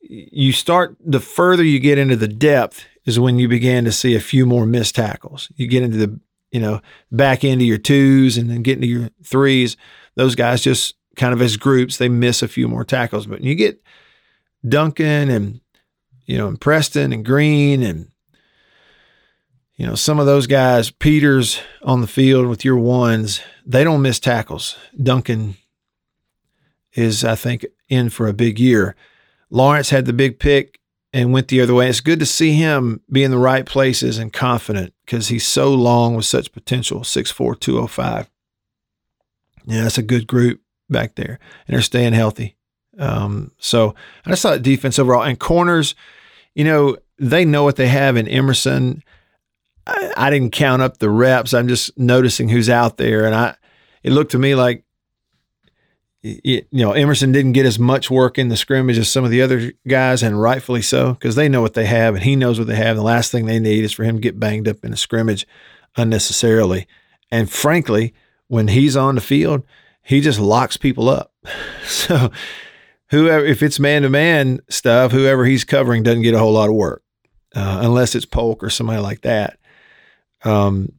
You 0.00 0.52
start 0.52 0.96
the 1.04 1.20
further 1.20 1.62
you 1.62 1.78
get 1.78 1.98
into 1.98 2.16
the 2.16 2.28
depth, 2.28 2.84
is 3.04 3.18
when 3.18 3.38
you 3.38 3.48
begin 3.48 3.84
to 3.84 3.92
see 3.92 4.14
a 4.14 4.20
few 4.20 4.46
more 4.46 4.64
missed 4.64 4.94
tackles. 4.94 5.50
You 5.56 5.66
get 5.66 5.82
into 5.82 5.98
the, 5.98 6.20
you 6.52 6.60
know, 6.60 6.80
back 7.10 7.44
into 7.44 7.64
your 7.64 7.78
twos 7.78 8.38
and 8.38 8.48
then 8.48 8.62
get 8.62 8.76
into 8.76 8.86
your 8.86 9.10
threes. 9.24 9.76
Those 10.14 10.34
guys 10.34 10.62
just 10.62 10.94
kind 11.16 11.32
of 11.32 11.42
as 11.42 11.56
groups, 11.56 11.98
they 11.98 12.08
miss 12.08 12.42
a 12.42 12.48
few 12.48 12.68
more 12.68 12.84
tackles. 12.84 13.26
But 13.26 13.42
you 13.42 13.54
get 13.54 13.82
Duncan 14.66 15.28
and, 15.28 15.60
you 16.26 16.38
know, 16.38 16.46
and 16.46 16.60
Preston 16.60 17.12
and 17.12 17.24
Green 17.24 17.82
and, 17.82 18.11
you 19.82 19.88
know, 19.88 19.96
some 19.96 20.20
of 20.20 20.26
those 20.26 20.46
guys, 20.46 20.92
Peters 20.92 21.60
on 21.82 22.02
the 22.02 22.06
field 22.06 22.46
with 22.46 22.64
your 22.64 22.76
ones, 22.76 23.40
they 23.66 23.82
don't 23.82 24.00
miss 24.00 24.20
tackles. 24.20 24.76
Duncan 25.02 25.56
is, 26.92 27.24
I 27.24 27.34
think, 27.34 27.66
in 27.88 28.08
for 28.08 28.28
a 28.28 28.32
big 28.32 28.60
year. 28.60 28.94
Lawrence 29.50 29.90
had 29.90 30.04
the 30.04 30.12
big 30.12 30.38
pick 30.38 30.78
and 31.12 31.32
went 31.32 31.48
the 31.48 31.60
other 31.60 31.74
way. 31.74 31.88
It's 31.88 31.98
good 31.98 32.20
to 32.20 32.26
see 32.26 32.52
him 32.52 33.00
be 33.10 33.24
in 33.24 33.32
the 33.32 33.38
right 33.38 33.66
places 33.66 34.18
and 34.18 34.32
confident 34.32 34.94
because 35.04 35.26
he's 35.26 35.48
so 35.48 35.74
long 35.74 36.14
with 36.14 36.26
such 36.26 36.52
potential 36.52 37.00
6'4, 37.00 37.58
205. 37.58 38.30
Yeah, 39.66 39.82
that's 39.82 39.98
a 39.98 40.02
good 40.02 40.28
group 40.28 40.60
back 40.90 41.16
there, 41.16 41.40
and 41.66 41.74
they're 41.74 41.82
staying 41.82 42.12
healthy. 42.12 42.54
Um, 43.00 43.50
so 43.58 43.96
I 44.24 44.30
just 44.30 44.42
thought 44.42 44.62
defense 44.62 45.00
overall 45.00 45.24
and 45.24 45.40
corners, 45.40 45.96
you 46.54 46.62
know, 46.62 46.98
they 47.18 47.44
know 47.44 47.64
what 47.64 47.74
they 47.74 47.88
have 47.88 48.16
in 48.16 48.28
Emerson. 48.28 49.02
I, 49.86 50.12
I 50.16 50.30
didn't 50.30 50.52
count 50.52 50.82
up 50.82 50.98
the 50.98 51.10
reps. 51.10 51.54
I'm 51.54 51.68
just 51.68 51.96
noticing 51.98 52.48
who's 52.48 52.70
out 52.70 52.96
there, 52.96 53.24
and 53.24 53.34
I 53.34 53.56
it 54.02 54.12
looked 54.12 54.32
to 54.32 54.38
me 54.38 54.54
like 54.54 54.84
you 56.22 56.64
know 56.70 56.92
Emerson 56.92 57.32
didn't 57.32 57.52
get 57.52 57.66
as 57.66 57.78
much 57.78 58.10
work 58.10 58.38
in 58.38 58.48
the 58.48 58.56
scrimmage 58.56 58.98
as 58.98 59.10
some 59.10 59.24
of 59.24 59.30
the 59.30 59.42
other 59.42 59.72
guys, 59.88 60.22
and 60.22 60.40
rightfully 60.40 60.82
so 60.82 61.14
because 61.14 61.34
they 61.34 61.48
know 61.48 61.62
what 61.62 61.74
they 61.74 61.86
have, 61.86 62.14
and 62.14 62.24
he 62.24 62.36
knows 62.36 62.58
what 62.58 62.68
they 62.68 62.76
have. 62.76 62.96
The 62.96 63.02
last 63.02 63.32
thing 63.32 63.46
they 63.46 63.58
need 63.58 63.84
is 63.84 63.92
for 63.92 64.04
him 64.04 64.16
to 64.16 64.22
get 64.22 64.40
banged 64.40 64.68
up 64.68 64.84
in 64.84 64.92
a 64.92 64.96
scrimmage 64.96 65.46
unnecessarily. 65.96 66.86
And 67.30 67.50
frankly, 67.50 68.14
when 68.48 68.68
he's 68.68 68.96
on 68.96 69.14
the 69.14 69.20
field, 69.20 69.62
he 70.02 70.20
just 70.20 70.38
locks 70.38 70.76
people 70.76 71.08
up. 71.08 71.32
So 71.84 72.30
whoever, 73.10 73.44
if 73.44 73.62
it's 73.62 73.78
man 73.78 74.02
to 74.02 74.08
man 74.08 74.60
stuff, 74.68 75.12
whoever 75.12 75.44
he's 75.44 75.64
covering 75.64 76.02
doesn't 76.02 76.22
get 76.22 76.34
a 76.34 76.38
whole 76.38 76.52
lot 76.52 76.68
of 76.68 76.74
work, 76.74 77.02
uh, 77.54 77.80
unless 77.82 78.14
it's 78.14 78.24
Polk 78.24 78.62
or 78.62 78.70
somebody 78.70 79.00
like 79.00 79.20
that. 79.22 79.58
Um, 80.44 80.92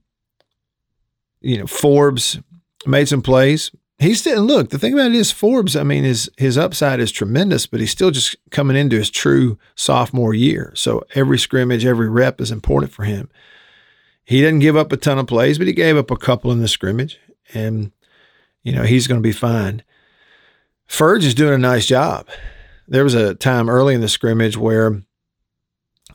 you 1.41 1.57
know, 1.57 1.67
Forbes 1.67 2.39
made 2.85 3.07
some 3.07 3.21
plays. 3.21 3.71
He's 3.99 4.19
still 4.19 4.41
look. 4.41 4.69
The 4.69 4.79
thing 4.79 4.93
about 4.93 5.11
it 5.11 5.15
is 5.15 5.31
Forbes. 5.31 5.75
I 5.75 5.83
mean, 5.83 6.03
his 6.03 6.29
his 6.37 6.57
upside 6.57 6.99
is 6.99 7.11
tremendous, 7.11 7.67
but 7.67 7.79
he's 7.79 7.91
still 7.91 8.11
just 8.11 8.35
coming 8.49 8.75
into 8.75 8.97
his 8.97 9.09
true 9.09 9.57
sophomore 9.75 10.33
year. 10.33 10.73
So 10.75 11.03
every 11.15 11.37
scrimmage, 11.37 11.85
every 11.85 12.09
rep 12.09 12.41
is 12.41 12.51
important 12.51 12.91
for 12.91 13.03
him. 13.03 13.29
He 14.25 14.41
didn't 14.41 14.59
give 14.59 14.75
up 14.75 14.91
a 14.91 14.97
ton 14.97 15.19
of 15.19 15.27
plays, 15.27 15.57
but 15.57 15.67
he 15.67 15.73
gave 15.73 15.97
up 15.97 16.09
a 16.09 16.17
couple 16.17 16.51
in 16.51 16.59
the 16.59 16.67
scrimmage, 16.67 17.19
and 17.53 17.91
you 18.63 18.71
know 18.71 18.83
he's 18.83 19.07
going 19.07 19.21
to 19.21 19.27
be 19.27 19.33
fine. 19.33 19.83
Furge 20.85 21.25
is 21.25 21.35
doing 21.35 21.53
a 21.53 21.57
nice 21.57 21.85
job. 21.85 22.27
There 22.87 23.03
was 23.03 23.15
a 23.15 23.35
time 23.35 23.69
early 23.69 23.95
in 23.95 24.01
the 24.01 24.09
scrimmage 24.09 24.57
where 24.57 25.01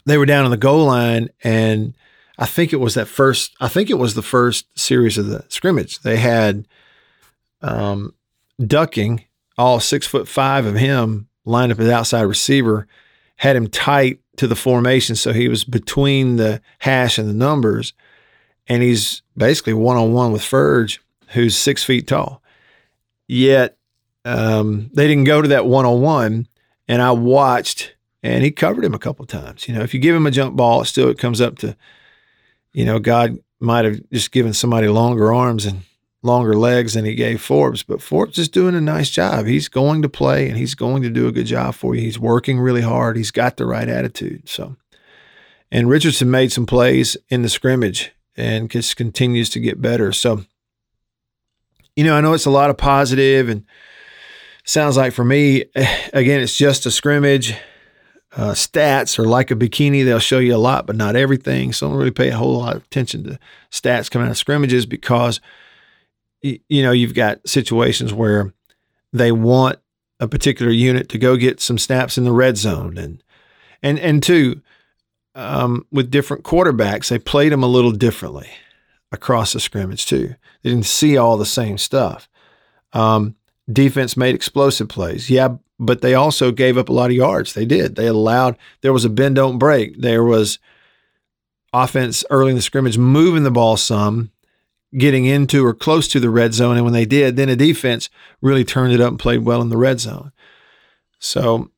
they 0.05 0.19
were 0.19 0.27
down 0.27 0.45
on 0.45 0.51
the 0.51 0.57
goal 0.57 0.87
line, 0.87 1.29
and 1.43 1.95
I 2.39 2.47
think 2.47 2.73
it 2.73 2.77
was 2.77 2.95
that 2.95 3.09
first. 3.09 3.55
I 3.61 3.69
think 3.69 3.91
it 3.91 3.99
was 3.99 4.15
the 4.15 4.23
first 4.23 4.67
series 4.79 5.19
of 5.19 5.27
the 5.27 5.45
scrimmage. 5.49 6.01
They 6.01 6.17
had 6.17 6.67
um, 7.61 8.15
Ducking 8.65 9.25
all 9.57 9.81
six 9.81 10.07
foot 10.07 10.29
five 10.29 10.65
of 10.65 10.77
him 10.77 11.29
lined 11.45 11.73
up 11.73 11.81
as 11.81 11.89
outside 11.89 12.23
receiver, 12.23 12.87
had 13.37 13.57
him 13.57 13.67
tight 13.67 14.21
to 14.37 14.47
the 14.47 14.57
formation, 14.57 15.17
so 15.17 15.33
he 15.33 15.49
was 15.49 15.65
between 15.65 16.37
the 16.37 16.61
hash 16.79 17.19
and 17.19 17.29
the 17.29 17.35
numbers, 17.35 17.93
and 18.69 18.83
he's 18.83 19.23
basically 19.37 19.73
one 19.73 19.97
on 19.97 20.13
one 20.13 20.31
with 20.31 20.43
Furge, 20.43 21.01
who's 21.29 21.57
six 21.57 21.83
feet 21.83 22.07
tall. 22.07 22.43
Yet 23.27 23.77
um, 24.25 24.91
they 24.95 25.09
didn't 25.09 25.25
go 25.25 25.43
to 25.43 25.49
that 25.49 25.67
one 25.67 25.87
on 25.87 26.01
one, 26.01 26.47
and 26.87 27.03
I 27.03 27.11
watched, 27.11 27.97
and 28.23 28.45
he 28.45 28.51
covered 28.51 28.85
him 28.85 28.95
a 28.95 28.99
couple 28.99 29.25
times. 29.27 29.67
You 29.67 29.75
know, 29.75 29.83
if 29.83 29.93
you 29.93 30.01
give 30.01 30.15
him 30.15 30.27
a 30.27 30.31
jump 30.31 30.55
ball, 30.55 30.83
it 30.83 30.87
still 30.87 31.09
it 31.09 31.19
comes 31.19 31.41
up 31.41 31.59
to, 31.59 31.77
you 32.73 32.85
know, 32.85 32.99
God 32.99 33.39
might 33.61 33.85
have 33.85 34.01
just 34.13 34.31
given 34.31 34.53
somebody 34.53 34.89
longer 34.89 35.33
arms 35.33 35.67
and 35.67 35.83
longer 36.23 36.55
legs 36.55 36.95
than 36.95 37.05
he 37.05 37.15
gave 37.15 37.41
Forbes, 37.41 37.83
but 37.83 38.03
Forbes 38.03 38.39
is 38.39 38.49
doing 38.49 38.75
a 38.75 38.81
nice 38.81 39.11
job. 39.11 39.47
He's 39.47 39.69
going 39.69 40.03
to 40.03 40.09
play 40.09 40.49
and 40.49 40.57
he's 40.57 40.75
going 40.75 41.03
to 41.03 41.11
do 41.11 41.29
a 41.29 41.33
good 41.33 41.47
job 41.47 41.75
for 41.75 41.95
you. 41.95 42.03
He's 42.03 42.19
working 42.19 42.59
really 42.59 42.83
hard. 42.83 43.17
He's 43.17 43.31
got 43.31 43.57
the 43.57 43.67
right 43.67 43.89
attitude. 43.89 44.49
So, 44.49 44.77
and 45.71 45.89
Richardson 45.89 46.31
made 46.31 46.53
some 46.53 46.67
plays 46.67 47.17
in 47.29 47.43
the 47.43 47.49
scrimmage 47.49 48.13
and 48.37 48.71
just 48.71 48.97
continues 48.97 49.51
to 49.51 49.61
get 49.61 49.81
better. 49.81 50.13
So, 50.13 50.45
you 51.97 52.05
know, 52.05 52.17
I 52.17 52.21
know 52.21 52.33
it's 52.33 52.47
a 52.47 52.51
lot 52.51 52.71
of 52.71 52.77
positive 52.77 53.49
and 53.49 53.65
sounds 54.65 54.97
like 54.97 55.13
for 55.13 55.25
me, 55.25 55.65
again, 56.13 56.41
it's 56.41 56.57
just 56.57 56.87
a 56.87 56.91
scrimmage. 56.91 57.55
Uh, 58.37 58.53
stats 58.53 59.19
are 59.19 59.25
like 59.25 59.51
a 59.51 59.57
bikini; 59.57 60.05
they'll 60.05 60.19
show 60.19 60.39
you 60.39 60.55
a 60.55 60.59
lot, 60.59 60.87
but 60.87 60.97
not 60.97 61.17
everything. 61.17 61.73
So, 61.73 61.89
don't 61.89 61.97
really 61.97 62.11
pay 62.11 62.29
a 62.29 62.37
whole 62.37 62.59
lot 62.59 62.77
of 62.77 62.85
attention 62.85 63.25
to 63.25 63.39
stats 63.71 64.11
coming 64.11 64.27
out 64.27 64.33
of 64.33 64.39
scrimmages 64.39 64.87
because 64.87 65.41
you 66.43 66.83
know, 66.83 66.93
you've 66.93 67.15
got 67.15 67.47
situations 67.49 68.13
where 68.13 68.53
they 69.13 69.33
want 69.33 69.79
a 70.21 70.29
particular 70.29 70.71
unit 70.71 71.09
to 71.09 71.19
go 71.19 71.37
get 71.37 71.61
some 71.61 71.79
snaps 71.79 72.19
in 72.19 72.25
the 72.25 72.33
red 72.33 72.57
zone, 72.57 72.99
and 72.99 73.23
and 73.83 73.99
and 73.99 74.23
two, 74.23 74.61
um, 75.35 75.87
with 75.91 76.11
different 76.11 76.45
quarterbacks, 76.45 77.09
they 77.09 77.19
played 77.19 77.53
them 77.53 77.63
a 77.63 77.69
little 77.69 77.93
differently 77.93 78.51
across 79.11 79.53
the 79.53 79.61
scrimmage 79.61 80.07
too. 80.07 80.35
They 80.63 80.71
didn't 80.71 80.87
see 80.87 81.17
all 81.17 81.37
the 81.37 81.47
same 81.47 81.79
stuff. 81.79 82.29
Um, 82.93 83.37
defense 83.71 84.17
made 84.17 84.35
explosive 84.35 84.89
plays, 84.89 85.31
yeah, 85.31 85.57
but 85.79 86.01
they 86.01 86.15
also 86.15 86.51
gave 86.51 86.77
up 86.77 86.89
a 86.89 86.93
lot 86.93 87.11
of 87.11 87.17
yards. 87.17 87.55
They 87.55 87.65
did. 87.65 87.97
They 87.97 88.07
allowed. 88.07 88.57
There 88.81 88.93
was 88.93 89.05
a 89.05 89.11
bend 89.11 89.37
don't 89.37 89.59
break. 89.59 90.01
There 90.01 90.25
was 90.25 90.59
offense 91.73 92.25
early 92.31 92.51
in 92.51 92.57
the 92.57 92.63
scrimmage 92.63 92.99
moving 92.99 93.45
the 93.45 93.51
ball 93.51 93.77
some 93.77 94.31
getting 94.97 95.27
into 95.27 95.65
or 95.67 95.75
close 95.75 96.09
to 96.09 96.21
the 96.21 96.31
red 96.31 96.55
zone. 96.55 96.77
And 96.77 96.85
when 96.85 96.95
they 96.95 97.05
did, 97.05 97.37
then 97.37 97.49
the 97.49 97.57
defense 97.57 98.09
really 98.41 98.65
turned 98.65 98.93
it 98.93 99.01
up 99.01 99.11
and 99.11 99.19
played 99.19 99.45
well 99.45 99.61
in 99.61 99.69
the 99.69 99.77
red 99.77 100.01
zone. 100.01 100.33
So 101.19 101.71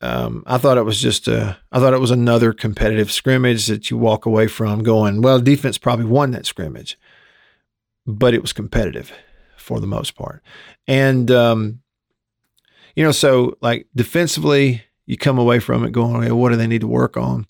um, 0.00 0.44
I 0.46 0.58
thought 0.58 0.78
it 0.78 0.84
was 0.84 1.00
just 1.00 1.26
a, 1.26 1.58
I 1.72 1.80
thought 1.80 1.94
it 1.94 2.00
was 2.00 2.12
another 2.12 2.52
competitive 2.52 3.10
scrimmage 3.10 3.66
that 3.66 3.90
you 3.90 3.98
walk 3.98 4.24
away 4.24 4.46
from 4.46 4.82
going, 4.84 5.20
well, 5.20 5.40
defense 5.40 5.78
probably 5.78 6.04
won 6.04 6.30
that 6.30 6.46
scrimmage, 6.46 6.96
but 8.06 8.34
it 8.34 8.42
was 8.42 8.52
competitive 8.52 9.12
for 9.56 9.80
the 9.80 9.86
most 9.86 10.14
part. 10.14 10.42
And, 10.86 11.30
um, 11.30 11.80
you 12.98 13.04
know, 13.04 13.12
so 13.12 13.56
like 13.60 13.86
defensively, 13.94 14.82
you 15.06 15.16
come 15.16 15.38
away 15.38 15.60
from 15.60 15.84
it 15.84 15.92
going, 15.92 16.16
okay, 16.16 16.32
what 16.32 16.48
do 16.48 16.56
they 16.56 16.66
need 16.66 16.80
to 16.80 16.88
work 16.88 17.16
on? 17.16 17.46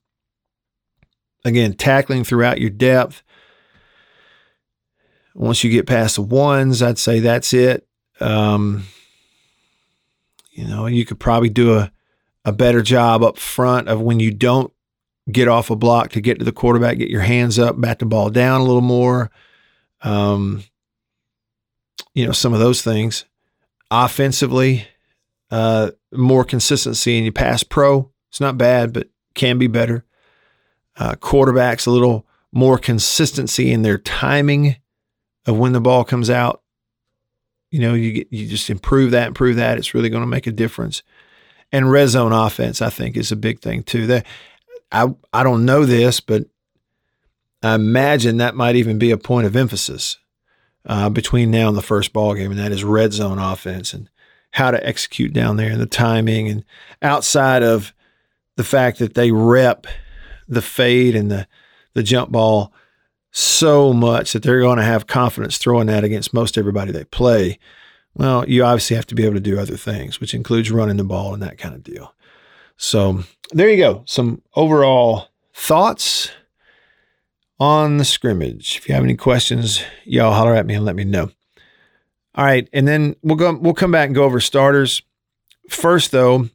Again, 1.43 1.73
tackling 1.73 2.23
throughout 2.23 2.61
your 2.61 2.69
depth, 2.69 3.23
once 5.35 5.65
you 5.65 5.71
get 5.71 5.87
past 5.87 6.17
the 6.17 6.23
ones, 6.23 6.83
I'd 6.83 6.99
say 6.99 7.21
that's 7.21 7.55
it. 7.55 7.89
Um, 8.21 8.85
you 10.51 10.69
know, 10.69 10.85
you 10.85 11.07
could 11.07 11.19
probably 11.19 11.49
do 11.49 11.79
a, 11.79 11.91
a 12.45 12.53
better 12.53 12.83
job 12.83 13.23
up 13.23 13.39
front 13.39 13.89
of 13.89 14.03
when 14.03 14.21
you 14.21 14.31
don't 14.31 14.71
get 15.33 15.49
off 15.49 15.71
a 15.71 15.77
block 15.77 16.11
to 16.11 16.21
get 16.21 16.39
to 16.41 16.45
the 16.45 16.53
quarterback, 16.53 16.99
get 16.99 17.09
your 17.09 17.23
hands 17.23 17.59
up, 17.59 17.81
bat 17.81 18.01
the 18.01 18.05
ball 18.05 18.29
down 18.29 18.61
a 18.61 18.65
little 18.65 18.83
more. 18.83 19.31
Um, 20.03 20.65
you 22.13 22.27
know, 22.27 22.33
some 22.33 22.53
of 22.53 22.61
those 22.61 22.83
things. 22.83 23.25
Offensively, 23.91 24.87
uh, 25.51 25.91
more 26.13 26.45
consistency 26.45 27.17
in 27.17 27.25
your 27.25 27.33
pass 27.33 27.63
pro. 27.63 28.11
It's 28.31 28.41
not 28.41 28.59
bad, 28.59 28.93
but 28.93 29.09
can 29.35 29.59
be 29.59 29.67
better. 29.67 30.05
Uh, 30.97 31.13
quarterbacks, 31.13 31.87
a 31.87 31.91
little 31.91 32.27
more 32.53 32.79
consistency 32.79 33.73
in 33.73 33.83
their 33.83 33.99
timing 33.99 34.77
of 35.47 35.59
when 35.59 35.73
the 35.73 35.81
ball 35.81 36.05
comes 36.05 36.29
out. 36.29 36.63
You 37.71 37.81
know, 37.81 37.95
you 37.95 38.25
you 38.31 38.47
just 38.47 38.71
improve 38.71 39.11
that, 39.13 39.29
improve 39.29 39.57
that. 39.57 39.79
It's 39.79 39.95
really 39.95 40.09
going 40.09 40.23
to 40.23 40.27
make 40.29 40.47
a 40.47 40.53
difference. 40.53 41.03
And 41.71 41.91
red 41.91 42.09
zone 42.09 42.33
offense, 42.33 42.81
I 42.81 42.89
think, 42.89 43.17
is 43.17 43.31
a 43.31 43.37
big 43.37 43.61
thing 43.61 43.83
too. 43.83 44.07
That 44.07 44.27
I 44.91 45.15
I 45.33 45.43
don't 45.43 45.67
know 45.67 45.85
this, 45.85 46.21
but 46.21 46.47
I 47.63 47.75
imagine 47.75 48.39
that 48.39 48.55
might 48.55 48.77
even 48.77 48.99
be 48.99 49.11
a 49.11 49.19
point 49.19 49.47
of 49.47 49.57
emphasis 49.57 50.19
uh, 50.87 51.11
between 51.11 51.51
now 51.51 51.69
and 51.69 51.77
the 51.77 51.83
first 51.83 52.13
ball 52.13 52.35
game, 52.35 52.51
and 52.51 52.61
that 52.61 52.73
is 52.73 52.85
red 52.85 53.13
zone 53.13 53.39
offense 53.39 53.93
and 53.93 54.09
how 54.53 54.71
to 54.71 54.87
execute 54.87 55.33
down 55.33 55.57
there 55.57 55.71
and 55.71 55.81
the 55.81 55.87
timing 55.87 56.49
and 56.49 56.65
outside 57.03 57.63
of 57.63 57.93
the 58.57 58.65
fact 58.65 58.99
that 58.99 59.15
they 59.15 59.31
rep 59.31 59.87
the 60.49 60.63
fade 60.63 61.15
and 61.15 61.31
the 61.31 61.47
the 61.95 62.03
jump 62.03 62.31
ball 62.31 62.73
so 63.31 63.93
much 63.93 64.33
that 64.33 64.43
they're 64.43 64.61
going 64.61 64.79
to 64.79 64.85
have 64.85 65.07
confidence 65.07 65.59
throwing 65.59 65.87
that 65.89 66.05
against 66.05 66.33
most 66.33 66.57
everybody 66.57 66.93
they 66.93 67.05
play. 67.05 67.59
Well, 68.15 68.49
you 68.49 68.65
obviously 68.65 68.97
have 68.97 69.07
to 69.07 69.15
be 69.15 69.25
able 69.25 69.35
to 69.35 69.41
do 69.41 69.59
other 69.59 69.77
things, 69.77 70.21
which 70.21 70.35
includes 70.35 70.71
running 70.71 70.97
the 70.97 71.05
ball 71.05 71.35
and 71.35 71.43
that 71.43 71.59
kind 71.59 71.75
of 71.75 71.83
deal. 71.83 72.15
So 72.77 73.25
there 73.51 73.69
you 73.69 73.77
go. 73.77 74.03
Some 74.07 74.43
overall 74.55 75.29
thoughts 75.55 76.31
on 77.61 77.97
the 77.97 78.05
scrimmage. 78.05 78.77
If 78.77 78.89
you 78.89 78.95
have 78.95 79.05
any 79.05 79.17
questions, 79.17 79.83
y'all 80.05 80.33
holler 80.33 80.55
at 80.55 80.67
me 80.67 80.75
and 80.75 80.85
let 80.85 80.97
me 80.97 81.05
know. 81.05 81.31
All 82.35 82.45
right, 82.45 82.69
and 82.73 82.87
then 82.87 83.17
we'll 83.23 83.37
go. 83.37 83.55
We'll 83.57 83.75
come 83.75 83.91
back 83.91 84.07
and 84.07 84.15
go 84.15 84.25
over 84.25 84.41
starters. 84.41 85.03
First, 85.69 86.13
though, 86.13 86.49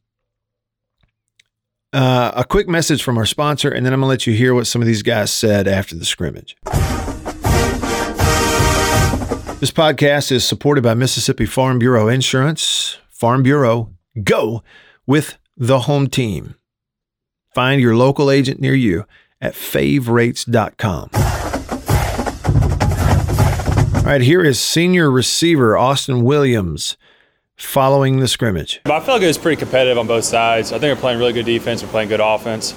uh, 1.92 2.32
a 2.36 2.44
quick 2.44 2.68
message 2.68 3.04
from 3.04 3.18
our 3.18 3.26
sponsor, 3.26 3.70
and 3.70 3.86
then 3.86 3.94
I'm 3.94 4.02
to 4.02 4.08
let 4.08 4.26
you 4.26 4.34
hear 4.34 4.54
what 4.54 4.66
some 4.68 4.82
of 4.82 4.88
these 4.88 5.04
guys 5.04 5.32
said 5.32 5.68
after 5.68 5.96
the 5.96 6.06
scrimmage. 6.06 6.56
This 9.60 9.72
podcast 9.72 10.32
is 10.32 10.44
supported 10.44 10.84
by 10.84 10.94
Mississippi 10.94 11.46
Farm 11.46 11.80
Bureau 11.80 12.08
Insurance. 12.10 12.98
Farm 13.10 13.44
Bureau, 13.44 13.94
go 14.24 14.64
with 15.06 15.38
the 15.56 15.80
home 15.82 16.08
team. 16.08 16.56
Find 17.54 17.80
your 17.80 17.96
local 17.96 18.32
agent 18.32 18.60
near 18.60 18.74
you 18.74 19.06
at 19.40 19.54
favrates.com. 19.54 21.10
All 24.04 24.10
right, 24.10 24.20
here 24.20 24.44
is 24.44 24.60
senior 24.60 25.10
receiver 25.10 25.78
Austin 25.78 26.26
Williams 26.26 26.98
following 27.56 28.20
the 28.20 28.28
scrimmage. 28.28 28.82
I 28.86 29.00
feel 29.00 29.14
like 29.14 29.24
it 29.24 29.28
was 29.28 29.38
pretty 29.38 29.58
competitive 29.58 29.98
on 29.98 30.08
both 30.08 30.26
sides. 30.26 30.74
I 30.74 30.78
think 30.78 30.94
we're 30.94 31.00
playing 31.00 31.20
really 31.20 31.32
good 31.32 31.46
defense. 31.46 31.82
We're 31.82 31.88
playing 31.88 32.10
good 32.10 32.20
offense. 32.20 32.74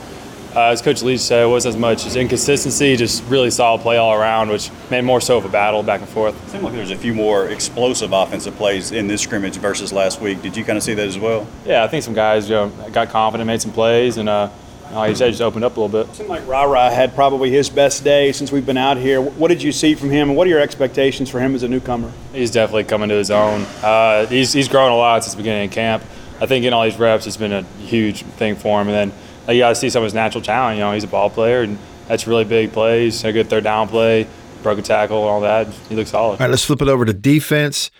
Uh, 0.55 0.67
as 0.67 0.81
Coach 0.81 1.03
Leach 1.03 1.19
said, 1.19 1.43
it 1.43 1.49
wasn't 1.49 1.75
as 1.75 1.81
much 1.81 2.07
as 2.07 2.15
inconsistency, 2.15 2.95
just 2.95 3.25
really 3.25 3.51
solid 3.51 3.81
play 3.81 3.97
all 3.97 4.15
around, 4.15 4.51
which 4.51 4.71
made 4.89 5.03
more 5.03 5.21
so 5.21 5.37
of 5.37 5.45
a 5.45 5.49
battle 5.49 5.83
back 5.83 6.01
and 6.01 6.09
forth. 6.09 6.41
It 6.47 6.51
seemed 6.51 6.63
like 6.63 6.75
there's 6.75 6.93
a 6.93 6.97
few 6.97 7.13
more 7.13 7.49
explosive 7.49 8.13
offensive 8.13 8.55
plays 8.55 8.93
in 8.93 9.09
this 9.09 9.21
scrimmage 9.21 9.57
versus 9.57 9.93
last 9.93 10.21
week. 10.21 10.41
Did 10.43 10.57
you 10.57 10.65
kind 10.65 10.77
of 10.77 10.85
see 10.85 10.95
that 10.95 11.09
as 11.09 11.19
well? 11.19 11.45
Yeah, 11.65 11.83
I 11.83 11.89
think 11.89 12.05
some 12.05 12.15
guys 12.15 12.49
you 12.49 12.55
know, 12.55 12.69
got 12.93 13.09
confident, 13.09 13.49
made 13.49 13.61
some 13.61 13.73
plays, 13.73 14.17
and 14.17 14.29
uh, 14.29 14.49
like 14.93 15.11
you 15.11 15.17
said, 15.17 15.31
just 15.31 15.43
opened 15.43 15.65
up 15.65 15.77
a 15.77 15.81
little 15.81 16.05
bit. 16.05 16.11
It 16.11 16.17
Seemed 16.17 16.29
like 16.29 16.47
Rara 16.47 16.91
had 16.91 17.15
probably 17.15 17.51
his 17.51 17.69
best 17.69 18.05
day 18.05 18.33
since 18.33 18.53
we've 18.53 18.67
been 18.67 18.77
out 18.77 18.97
here. 18.97 19.21
What 19.21 19.49
did 19.49 19.63
you 19.63 19.73
see 19.73 19.95
from 19.95 20.11
him, 20.11 20.29
and 20.29 20.37
what 20.37 20.47
are 20.47 20.51
your 20.51 20.61
expectations 20.61 21.31
for 21.31 21.41
him 21.41 21.55
as 21.55 21.63
a 21.63 21.69
newcomer? 21.69 22.13
He's 22.33 22.51
definitely 22.51 22.85
coming 22.85 23.09
to 23.09 23.15
his 23.15 23.31
own. 23.31 23.63
Uh, 23.83 24.27
he's, 24.27 24.53
he's 24.53 24.69
grown 24.69 24.93
a 24.93 24.97
lot 24.97 25.25
since 25.25 25.35
the 25.35 25.39
beginning 25.39 25.69
of 25.69 25.75
camp. 25.75 26.03
I 26.41 26.47
think 26.47 26.65
in 26.65 26.73
all 26.73 26.85
these 26.85 26.99
reps, 26.99 27.27
it's 27.27 27.37
been 27.37 27.53
a 27.53 27.63
huge 27.63 28.23
thing 28.23 28.57
for 28.57 28.81
him. 28.81 28.89
And 28.89 29.13
then 29.13 29.19
like, 29.47 29.55
you 29.55 29.61
got 29.61 29.71
to 29.71 29.75
see 29.75 29.91
some 29.91 30.03
of 30.03 30.05
his 30.07 30.15
natural 30.15 30.43
talent. 30.43 30.77
You 30.77 30.85
know, 30.85 30.93
he's 30.93 31.05
a 31.05 31.09
ball 31.09 31.31
player, 31.31 31.63
and 31.63 31.79
that's 32.09 32.27
really 32.27 32.45
big 32.45 32.73
plays. 32.73 33.25
A 33.25 33.33
good 33.33 33.49
third 33.49 33.65
down 33.65 33.89
play, 33.89 34.27
broken 34.63 34.85
tackle, 34.85 35.19
all 35.19 35.41
that. 35.41 35.69
He 35.89 35.95
looks 35.95 36.11
solid. 36.11 36.33
All 36.33 36.39
right, 36.39 36.51
let's 36.51 36.65
flip 36.65 36.83
it 36.83 36.89
over 36.89 37.05
to 37.05 37.13
defense. 37.13 37.91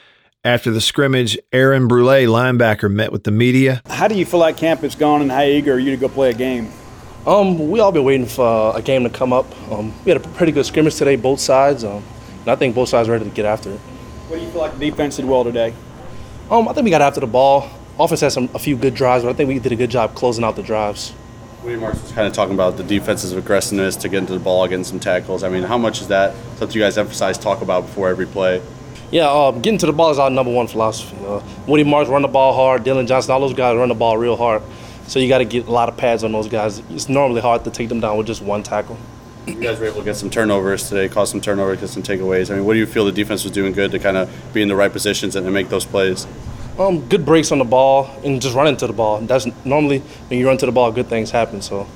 After 0.47 0.71
the 0.71 0.81
scrimmage, 0.81 1.37
Aaron 1.53 1.89
Brule, 1.89 2.07
linebacker, 2.07 2.89
met 2.89 3.11
with 3.11 3.25
the 3.25 3.33
media. 3.33 3.83
How 3.89 4.07
do 4.07 4.15
you 4.15 4.25
feel 4.25 4.39
like 4.39 4.57
camp 4.57 4.83
has 4.83 4.95
gone, 4.95 5.21
and 5.21 5.29
how 5.29 5.43
eager 5.43 5.73
are 5.73 5.79
you 5.81 5.91
to 5.91 5.97
go 5.97 6.09
play 6.09 6.31
a 6.31 6.35
game? 6.35 6.71
Um, 7.27 7.69
we 7.69 7.81
all 7.81 7.91
been 7.91 8.05
waiting 8.05 8.27
for 8.27 8.73
a 8.77 8.81
game 8.81 9.03
to 9.03 9.11
come 9.11 9.33
up. 9.33 9.45
Um, 9.73 9.93
we 10.05 10.13
had 10.13 10.25
a 10.25 10.29
pretty 10.29 10.53
good 10.53 10.65
scrimmage 10.65 10.95
today, 10.95 11.17
both 11.17 11.41
sides, 11.41 11.83
um, 11.83 12.01
and 12.43 12.49
I 12.49 12.55
think 12.55 12.77
both 12.77 12.91
sides 12.91 13.09
are 13.09 13.13
ready 13.13 13.25
to 13.25 13.31
get 13.33 13.45
after 13.45 13.73
it. 13.73 13.79
What 14.29 14.37
do 14.37 14.45
you 14.45 14.49
feel 14.53 14.61
like 14.61 14.79
the 14.79 14.89
defense 14.89 15.17
did 15.17 15.25
well 15.25 15.43
today? 15.43 15.75
Um, 16.49 16.69
I 16.69 16.75
think 16.75 16.85
we 16.85 16.91
got 16.91 17.03
after 17.03 17.19
the 17.19 17.27
ball. 17.27 17.69
Offense 17.99 18.21
had 18.21 18.31
some 18.31 18.49
a 18.55 18.61
few 18.61 18.77
good 18.77 18.95
drives, 18.95 19.25
but 19.25 19.31
I 19.31 19.33
think 19.33 19.49
we 19.49 19.59
did 19.59 19.73
a 19.73 19.77
good 19.77 19.91
job 19.91 20.15
closing 20.15 20.45
out 20.45 20.55
the 20.55 20.63
drives. 20.63 21.13
William 21.65 21.81
Marks 21.81 22.01
was 22.01 22.13
kind 22.13 22.29
of 22.29 22.33
talking 22.33 22.55
about 22.55 22.77
the 22.77 22.85
defense's 22.85 23.33
aggressiveness 23.33 23.97
to 23.97 24.09
get 24.09 24.19
into 24.19 24.35
the 24.35 24.39
ball, 24.39 24.69
getting 24.69 24.85
some 24.85 25.01
tackles. 25.01 25.43
I 25.43 25.49
mean, 25.49 25.65
how 25.65 25.77
much 25.77 26.01
is 26.01 26.07
that 26.07 26.37
something 26.59 26.77
you 26.77 26.83
guys 26.85 26.97
emphasize, 26.97 27.37
talk 27.37 27.63
about 27.63 27.87
before 27.87 28.09
every 28.09 28.27
play? 28.27 28.63
Yeah, 29.11 29.31
um, 29.31 29.63
getting 29.63 29.79
to 29.79 29.87
the 29.87 29.93
ball 29.93 30.11
is 30.11 30.19
our 30.19 30.31
number 30.31 30.53
one 30.53 30.67
philosophy. 30.67 31.17
Uh, 31.25 31.41
Woody 31.67 31.85
Marks 31.85 32.11
run 32.11 32.23
the 32.23 32.29
ball 32.29 32.53
hard. 32.53 32.83
Dillon 32.83 33.07
Johnson, 33.07 33.33
all 33.33 33.41
those 33.41 33.55
guys 33.55 33.77
run 33.77 33.89
the 33.89 33.95
ball 33.95 34.19
real 34.19 34.37
hard. 34.37 34.63
So 35.07 35.21
you 35.21 35.29
got 35.29 35.39
to 35.39 35.45
get 35.45 35.69
a 35.69 35.71
lot 35.71 35.89
of 35.89 35.97
pads 35.97 36.25
on 36.25 36.33
those 36.33 36.49
guys. 36.49 36.81
It's 36.91 37.09
normally 37.09 37.41
hard 37.41 37.63
to 37.65 37.71
take 37.71 37.89
them 37.89 38.01
down 38.01 38.17
with 38.19 38.27
just 38.27 38.43
one 38.43 38.65
tackle. 38.65 38.99
You 39.47 39.55
guys 39.55 39.79
were 39.79 39.87
able 39.87 40.01
to 40.01 40.05
get 40.05 40.17
some 40.17 40.29
turnovers 40.29 40.89
today, 40.89 41.09
cause 41.09 41.31
some 41.31 41.41
turnovers, 41.41 41.79
get 41.79 41.89
some 41.89 42.03
takeaways. 42.03 42.51
I 42.51 42.57
mean, 42.57 42.65
what 42.65 42.73
do 42.73 42.81
you 42.81 42.87
feel 42.87 43.05
the 43.05 43.13
defense 43.13 43.45
was 43.45 43.53
doing 43.53 43.73
good 43.73 43.93
to 43.93 44.01
kind 44.01 44.17
of 44.17 44.29
be 44.53 44.61
in 44.61 44.67
the 44.67 44.75
right 44.75 44.93
positions 44.93 45.37
and, 45.37 45.47
and 45.47 45.55
make 45.55 45.69
those 45.69 45.85
plays? 45.85 46.27
Um, 46.77 47.09
good 47.09 47.25
breaks 47.25 47.53
on 47.53 47.59
the 47.59 47.65
ball 47.65 48.11
and 48.25 48.43
just 48.43 48.57
running 48.57 48.77
to 48.79 48.89
the 48.89 48.93
ball. 48.93 49.21
That's 49.21 49.47
normally 49.65 50.01
when 50.01 50.41
you 50.41 50.49
run 50.49 50.59
to 50.59 50.67
the 50.67 50.73
ball, 50.73 50.91
good 50.91 51.07
things 51.07 51.31
happen. 51.31 51.63
So 51.63 51.87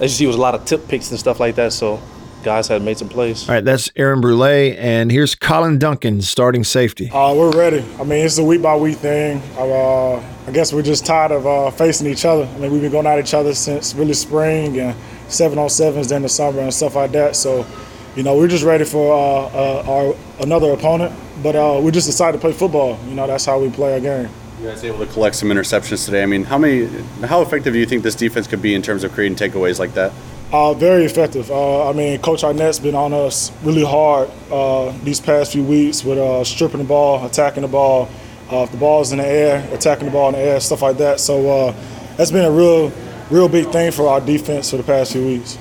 as 0.00 0.10
you 0.12 0.16
see, 0.16 0.24
it 0.24 0.26
was 0.26 0.36
a 0.36 0.40
lot 0.40 0.56
of 0.56 0.64
tip 0.64 0.88
picks 0.88 1.10
and 1.10 1.18
stuff 1.18 1.38
like 1.38 1.54
that. 1.54 1.72
So 1.72 2.02
guys 2.46 2.68
had 2.68 2.80
made 2.80 2.96
some 2.96 3.08
plays. 3.08 3.48
All 3.48 3.56
right, 3.56 3.64
that's 3.64 3.90
Aaron 3.96 4.20
Brule, 4.20 4.44
and 4.44 5.10
here's 5.10 5.34
Colin 5.34 5.80
Duncan, 5.80 6.22
starting 6.22 6.62
safety. 6.62 7.10
Uh, 7.10 7.34
we're 7.34 7.50
ready. 7.50 7.84
I 7.98 8.04
mean, 8.04 8.24
it's 8.24 8.38
a 8.38 8.44
week 8.44 8.62
by 8.62 8.76
week 8.76 8.98
thing. 8.98 9.42
Uh, 9.58 10.14
I 10.46 10.52
guess 10.52 10.72
we're 10.72 10.82
just 10.82 11.04
tired 11.04 11.32
of 11.32 11.44
uh, 11.44 11.72
facing 11.72 12.06
each 12.06 12.24
other. 12.24 12.44
I 12.44 12.58
mean, 12.58 12.70
we've 12.70 12.80
been 12.80 12.92
going 12.92 13.06
at 13.06 13.18
each 13.18 13.34
other 13.34 13.52
since 13.52 13.96
really 13.96 14.14
spring 14.14 14.78
and 14.78 14.96
seven 15.26 15.58
on 15.58 15.68
sevens 15.68 16.06
during 16.06 16.22
the 16.22 16.28
summer 16.28 16.60
and 16.60 16.72
stuff 16.72 16.94
like 16.94 17.10
that. 17.12 17.34
So, 17.34 17.66
you 18.14 18.22
know, 18.22 18.36
we're 18.36 18.46
just 18.46 18.62
ready 18.62 18.84
for 18.84 19.12
uh, 19.12 19.48
uh, 19.48 19.82
our 19.88 20.14
another 20.40 20.70
opponent. 20.70 21.12
But 21.42 21.56
uh, 21.56 21.80
we 21.82 21.90
just 21.90 22.06
decided 22.06 22.38
to 22.38 22.40
play 22.40 22.52
football. 22.52 22.96
You 23.08 23.16
know, 23.16 23.26
that's 23.26 23.44
how 23.44 23.58
we 23.58 23.70
play 23.70 23.94
our 23.94 24.00
game. 24.00 24.30
You 24.60 24.68
guys 24.68 24.84
able 24.84 25.04
to 25.04 25.12
collect 25.12 25.34
some 25.34 25.48
interceptions 25.48 26.04
today. 26.04 26.22
I 26.22 26.26
mean, 26.26 26.44
how 26.44 26.58
many, 26.58 26.86
how 27.26 27.42
effective 27.42 27.72
do 27.72 27.78
you 27.80 27.86
think 27.86 28.04
this 28.04 28.14
defense 28.14 28.46
could 28.46 28.62
be 28.62 28.72
in 28.72 28.82
terms 28.82 29.02
of 29.02 29.12
creating 29.12 29.36
takeaways 29.36 29.80
like 29.80 29.94
that? 29.94 30.12
Uh, 30.52 30.72
very 30.74 31.04
effective. 31.04 31.50
Uh, 31.50 31.90
I 31.90 31.92
mean, 31.92 32.20
Coach 32.20 32.44
Arnett's 32.44 32.78
been 32.78 32.94
on 32.94 33.12
us 33.12 33.50
really 33.64 33.84
hard 33.84 34.30
uh, 34.50 34.92
these 35.02 35.20
past 35.20 35.52
few 35.52 35.64
weeks 35.64 36.04
with 36.04 36.18
uh, 36.18 36.44
stripping 36.44 36.78
the 36.78 36.84
ball, 36.84 37.24
attacking 37.26 37.62
the 37.62 37.68
ball. 37.68 38.08
Uh, 38.50 38.58
if 38.58 38.70
the 38.70 38.76
ball's 38.76 39.10
in 39.10 39.18
the 39.18 39.26
air, 39.26 39.68
attacking 39.72 40.04
the 40.04 40.12
ball 40.12 40.28
in 40.28 40.34
the 40.34 40.40
air, 40.40 40.60
stuff 40.60 40.82
like 40.82 40.98
that. 40.98 41.18
So 41.18 41.50
uh, 41.50 41.74
that's 42.16 42.30
been 42.30 42.44
a 42.44 42.50
real, 42.50 42.92
real 43.28 43.48
big 43.48 43.72
thing 43.72 43.90
for 43.90 44.06
our 44.08 44.20
defense 44.20 44.70
for 44.70 44.76
the 44.76 44.84
past 44.84 45.12
few 45.12 45.26
weeks. 45.26 45.58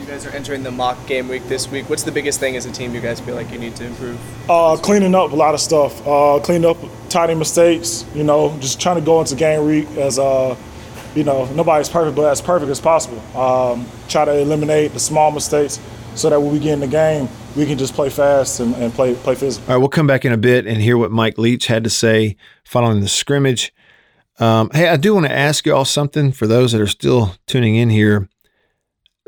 You 0.00 0.06
guys 0.06 0.24
are 0.24 0.30
entering 0.30 0.62
the 0.62 0.70
mock 0.70 1.06
game 1.06 1.28
week 1.28 1.46
this 1.48 1.70
week. 1.70 1.90
What's 1.90 2.02
the 2.02 2.12
biggest 2.12 2.40
thing 2.40 2.56
as 2.56 2.64
a 2.64 2.72
team 2.72 2.94
you 2.94 3.02
guys 3.02 3.20
feel 3.20 3.34
like 3.34 3.50
you 3.52 3.58
need 3.58 3.76
to 3.76 3.84
improve? 3.84 4.18
Uh, 4.50 4.78
cleaning 4.78 5.14
up 5.14 5.32
a 5.32 5.36
lot 5.36 5.52
of 5.52 5.60
stuff. 5.60 6.06
Uh, 6.06 6.40
cleaning 6.42 6.70
up 6.70 6.78
tiny 7.10 7.34
mistakes. 7.34 8.06
You 8.14 8.24
know, 8.24 8.56
just 8.60 8.80
trying 8.80 8.96
to 8.96 9.02
go 9.02 9.20
into 9.20 9.34
game 9.34 9.66
week 9.66 9.88
as 9.98 10.18
uh, 10.18 10.56
you 11.14 11.24
know, 11.24 11.46
nobody's 11.52 11.88
perfect, 11.88 12.16
but 12.16 12.30
as 12.30 12.40
perfect 12.40 12.70
as 12.70 12.80
possible. 12.80 13.20
Um, 13.36 13.86
try 14.08 14.24
to 14.24 14.32
eliminate 14.32 14.92
the 14.92 15.00
small 15.00 15.30
mistakes 15.30 15.78
so 16.14 16.30
that 16.30 16.40
when 16.40 16.52
we 16.52 16.58
get 16.58 16.74
in 16.74 16.80
the 16.80 16.86
game, 16.86 17.28
we 17.56 17.66
can 17.66 17.78
just 17.78 17.94
play 17.94 18.10
fast 18.10 18.60
and, 18.60 18.74
and 18.76 18.92
play 18.92 19.14
play 19.14 19.34
physical. 19.34 19.68
All 19.68 19.76
right, 19.76 19.80
we'll 19.80 19.88
come 19.88 20.06
back 20.06 20.24
in 20.24 20.32
a 20.32 20.36
bit 20.38 20.66
and 20.66 20.80
hear 20.80 20.96
what 20.96 21.10
Mike 21.10 21.38
Leach 21.38 21.66
had 21.66 21.84
to 21.84 21.90
say 21.90 22.36
following 22.64 23.00
the 23.00 23.08
scrimmage. 23.08 23.72
Um, 24.38 24.70
hey, 24.72 24.88
I 24.88 24.96
do 24.96 25.14
want 25.14 25.26
to 25.26 25.32
ask 25.32 25.66
you 25.66 25.74
all 25.74 25.84
something 25.84 26.32
for 26.32 26.46
those 26.46 26.72
that 26.72 26.80
are 26.80 26.86
still 26.86 27.34
tuning 27.46 27.76
in 27.76 27.90
here. 27.90 28.28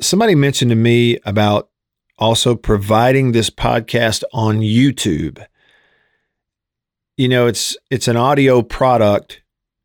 Somebody 0.01 0.35
mentioned 0.35 0.71
to 0.71 0.77
me 0.77 1.19
about 1.25 1.71
also 2.19 2.55
providing 2.55 3.33
this 3.33 3.51
podcast 3.51 4.23
on 4.33 4.61
YouTube. 4.61 5.45
You 7.17 7.29
know, 7.29 7.47
it's 7.47 7.77
it's 7.91 8.09
an 8.09 8.17
audio 8.17 8.63
product 8.63 9.43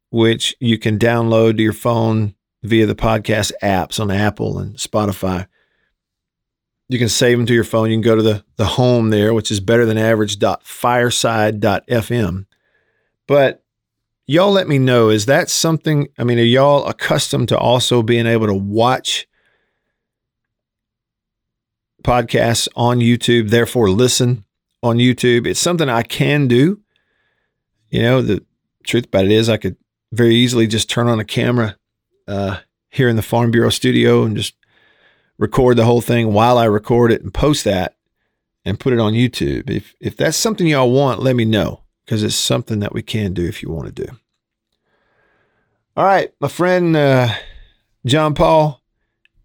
which 0.09 0.55
you 0.59 0.77
can 0.77 0.97
download 0.97 1.57
to 1.57 1.63
your 1.63 1.73
phone 1.73 2.35
via 2.63 2.85
the 2.85 2.95
podcast 2.95 3.51
apps 3.63 3.99
on 3.99 4.11
Apple 4.11 4.59
and 4.59 4.75
Spotify. 4.75 5.47
You 6.87 6.97
can 6.97 7.09
save 7.09 7.37
them 7.37 7.45
to 7.45 7.53
your 7.53 7.63
phone. 7.63 7.91
You 7.91 7.95
can 7.95 8.01
go 8.01 8.15
to 8.15 8.23
the, 8.23 8.43
the 8.55 8.65
home 8.65 9.11
there, 9.11 9.33
which 9.33 9.51
is 9.51 9.59
better 9.59 9.85
than 9.85 9.97
average.fireside.fm. 9.97 12.45
But 13.27 13.63
y'all 14.25 14.51
let 14.51 14.67
me 14.67 14.79
know 14.79 15.09
is 15.09 15.27
that 15.27 15.51
something, 15.51 16.07
I 16.17 16.23
mean, 16.23 16.39
are 16.39 16.43
y'all 16.43 16.87
accustomed 16.87 17.49
to 17.49 17.57
also 17.57 18.01
being 18.01 18.25
able 18.25 18.47
to 18.47 18.55
watch 18.55 19.27
podcasts 22.03 22.67
on 22.75 22.97
YouTube, 22.99 23.51
therefore 23.51 23.91
listen 23.91 24.45
on 24.81 24.97
YouTube? 24.97 25.45
It's 25.45 25.59
something 25.59 25.89
I 25.89 26.01
can 26.01 26.47
do. 26.47 26.81
You 27.91 28.01
know, 28.01 28.23
the 28.23 28.43
truth 28.83 29.05
about 29.05 29.25
it 29.25 29.31
is 29.31 29.47
I 29.47 29.57
could 29.57 29.77
very 30.11 30.35
easily 30.35 30.67
just 30.67 30.89
turn 30.89 31.07
on 31.07 31.19
a 31.19 31.25
camera 31.25 31.77
uh, 32.27 32.57
here 32.89 33.09
in 33.09 33.15
the 33.15 33.21
Farm 33.21 33.51
Bureau 33.51 33.69
studio 33.69 34.23
and 34.23 34.35
just 34.35 34.55
record 35.37 35.77
the 35.77 35.85
whole 35.85 36.01
thing 36.01 36.33
while 36.33 36.57
I 36.57 36.65
record 36.65 37.11
it 37.11 37.21
and 37.21 37.33
post 37.33 37.63
that 37.63 37.95
and 38.65 38.79
put 38.79 38.93
it 38.93 38.99
on 38.99 39.13
YouTube. 39.13 39.69
If 39.69 39.95
if 39.99 40.15
that's 40.15 40.37
something 40.37 40.67
y'all 40.67 40.91
want, 40.91 41.21
let 41.21 41.35
me 41.35 41.45
know 41.45 41.81
because 42.05 42.23
it's 42.23 42.35
something 42.35 42.79
that 42.79 42.93
we 42.93 43.01
can 43.01 43.33
do 43.33 43.45
if 43.45 43.63
you 43.63 43.69
want 43.69 43.93
to 43.95 44.05
do. 44.05 44.11
All 45.95 46.05
right, 46.05 46.31
my 46.39 46.47
friend 46.47 46.95
uh, 46.95 47.29
John 48.05 48.33
Paul, 48.33 48.81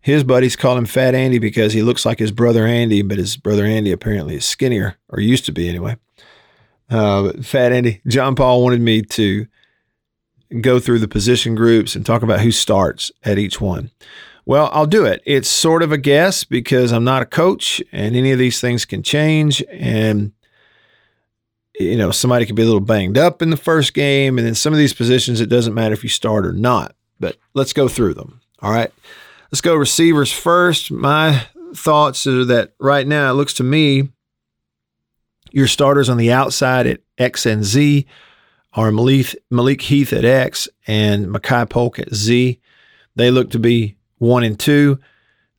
his 0.00 0.24
buddies 0.24 0.56
call 0.56 0.76
him 0.76 0.86
Fat 0.86 1.14
Andy 1.14 1.38
because 1.38 1.72
he 1.72 1.82
looks 1.82 2.06
like 2.06 2.18
his 2.18 2.32
brother 2.32 2.66
Andy, 2.66 3.02
but 3.02 3.18
his 3.18 3.36
brother 3.36 3.64
Andy 3.64 3.92
apparently 3.92 4.36
is 4.36 4.44
skinnier 4.44 4.96
or 5.08 5.20
used 5.20 5.46
to 5.46 5.52
be 5.52 5.68
anyway. 5.68 5.96
Uh, 6.90 7.32
Fat 7.42 7.72
Andy, 7.72 8.02
John 8.06 8.34
Paul 8.34 8.62
wanted 8.62 8.80
me 8.80 9.02
to 9.02 9.46
go 10.62 10.78
through 10.78 10.98
the 10.98 11.08
position 11.08 11.54
groups 11.54 11.96
and 11.96 12.04
talk 12.04 12.22
about 12.22 12.40
who 12.40 12.50
starts 12.50 13.10
at 13.22 13.38
each 13.38 13.60
one. 13.60 13.90
Well, 14.46 14.68
I'll 14.72 14.86
do 14.86 15.06
it. 15.06 15.22
It's 15.24 15.48
sort 15.48 15.82
of 15.82 15.90
a 15.90 15.98
guess 15.98 16.44
because 16.44 16.92
I'm 16.92 17.04
not 17.04 17.22
a 17.22 17.26
coach 17.26 17.82
and 17.92 18.14
any 18.14 18.30
of 18.30 18.38
these 18.38 18.60
things 18.60 18.84
can 18.84 19.02
change. 19.02 19.64
And, 19.70 20.32
you 21.78 21.96
know, 21.96 22.10
somebody 22.10 22.44
could 22.44 22.56
be 22.56 22.62
a 22.62 22.66
little 22.66 22.80
banged 22.80 23.16
up 23.16 23.40
in 23.40 23.50
the 23.50 23.56
first 23.56 23.94
game. 23.94 24.36
And 24.36 24.46
then 24.46 24.54
some 24.54 24.72
of 24.72 24.78
these 24.78 24.92
positions, 24.92 25.40
it 25.40 25.48
doesn't 25.48 25.74
matter 25.74 25.94
if 25.94 26.02
you 26.02 26.10
start 26.10 26.44
or 26.44 26.52
not. 26.52 26.94
But 27.18 27.36
let's 27.54 27.72
go 27.72 27.88
through 27.88 28.14
them. 28.14 28.40
All 28.60 28.70
right. 28.70 28.92
Let's 29.50 29.62
go 29.62 29.74
receivers 29.74 30.30
first. 30.30 30.90
My 30.90 31.46
thoughts 31.74 32.26
are 32.26 32.44
that 32.44 32.74
right 32.78 33.06
now 33.06 33.30
it 33.30 33.34
looks 33.34 33.54
to 33.54 33.64
me 33.64 34.10
your 35.52 35.68
starters 35.68 36.08
on 36.08 36.16
the 36.16 36.32
outside 36.32 36.86
at 36.86 37.00
X 37.16 37.46
and 37.46 37.64
Z 37.64 38.06
are 38.74 38.90
Malik, 38.90 39.34
Malik 39.50 39.80
Heath 39.82 40.12
at 40.12 40.24
X 40.24 40.68
and 40.86 41.26
Makai 41.26 41.68
Polk 41.68 41.98
at 41.98 42.14
Z. 42.14 42.60
They 43.16 43.30
look 43.30 43.50
to 43.50 43.58
be 43.58 43.96
one 44.18 44.42
and 44.42 44.58
two. 44.58 44.98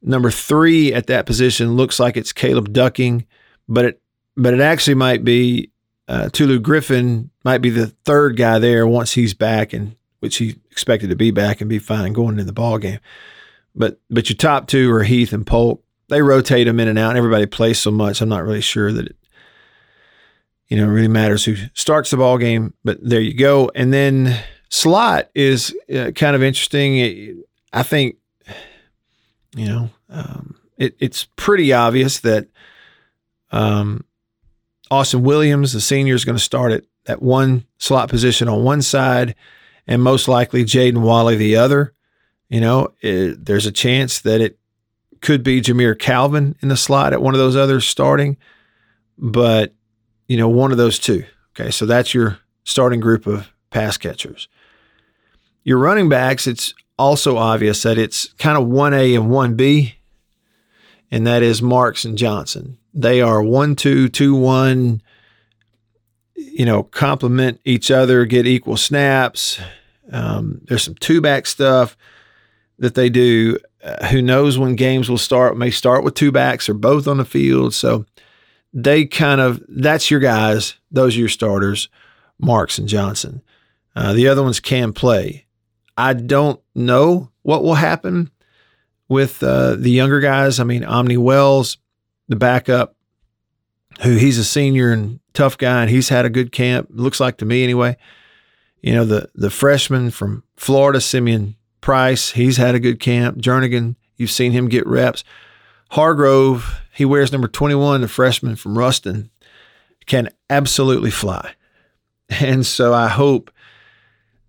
Number 0.02 0.30
three 0.30 0.94
at 0.94 1.08
that 1.08 1.26
position 1.26 1.76
looks 1.76 2.00
like 2.00 2.18
it's 2.18 2.34
Caleb 2.34 2.74
Ducking, 2.74 3.26
but 3.68 3.86
it 3.86 4.02
but 4.38 4.54
it 4.54 4.60
actually 4.60 4.96
might 4.96 5.24
be 5.24 5.72
uh, 6.08 6.30
Tulu 6.30 6.60
Griffin 6.60 7.32
might 7.44 7.60
be 7.60 7.70
the 7.70 7.88
third 8.06 8.38
guy 8.38 8.60
there 8.60 8.86
once 8.86 9.14
he's 9.14 9.34
back 9.34 9.74
and 9.74 9.96
which 10.20 10.38
he 10.38 10.56
expected 10.72 11.10
to 11.10 11.16
be 11.16 11.32
back 11.32 11.62
and 11.62 11.70
be 11.70 11.80
fine 11.80 12.14
going 12.14 12.40
in 12.40 12.46
the 12.46 12.54
ball 12.54 12.78
game. 12.78 13.00
But 13.74 14.00
but 14.10 14.30
your 14.30 14.38
top 14.38 14.68
two 14.68 14.92
are 14.92 15.04
Heath 15.04 15.34
and 15.34 15.48
Polk. 15.48 15.84
They 16.10 16.22
rotate 16.22 16.68
them 16.68 16.80
in 16.80 16.88
and 16.88 17.00
out. 17.00 17.16
Everybody 17.16 17.46
plays 17.48 17.80
so 17.80 17.90
much. 17.90 18.22
I'm 18.22 18.30
not 18.30 18.44
really 18.44 18.62
sure 18.62 18.92
that 18.92 19.08
it 19.08 19.16
you 20.68 20.78
know, 20.78 20.86
it 20.86 20.94
really 20.94 21.08
matters 21.08 21.46
who 21.46 21.56
starts 21.74 22.12
the 22.12 22.18
ball 22.18 22.38
game, 22.38 22.74
but 22.84 22.98
there 23.02 23.22
you 23.22 23.34
go. 23.36 23.72
And 23.76 23.94
then 23.94 24.38
slot 24.70 25.30
is 25.36 25.76
uh, 25.94 26.12
kind 26.12 26.36
of 26.36 26.42
interesting. 26.44 27.44
I 27.72 27.84
think 27.84 28.18
You 29.56 29.68
know, 29.68 29.90
um, 30.10 30.56
it, 30.78 30.96
it's 31.00 31.28
pretty 31.36 31.72
obvious 31.72 32.20
that 32.20 32.48
um, 33.52 34.04
Austin 34.92 35.24
Williams, 35.24 35.72
the 35.72 35.82
senior, 35.82 36.14
is 36.14 36.26
going 36.26 36.38
to 36.38 36.44
start 36.44 36.72
at 36.74 36.84
that 37.06 37.22
one 37.22 37.66
slot 37.78 38.10
position 38.10 38.48
on 38.50 38.64
one 38.64 38.82
side, 38.82 39.36
and 39.88 40.04
most 40.04 40.28
likely 40.28 40.66
Jaden 40.66 41.02
Walley 41.02 41.38
the 41.38 41.56
other. 41.56 41.94
You 42.50 42.60
know, 42.60 42.94
it, 43.02 43.46
there's 43.46 43.66
a 43.66 43.72
chance 43.72 44.20
that 44.22 44.42
it 44.42 44.60
could 45.22 45.42
be 45.42 45.62
Jamire 45.62 45.98
Calvin 45.98 46.56
in 46.62 46.68
the 46.68 46.78
slot 46.78 47.14
at 47.14 47.22
one 47.22 47.34
of 47.34 47.40
those 47.40 47.56
others 47.56 47.88
starting, 47.88 48.38
but 49.18 49.74
you 50.28 50.38
know, 50.38 50.50
one 50.50 50.72
of 50.72 50.78
those 50.78 51.00
two. 51.00 51.26
Okay, 51.58 51.72
so 51.72 51.86
that's 51.86 52.14
your 52.14 52.40
starting 52.64 53.00
group 53.00 53.28
of 53.28 53.52
pass 53.70 53.98
catchers. 53.98 54.48
Your 55.64 55.78
running 55.78 56.10
backs, 56.10 56.48
it's 56.48 56.74
also 56.98 57.38
obvious 57.38 57.84
that 57.84 57.98
it's 57.98 58.34
kind 58.34 58.58
of 58.58 58.68
1A 58.68 59.16
and 59.16 59.30
1B, 59.32 59.94
and 61.12 61.26
that 61.26 61.44
is 61.44 61.62
Marks 61.62 62.06
and 62.06 62.18
Johnson. 62.18 62.78
They 62.94 63.22
are 63.22 63.42
1 63.42 63.76
2, 63.76 64.10
2 64.10 64.36
1, 64.36 65.02
you 66.36 66.66
know, 66.66 66.84
complement 66.84 67.60
each 67.66 67.92
other, 67.92 68.26
get 68.26 68.46
equal 68.46 68.78
snaps. 68.78 69.60
Um, 70.12 70.62
there's 70.66 70.84
some 70.84 70.96
two 70.96 71.22
back 71.22 71.46
stuff 71.46 71.98
that 72.80 72.96
they 72.96 73.10
do. 73.10 73.58
Uh, 73.84 74.08
who 74.08 74.22
knows 74.22 74.58
when 74.58 74.76
games 74.76 75.10
will 75.10 75.18
start? 75.18 75.58
May 75.58 75.70
start 75.70 76.04
with 76.04 76.14
two 76.14 76.32
backs 76.32 76.70
or 76.70 76.74
both 76.74 77.08
on 77.08 77.18
the 77.18 77.26
field. 77.26 77.74
So 77.74 78.06
they 78.76 79.06
kind 79.06 79.42
of, 79.42 79.64
that's 79.68 80.12
your 80.12 80.20
guys. 80.20 80.76
Those 80.92 81.16
are 81.16 81.20
your 81.20 81.30
starters, 81.30 81.90
Marks 82.38 82.78
and 82.78 82.88
Johnson. 82.88 83.42
Uh, 83.96 84.14
the 84.14 84.28
other 84.28 84.44
ones 84.44 84.60
can 84.60 84.94
play. 84.94 85.46
I 85.98 86.14
don't 86.14 86.60
know 86.76 87.32
what 87.42 87.64
will 87.64 87.76
happen 87.76 88.30
with 89.08 89.42
uh, 89.42 89.76
the 89.76 89.90
younger 89.90 90.20
guys. 90.20 90.60
I 90.60 90.66
mean, 90.66 90.84
Omni 90.84 91.18
Wells, 91.18 91.78
the 92.28 92.36
backup, 92.36 92.96
who 94.02 94.18
he's 94.18 94.38
a 94.38 94.44
senior 94.44 94.92
and 94.92 95.22
tough 95.34 95.58
guy, 95.58 95.82
and 95.82 95.90
he's 95.90 96.10
had 96.10 96.26
a 96.26 96.30
good 96.30 96.52
camp. 96.52 96.90
Looks 96.92 97.22
like 97.22 97.38
to 97.38 97.46
me 97.46 97.64
anyway. 97.64 97.96
You 98.82 98.94
know, 98.94 99.06
the 99.06 99.30
the 99.34 99.50
freshman 99.50 100.12
from 100.12 100.44
Florida, 100.58 101.00
Simeon 101.00 101.56
Price, 101.80 102.32
he's 102.32 102.58
had 102.58 102.76
a 102.76 102.80
good 102.80 103.00
camp. 103.00 103.38
Jernigan, 103.38 103.96
you've 104.18 104.32
seen 104.32 104.52
him 104.52 104.68
get 104.68 104.86
reps. 104.86 105.24
Hargrove, 105.92 106.82
he 106.96 107.06
wears 107.06 107.32
number 107.32 107.48
21, 107.48 108.02
the 108.02 108.08
freshman 108.08 108.56
from 108.56 108.78
Ruston, 108.78 109.30
can 110.06 110.30
absolutely 110.50 111.12
fly. 111.12 111.54
And 112.30 112.66
so 112.66 112.94
I 112.94 113.08
hope 113.08 113.52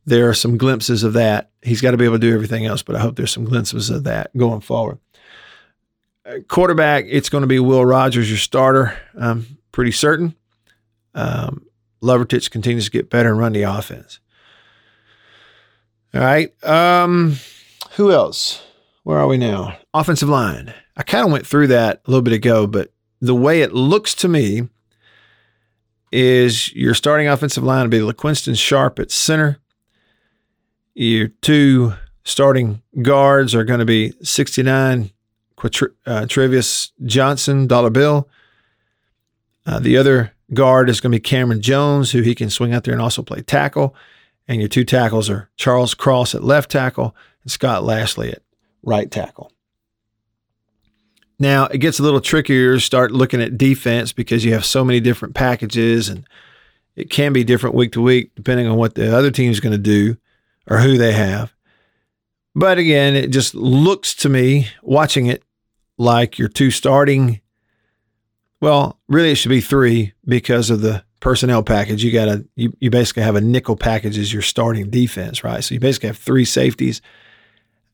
there 0.07 0.29
are 0.31 0.35
some 0.35 0.57
glimpses 0.57 1.03
of 1.03 1.13
that. 1.15 1.51
He's 1.61 1.81
got 1.81 1.91
to 1.91 1.97
be 1.97 2.05
able 2.05 2.15
to 2.15 2.21
do 2.21 2.33
everything 2.33 2.65
else, 2.65 2.83
but 2.83 2.97
I 2.97 3.01
hope 3.01 3.17
there's 3.17 3.33
some 3.33 3.45
glimpses 3.45 3.91
of 3.91 4.05
that 4.05 4.35
going 4.37 4.61
forward. 4.61 4.99
Uh, 6.25 6.39
quarterback, 6.49 7.05
it's 7.09 7.29
going 7.29 7.43
to 7.43 7.49
be 7.49 7.59
Will 7.59 7.85
Rogers, 7.85 8.31
your 8.31 8.39
starter. 8.39 8.97
I'm 9.19 9.59
pretty 9.73 9.93
certain. 9.93 10.35
Um, 11.15 11.67
Lovertich 12.03 12.51
continues 12.51 12.87
to 12.87 12.91
get 12.91 13.11
better 13.11 13.31
and 13.31 13.39
run 13.39 13.53
the 13.53 13.63
offense. 13.63 14.21
All 16.15 16.21
right. 16.21 16.65
Um, 16.65 17.37
who 17.97 18.13
else? 18.13 18.66
Where 19.07 19.19
are 19.19 19.29
we 19.29 19.37
now? 19.37 19.79
Offensive 19.95 20.29
line. 20.29 20.75
I 20.97 21.05
kind 21.05 21.25
of 21.25 21.31
went 21.31 21.47
through 21.47 21.69
that 21.69 22.03
a 22.05 22.11
little 22.11 22.25
bit 22.25 22.33
ago, 22.33 22.67
but 22.67 22.91
the 23.21 23.37
way 23.37 23.63
it 23.63 23.73
looks 23.73 24.17
to 24.17 24.27
me 24.27 24.69
is 26.11 26.75
your 26.75 26.93
starting 26.93 27.29
offensive 27.29 27.63
line 27.63 27.83
will 27.83 27.89
be 27.89 28.01
LaQuinston 28.01 28.59
Sharp 28.59 28.99
at 28.99 29.13
center. 29.13 29.59
Your 30.95 31.29
two 31.29 31.95
starting 32.25 32.83
guards 33.01 33.55
are 33.55 33.63
going 33.63 33.79
to 33.79 33.87
be 33.87 34.13
69 34.25 35.13
Quatri- 35.57 35.95
uh, 36.05 36.23
Trevius 36.23 36.91
Johnson, 37.05 37.69
dollar 37.69 37.91
bill. 37.91 38.29
Uh, 39.65 39.79
the 39.79 39.97
other 39.97 40.33
guard 40.53 40.91
is 40.91 41.01
going 41.01 41.13
to 41.13 41.17
be 41.17 41.21
Cameron 41.21 41.63
Jones, 41.63 42.11
who 42.11 42.23
he 42.23 42.35
can 42.35 42.51
swing 42.51 42.75
out 42.75 42.83
there 42.83 42.93
and 42.93 43.01
also 43.01 43.23
play 43.23 43.41
tackle. 43.41 43.95
And 44.49 44.59
your 44.59 44.69
two 44.69 44.85
tackles 44.85 45.31
are 45.31 45.49
Charles 45.55 45.95
Cross 45.95 46.35
at 46.35 46.43
left 46.43 46.73
tackle 46.73 47.15
and 47.45 47.53
Scott 47.53 47.85
Lashley 47.85 48.33
at 48.33 48.43
right 48.87 49.11
tackle. 49.11 49.53
Now 51.39 51.67
it 51.67 51.79
gets 51.79 51.99
a 51.99 52.03
little 52.03 52.21
trickier 52.21 52.75
to 52.75 52.81
start 52.81 53.13
looking 53.13 53.43
at 53.43 53.59
defense 53.59 54.15
because 54.15 54.45
you 54.45 54.55
have 54.55 54.65
so 54.65 54.83
many 54.83 55.01
different 55.01 55.35
packages 55.35 56.09
and 56.09 56.27
it 56.95 57.11
can 57.11 57.35
be 57.35 57.45
different 57.45 57.77
week 57.77 57.93
to 57.93 58.01
week 58.01 58.31
depending 58.35 58.67
on 58.67 58.79
what 58.79 58.95
the 58.95 59.15
other 59.15 59.31
team 59.31 59.51
is 59.51 59.61
going 59.61 59.73
to 59.73 59.79
do 59.79 60.17
or 60.71 60.79
who 60.79 60.97
they 60.97 61.13
have. 61.13 61.53
But 62.55 62.79
again, 62.79 63.15
it 63.15 63.33
just 63.33 63.55
looks 63.55 64.15
to 64.15 64.31
me, 64.31 64.69
watching 64.83 65.27
it, 65.27 65.43
like 65.99 66.39
your 66.39 66.49
two 66.49 66.71
starting. 66.71 67.43
Well, 68.63 68.99
really, 69.09 69.33
it 69.33 69.35
should 69.35 69.51
be 69.51 69.61
three 69.61 70.15
because 70.25 70.71
of 70.71 70.81
the 70.81 71.05
personnel 71.21 71.63
package. 71.63 72.03
You 72.03 72.13
got 72.13 72.25
to 72.27 72.47
you, 72.57 72.73
you 72.81 72.89
basically 72.89 73.25
have 73.25 73.37
a 73.37 73.43
nickel 73.43 73.77
package 73.77 74.17
as 74.17 74.33
your 74.33 74.41
starting 74.41 74.89
defense, 74.89 75.45
right? 75.45 75.63
So 75.63 75.75
you 75.75 75.81
basically 75.81 76.07
have 76.07 76.17
three 76.17 76.47
safeties. 76.47 77.03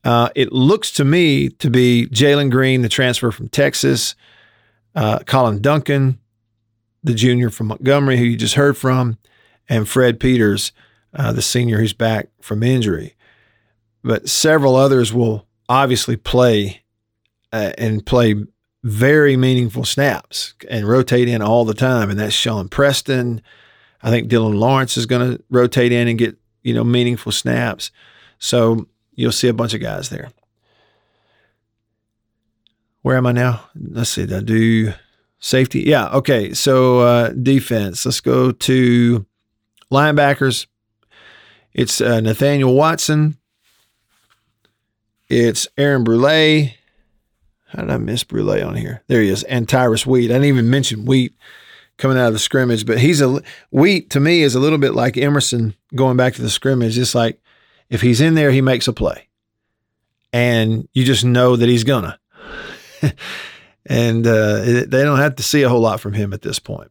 Uh, 0.05 0.31
it 0.35 0.53
looks 0.53 0.91
to 0.93 1.05
me 1.05 1.49
to 1.49 1.71
be 1.71 2.07
Jalen 2.11 2.51
Green, 2.51 2.83
the 2.83 2.89
transfer 2.89 3.31
from 3.31 3.49
Texas, 3.49 4.15
uh, 4.95 5.21
Colin 5.21 5.61
Duncan, 5.61 6.19
the 7.03 7.15
junior 7.15 7.51
from 7.51 7.69
Montgomery, 7.69 8.17
who 8.17 8.25
you 8.25 8.37
just 8.37 8.55
heard 8.55 8.77
from, 8.77 9.19
and 9.69 9.89
Fred 9.89 10.19
Peters, 10.19 10.73
uh, 11.15 11.33
the 11.33 11.43
senior 11.43 11.79
who's 11.79 11.93
back 11.93 12.29
from 12.41 12.63
injury. 12.63 13.15
But 14.03 14.29
several 14.29 14.75
others 14.75 15.13
will 15.13 15.47
obviously 15.69 16.17
play 16.17 16.83
uh, 17.53 17.73
and 17.79 18.05
play 18.05 18.35
very 18.83 19.37
meaningful 19.37 19.85
snaps 19.85 20.55
and 20.69 20.89
rotate 20.89 21.29
in 21.29 21.41
all 21.41 21.65
the 21.65 21.75
time. 21.75 22.11
And 22.11 22.19
that's 22.19 22.35
Shawn 22.35 22.69
Preston. 22.69 23.41
I 24.03 24.11
think 24.11 24.29
Dylan 24.29 24.59
Lawrence 24.59 24.97
is 24.97 25.07
going 25.07 25.37
to 25.37 25.43
rotate 25.51 25.93
in 25.93 26.09
and 26.09 26.19
get, 26.19 26.37
you 26.63 26.75
know, 26.75 26.83
meaningful 26.83 27.31
snaps. 27.31 27.93
So 28.41 28.89
you'll 29.15 29.33
see 29.33 29.49
a 29.49 29.55
bunch 29.55 29.75
of 29.75 29.81
guys 29.81 30.09
there. 30.09 30.31
Where 33.03 33.17
am 33.17 33.27
I 33.27 33.33
now? 33.33 33.65
Let's 33.75 34.11
see. 34.11 34.27
Did 34.27 34.37
I 34.37 34.41
do 34.41 34.93
safety? 35.41 35.81
Yeah. 35.81 36.09
Okay. 36.11 36.55
So 36.55 37.01
uh, 37.01 37.29
defense. 37.31 38.07
Let's 38.07 38.21
go 38.21 38.53
to 38.53 39.27
linebackers. 39.91 40.67
It's 41.73 42.01
uh, 42.01 42.21
Nathaniel 42.21 42.75
Watson. 42.75 43.39
It's 45.29 45.67
Aaron 45.77 46.05
Brule. 46.05 46.69
How 47.69 47.81
did 47.81 47.91
I 47.91 47.97
miss 47.97 48.23
Brule 48.23 48.63
on 48.63 48.77
here? 48.77 49.03
There 49.09 49.23
he 49.23 49.31
is. 49.31 49.43
And 49.45 49.69
Tyrus 49.69 50.07
Wheat. 50.07 50.31
I 50.31 50.35
didn't 50.35 50.45
even 50.45 50.71
mention 50.71 51.07
Wheat 51.07 51.35
coming 51.97 52.19
out 52.19 52.29
of 52.29 52.35
the 52.35 52.39
scrimmage, 52.39 52.87
but 52.87 52.99
he's 52.99 53.21
a 53.21 53.43
Wheat 53.71 54.11
to 54.11 54.21
me 54.21 54.43
is 54.43 54.55
a 54.55 54.61
little 54.61 54.79
bit 54.79 54.95
like 54.95 55.17
Emerson 55.17 55.75
going 55.95 56.17
back 56.17 56.35
to 56.35 56.43
the 56.43 56.51
scrimmage. 56.51 56.95
Just 56.95 57.15
like 57.15 57.41
if 57.93 58.01
he's 58.01 58.23
in 58.23 58.35
there, 58.35 58.51
he 58.51 58.63
makes 58.63 58.89
a 58.89 58.93
play, 58.93 59.29
and 60.33 60.89
you 60.95 61.05
just 61.05 61.25
know 61.25 61.55
that 61.57 61.69
he's 61.69 61.85
gonna. 61.85 62.19
and 63.87 64.27
uh, 64.27 64.63
they 64.63 65.03
don't 65.03 65.19
have 65.19 65.37
to 65.37 65.43
see 65.43 65.63
a 65.63 65.69
whole 65.69 65.81
lot 65.81 66.01
from 66.01 66.15
him 66.15 66.33
at 66.33 66.41
this 66.41 66.59
point. 66.59 66.91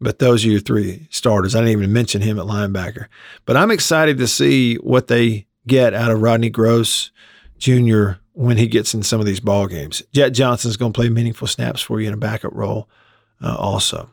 But 0.00 0.18
those 0.18 0.44
are 0.44 0.48
your 0.48 0.60
three 0.60 1.06
starters. 1.10 1.54
I 1.54 1.58
didn't 1.58 1.72
even 1.72 1.92
mention 1.92 2.22
him 2.22 2.38
at 2.38 2.46
linebacker. 2.46 3.06
But 3.44 3.56
I'm 3.56 3.70
excited 3.70 4.18
to 4.18 4.26
see 4.26 4.76
what 4.76 5.08
they 5.08 5.46
get 5.66 5.92
out 5.92 6.10
of 6.10 6.22
Rodney 6.22 6.50
Groce 6.50 7.10
Jr. 7.58 8.18
when 8.32 8.56
he 8.56 8.68
gets 8.68 8.94
in 8.94 9.02
some 9.02 9.20
of 9.20 9.26
these 9.26 9.40
ball 9.40 9.66
games. 9.66 10.02
Jett 10.12 10.32
Johnson's 10.32 10.76
going 10.76 10.92
to 10.92 10.96
play 10.96 11.08
meaningful 11.10 11.46
snaps 11.46 11.82
for 11.82 12.00
you 12.00 12.08
in 12.08 12.14
a 12.14 12.18
backup 12.18 12.54
role, 12.54 12.88
uh, 13.42 13.56
also. 13.56 14.10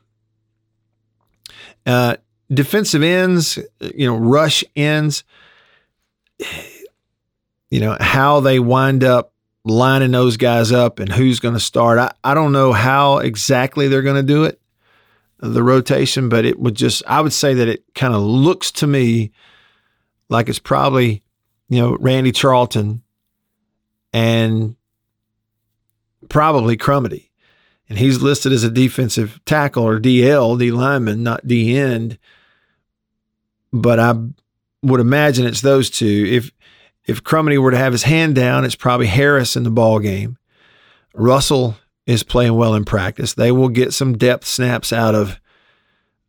Uh, 1.86 2.16
defensive 2.52 3.04
ends, 3.04 3.58
you 3.94 4.08
know, 4.08 4.18
rush 4.18 4.64
ends. 4.76 5.24
You 7.70 7.80
know 7.80 7.98
how 8.00 8.40
they 8.40 8.60
wind 8.60 9.04
up 9.04 9.34
lining 9.66 10.12
those 10.12 10.38
guys 10.38 10.72
up 10.72 11.00
and 11.00 11.12
who's 11.12 11.40
going 11.40 11.54
to 11.54 11.60
start. 11.60 11.98
I, 11.98 12.12
I 12.24 12.34
don't 12.34 12.52
know 12.52 12.74
how 12.74 13.20
exactly 13.20 13.88
they're 13.88 14.02
going 14.02 14.16
to 14.16 14.24
do 14.24 14.44
it, 14.44 14.60
the 15.40 15.64
rotation, 15.64 16.30
but 16.30 16.46
it 16.46 16.60
would 16.60 16.76
just, 16.76 17.04
I 17.08 17.22
would 17.22 17.34
say 17.34 17.54
that 17.54 17.68
it 17.68 17.84
kind 17.96 18.14
of 18.14 18.22
looks 18.22 18.72
to 18.74 18.88
me 18.88 19.32
like 20.30 20.50
it's 20.50 20.60
probably, 20.60 21.24
you 21.70 21.80
know, 21.80 21.98
Randy 22.00 22.32
Charlton 22.32 23.04
and 24.12 24.76
probably 26.30 26.78
Crumedy. 26.78 27.30
And 27.90 28.00
he's 28.00 28.22
listed 28.22 28.52
as 28.52 28.64
a 28.64 28.72
defensive 28.72 29.40
tackle 29.46 29.84
or 29.84 30.00
DL, 30.00 30.58
D 30.58 30.72
lineman, 30.72 31.22
not 31.22 31.46
D 31.46 31.78
end. 31.78 32.18
But 33.72 34.00
I 34.00 34.14
would 34.84 35.00
imagine 35.00 35.46
it's 35.48 35.62
those 35.62 35.90
two. 35.90 36.28
If 36.30 36.52
if 37.06 37.24
Crumedy 37.24 37.58
were 37.58 37.72
to 37.72 37.78
have 37.78 37.92
his 37.92 38.04
hand 38.04 38.36
down, 38.36 38.64
it's 38.64 38.76
probably 38.76 39.08
Harris 39.08 39.56
in 39.56 39.64
the 39.64 39.72
ball 39.72 40.00
game. 40.00 40.38
Russell 41.16 41.76
is 42.06 42.24
playing 42.24 42.56
well 42.56 42.76
in 42.76 42.86
practice. 42.86 43.34
They 43.34 43.52
will 43.52 43.70
get 43.70 43.94
some 43.94 44.18
depth 44.18 44.46
snaps 44.46 44.94
out 44.94 45.16
of 45.16 45.40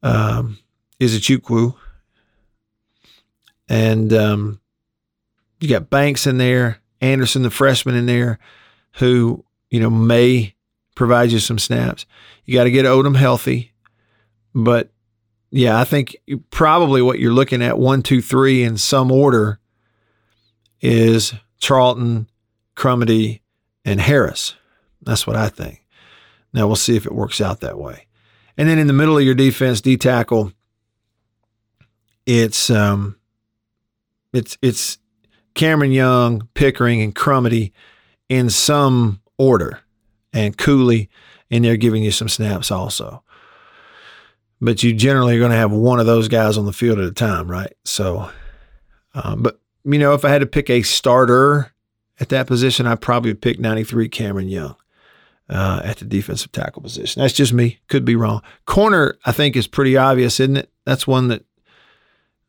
um, 0.03 0.59
Izuchukwu. 1.01 1.75
And 3.69 4.13
um, 4.13 4.61
you 5.61 5.69
got 5.69 5.91
Banks 5.91 6.27
in 6.27 6.39
there, 6.39 6.81
Anderson, 7.01 7.43
the 7.43 7.51
freshman, 7.51 7.95
in 7.95 8.07
there. 8.07 8.39
who, 8.95 9.45
you 9.71 9.81
know, 9.81 9.91
may 9.91 10.55
provide 10.95 11.33
you 11.33 11.39
some 11.39 11.59
snaps. 11.59 12.07
You 12.45 12.55
got 12.55 12.65
to 12.65 12.71
get 12.71 12.85
Odom 12.85 13.17
healthy. 13.17 13.73
But 14.55 14.93
yeah, 15.55 15.81
I 15.81 15.85
think 15.85 16.17
probably 16.51 17.01
what 17.01 17.21
you're 17.21 17.33
looking 17.33 17.63
at 17.63 17.79
one, 17.79 18.03
two, 18.03 18.21
three 18.21 18.65
in 18.65 18.77
some 18.77 19.13
order 19.13 19.61
is 20.81 21.33
Charlton, 21.61 22.29
Crumedy, 22.75 23.41
and 23.85 24.01
Harris. 24.01 24.57
That's 25.03 25.29
what 25.29 25.37
I 25.37 25.49
think. 25.49 25.87
Now 26.53 26.67
we'll 26.67 26.75
see 26.75 26.97
if 26.97 27.07
it 27.07 27.15
works 27.15 27.41
out 27.41 27.61
that 27.61 27.79
way. 27.79 28.09
And 28.57 28.69
then 28.69 28.81
in 28.81 28.89
the 28.89 28.93
middle 28.93 29.17
of 29.17 29.23
your 29.23 29.37
defense, 29.37 29.81
D 29.81 29.97
tackle, 29.97 30.53
it's 32.27 32.69
um, 32.69 33.17
it's 34.33 34.59
it's 34.61 34.99
Cameron 35.55 35.93
Young, 35.93 36.49
Pickering, 36.55 37.01
and 37.01 37.15
Crumedy 37.15 37.71
in 38.29 38.51
some 38.51 39.21
order, 39.39 39.81
and 40.33 40.59
Cooley, 40.59 41.11
and 41.49 41.65
they're 41.65 41.77
giving 41.77 42.03
you 42.03 42.11
some 42.11 42.29
snaps 42.29 42.73
also. 42.73 43.23
But 44.61 44.83
you 44.83 44.93
generally 44.93 45.37
are 45.37 45.41
going 45.41 45.51
to 45.51 45.57
have 45.57 45.73
one 45.73 46.01
of 46.01 46.07
those 46.07 46.29
guys 46.29 46.57
on 46.57 46.67
the 46.67 46.73
field 46.73 46.99
at 46.99 47.07
a 47.07 47.13
time, 47.13 47.51
right? 47.51 47.73
So, 47.85 48.31
um, 49.15 49.43
but 49.43 49.61
you 49.85 49.99
know, 49.99 50.15
if 50.15 50.25
I 50.25 50.31
had 50.31 50.41
to 50.41 50.47
pick 50.47 50.71
a 50.71 50.83
starter 50.83 51.73
at 52.21 52.31
that 52.31 52.47
position, 52.47 52.87
I'd 52.87 53.01
probably 53.01 53.35
pick 53.35 53.59
93 53.59 54.09
Cameron 54.09 54.49
Young 54.49 54.77
uh, 55.49 55.83
at 55.85 55.99
the 55.99 56.05
defensive 56.05 56.53
tackle 56.53 56.83
position. 56.83 57.21
That's 57.21 57.35
just 57.35 57.53
me. 57.53 57.81
Could 57.89 58.05
be 58.05 58.17
wrong. 58.17 58.43
Corner, 58.67 59.19
I 59.25 59.33
think, 59.33 59.57
is 59.57 59.67
pretty 59.67 59.97
obvious, 59.97 60.41
isn't 60.41 60.57
it? 60.57 60.71
That's 60.85 61.07
one 61.07 61.29
that 61.29 61.45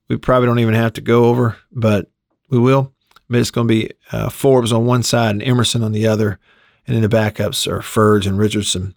we 0.07 0.17
probably 0.17 0.47
don't 0.47 0.59
even 0.59 0.75
have 0.75 0.93
to 0.93 1.01
go 1.01 1.25
over, 1.25 1.57
but 1.71 2.09
we 2.49 2.59
will. 2.59 2.93
But 3.29 3.39
it's 3.39 3.51
going 3.51 3.67
to 3.67 3.73
be 3.73 3.91
uh, 4.11 4.29
Forbes 4.29 4.71
on 4.71 4.85
one 4.85 5.03
side 5.03 5.31
and 5.31 5.43
Emerson 5.43 5.83
on 5.83 5.91
the 5.91 6.07
other. 6.07 6.39
And 6.85 6.95
then 6.95 7.01
the 7.01 7.09
backups 7.09 7.67
are 7.67 7.81
Furge 7.81 8.27
and 8.27 8.37
Richardson. 8.37 8.95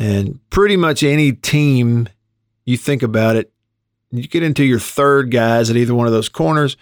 And 0.00 0.40
pretty 0.48 0.78
much 0.78 1.02
any 1.02 1.32
team 1.32 2.08
you 2.64 2.78
think 2.78 3.02
about 3.02 3.36
it, 3.36 3.52
you 4.10 4.26
get 4.26 4.42
into 4.42 4.64
your 4.64 4.78
third 4.78 5.30
guys 5.30 5.68
at 5.68 5.76
either 5.76 5.94
one 5.94 6.06
of 6.06 6.12
those 6.14 6.30
corners, 6.30 6.78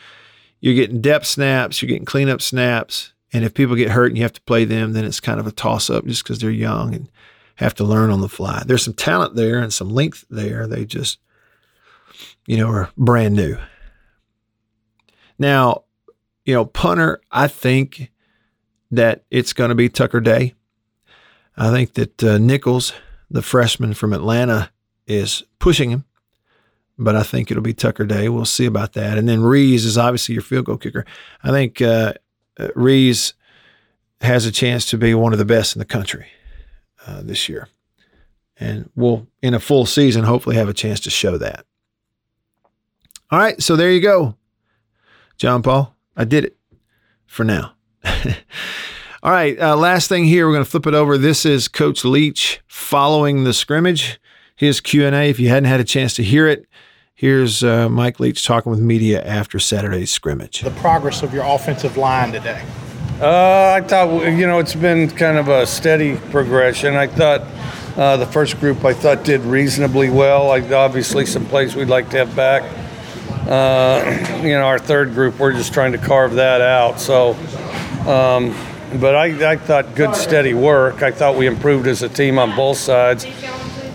you're 0.60 0.76
getting 0.76 1.00
depth 1.00 1.26
snaps, 1.26 1.82
you're 1.82 1.88
getting 1.88 2.04
cleanup 2.04 2.40
snaps. 2.40 3.12
And 3.32 3.44
if 3.44 3.54
people 3.54 3.74
get 3.74 3.90
hurt 3.90 4.06
and 4.06 4.16
you 4.16 4.22
have 4.22 4.32
to 4.34 4.40
play 4.42 4.64
them, 4.64 4.92
then 4.92 5.04
it's 5.04 5.18
kind 5.18 5.40
of 5.40 5.48
a 5.48 5.52
toss 5.52 5.90
up 5.90 6.06
just 6.06 6.22
because 6.22 6.38
they're 6.38 6.50
young 6.50 6.94
and 6.94 7.10
have 7.56 7.74
to 7.74 7.84
learn 7.84 8.10
on 8.10 8.20
the 8.20 8.28
fly. 8.28 8.62
There's 8.64 8.84
some 8.84 8.94
talent 8.94 9.34
there 9.34 9.58
and 9.58 9.72
some 9.72 9.90
length 9.90 10.24
there. 10.30 10.68
They 10.68 10.84
just, 10.84 11.18
you 12.46 12.56
know, 12.56 12.68
are 12.68 12.90
brand 12.96 13.34
new. 13.34 13.58
Now, 15.40 15.82
you 16.44 16.54
know, 16.54 16.64
punter, 16.64 17.20
I 17.32 17.48
think 17.48 18.12
that 18.92 19.24
it's 19.28 19.52
going 19.52 19.70
to 19.70 19.74
be 19.74 19.88
Tucker 19.88 20.20
Day. 20.20 20.54
I 21.56 21.72
think 21.72 21.94
that 21.94 22.22
uh, 22.22 22.38
Nichols, 22.38 22.92
the 23.30 23.42
freshman 23.42 23.94
from 23.94 24.12
Atlanta, 24.12 24.70
is 25.06 25.42
pushing 25.58 25.90
him, 25.90 26.04
but 26.98 27.16
I 27.16 27.22
think 27.22 27.50
it'll 27.50 27.62
be 27.62 27.74
Tucker 27.74 28.04
Day. 28.04 28.28
We'll 28.28 28.44
see 28.44 28.66
about 28.66 28.92
that. 28.92 29.16
And 29.16 29.28
then 29.28 29.40
Rees 29.40 29.84
is 29.84 29.96
obviously 29.96 30.34
your 30.34 30.42
field 30.42 30.66
goal 30.66 30.76
kicker. 30.76 31.06
I 31.42 31.50
think 31.50 31.80
uh, 31.80 32.14
uh, 32.58 32.68
Rees 32.74 33.34
has 34.20 34.46
a 34.46 34.52
chance 34.52 34.84
to 34.90 34.98
be 34.98 35.14
one 35.14 35.32
of 35.32 35.38
the 35.38 35.44
best 35.44 35.74
in 35.74 35.78
the 35.78 35.84
country 35.84 36.26
uh, 37.06 37.22
this 37.22 37.48
year. 37.48 37.68
And 38.60 38.90
we'll, 38.96 39.26
in 39.40 39.54
a 39.54 39.60
full 39.60 39.86
season, 39.86 40.24
hopefully 40.24 40.56
have 40.56 40.68
a 40.68 40.74
chance 40.74 41.00
to 41.00 41.10
show 41.10 41.38
that. 41.38 41.64
All 43.30 43.38
right, 43.38 43.62
so 43.62 43.76
there 43.76 43.92
you 43.92 44.00
go. 44.00 44.36
John 45.36 45.62
Paul, 45.62 45.94
I 46.16 46.24
did 46.24 46.44
it 46.44 46.56
for 47.26 47.44
now. 47.44 47.74
All 49.20 49.32
right, 49.32 49.58
uh, 49.58 49.74
last 49.74 50.08
thing 50.08 50.26
here, 50.26 50.46
we're 50.46 50.52
going 50.52 50.64
to 50.64 50.70
flip 50.70 50.86
it 50.86 50.94
over. 50.94 51.18
This 51.18 51.44
is 51.44 51.66
Coach 51.66 52.04
Leach 52.04 52.60
following 52.68 53.42
the 53.42 53.52
scrimmage. 53.52 54.20
His 54.54 54.80
Q&A, 54.80 55.28
if 55.28 55.40
you 55.40 55.48
hadn't 55.48 55.64
had 55.64 55.80
a 55.80 55.84
chance 55.84 56.14
to 56.14 56.22
hear 56.22 56.46
it, 56.46 56.66
here's 57.16 57.64
uh, 57.64 57.88
Mike 57.88 58.20
Leach 58.20 58.46
talking 58.46 58.70
with 58.70 58.78
media 58.78 59.20
after 59.24 59.58
Saturday's 59.58 60.12
scrimmage. 60.12 60.60
The 60.60 60.70
progress 60.70 61.24
of 61.24 61.34
your 61.34 61.42
offensive 61.44 61.96
line 61.96 62.30
today. 62.30 62.64
Uh, 63.20 63.72
I 63.76 63.80
thought, 63.80 64.22
you 64.22 64.46
know, 64.46 64.60
it's 64.60 64.76
been 64.76 65.10
kind 65.10 65.36
of 65.36 65.48
a 65.48 65.66
steady 65.66 66.14
progression. 66.30 66.94
I 66.94 67.08
thought 67.08 67.40
uh, 67.96 68.18
the 68.18 68.26
first 68.26 68.60
group 68.60 68.84
I 68.84 68.94
thought 68.94 69.24
did 69.24 69.40
reasonably 69.40 70.10
well. 70.10 70.46
Like 70.46 70.70
obviously 70.70 71.26
some 71.26 71.44
plays 71.46 71.74
we'd 71.74 71.88
like 71.88 72.08
to 72.10 72.18
have 72.18 72.36
back. 72.36 72.62
Uh, 73.48 74.40
you 74.44 74.50
know, 74.50 74.62
our 74.62 74.78
third 74.78 75.12
group, 75.12 75.40
we're 75.40 75.54
just 75.54 75.74
trying 75.74 75.90
to 75.90 75.98
carve 75.98 76.34
that 76.34 76.60
out. 76.60 77.00
So, 77.00 77.34
um, 78.06 78.54
but 78.94 79.14
I, 79.14 79.52
I 79.52 79.56
thought 79.56 79.94
good, 79.94 80.14
steady 80.14 80.54
work. 80.54 81.02
I 81.02 81.10
thought 81.10 81.36
we 81.36 81.46
improved 81.46 81.86
as 81.86 82.02
a 82.02 82.08
team 82.08 82.38
on 82.38 82.56
both 82.56 82.78
sides. 82.78 83.26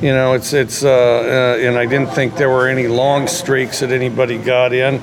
You 0.02 0.12
know, 0.12 0.34
it's 0.34 0.54
it's, 0.54 0.84
uh, 0.84 0.90
uh, 0.90 1.66
and 1.66 1.78
I 1.78 1.86
didn't 1.86 2.12
think 2.12 2.36
there 2.36 2.50
were 2.50 2.68
any 2.68 2.88
long 2.88 3.28
streaks 3.28 3.80
that 3.80 3.92
anybody 3.92 4.38
got 4.38 4.74
in. 4.74 5.02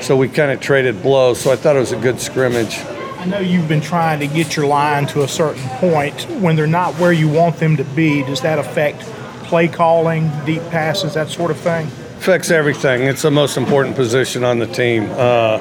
So 0.00 0.16
we 0.16 0.28
kind 0.28 0.50
of 0.50 0.60
traded 0.60 1.00
blows. 1.00 1.40
So 1.40 1.52
I 1.52 1.56
thought 1.56 1.76
it 1.76 1.80
was 1.80 1.92
a 1.92 2.00
good 2.00 2.20
scrimmage. 2.20 2.80
I 3.22 3.24
know 3.24 3.38
you've 3.38 3.68
been 3.68 3.80
trying 3.80 4.18
to 4.18 4.26
get 4.26 4.56
your 4.56 4.66
line 4.66 5.06
to 5.08 5.22
a 5.22 5.28
certain 5.28 5.62
point. 5.78 6.22
When 6.40 6.56
they're 6.56 6.66
not 6.66 6.94
where 6.94 7.12
you 7.12 7.28
want 7.28 7.58
them 7.58 7.76
to 7.76 7.84
be, 7.84 8.24
does 8.24 8.40
that 8.40 8.58
affect 8.58 9.02
play 9.44 9.68
calling, 9.68 10.28
deep 10.44 10.62
passes, 10.70 11.14
that 11.14 11.28
sort 11.28 11.52
of 11.52 11.56
thing? 11.56 11.86
Affects 12.18 12.50
everything. 12.50 13.02
It's 13.02 13.22
the 13.22 13.30
most 13.30 13.56
important 13.56 13.94
position 13.94 14.42
on 14.42 14.58
the 14.58 14.66
team. 14.66 15.08
Uh, 15.12 15.60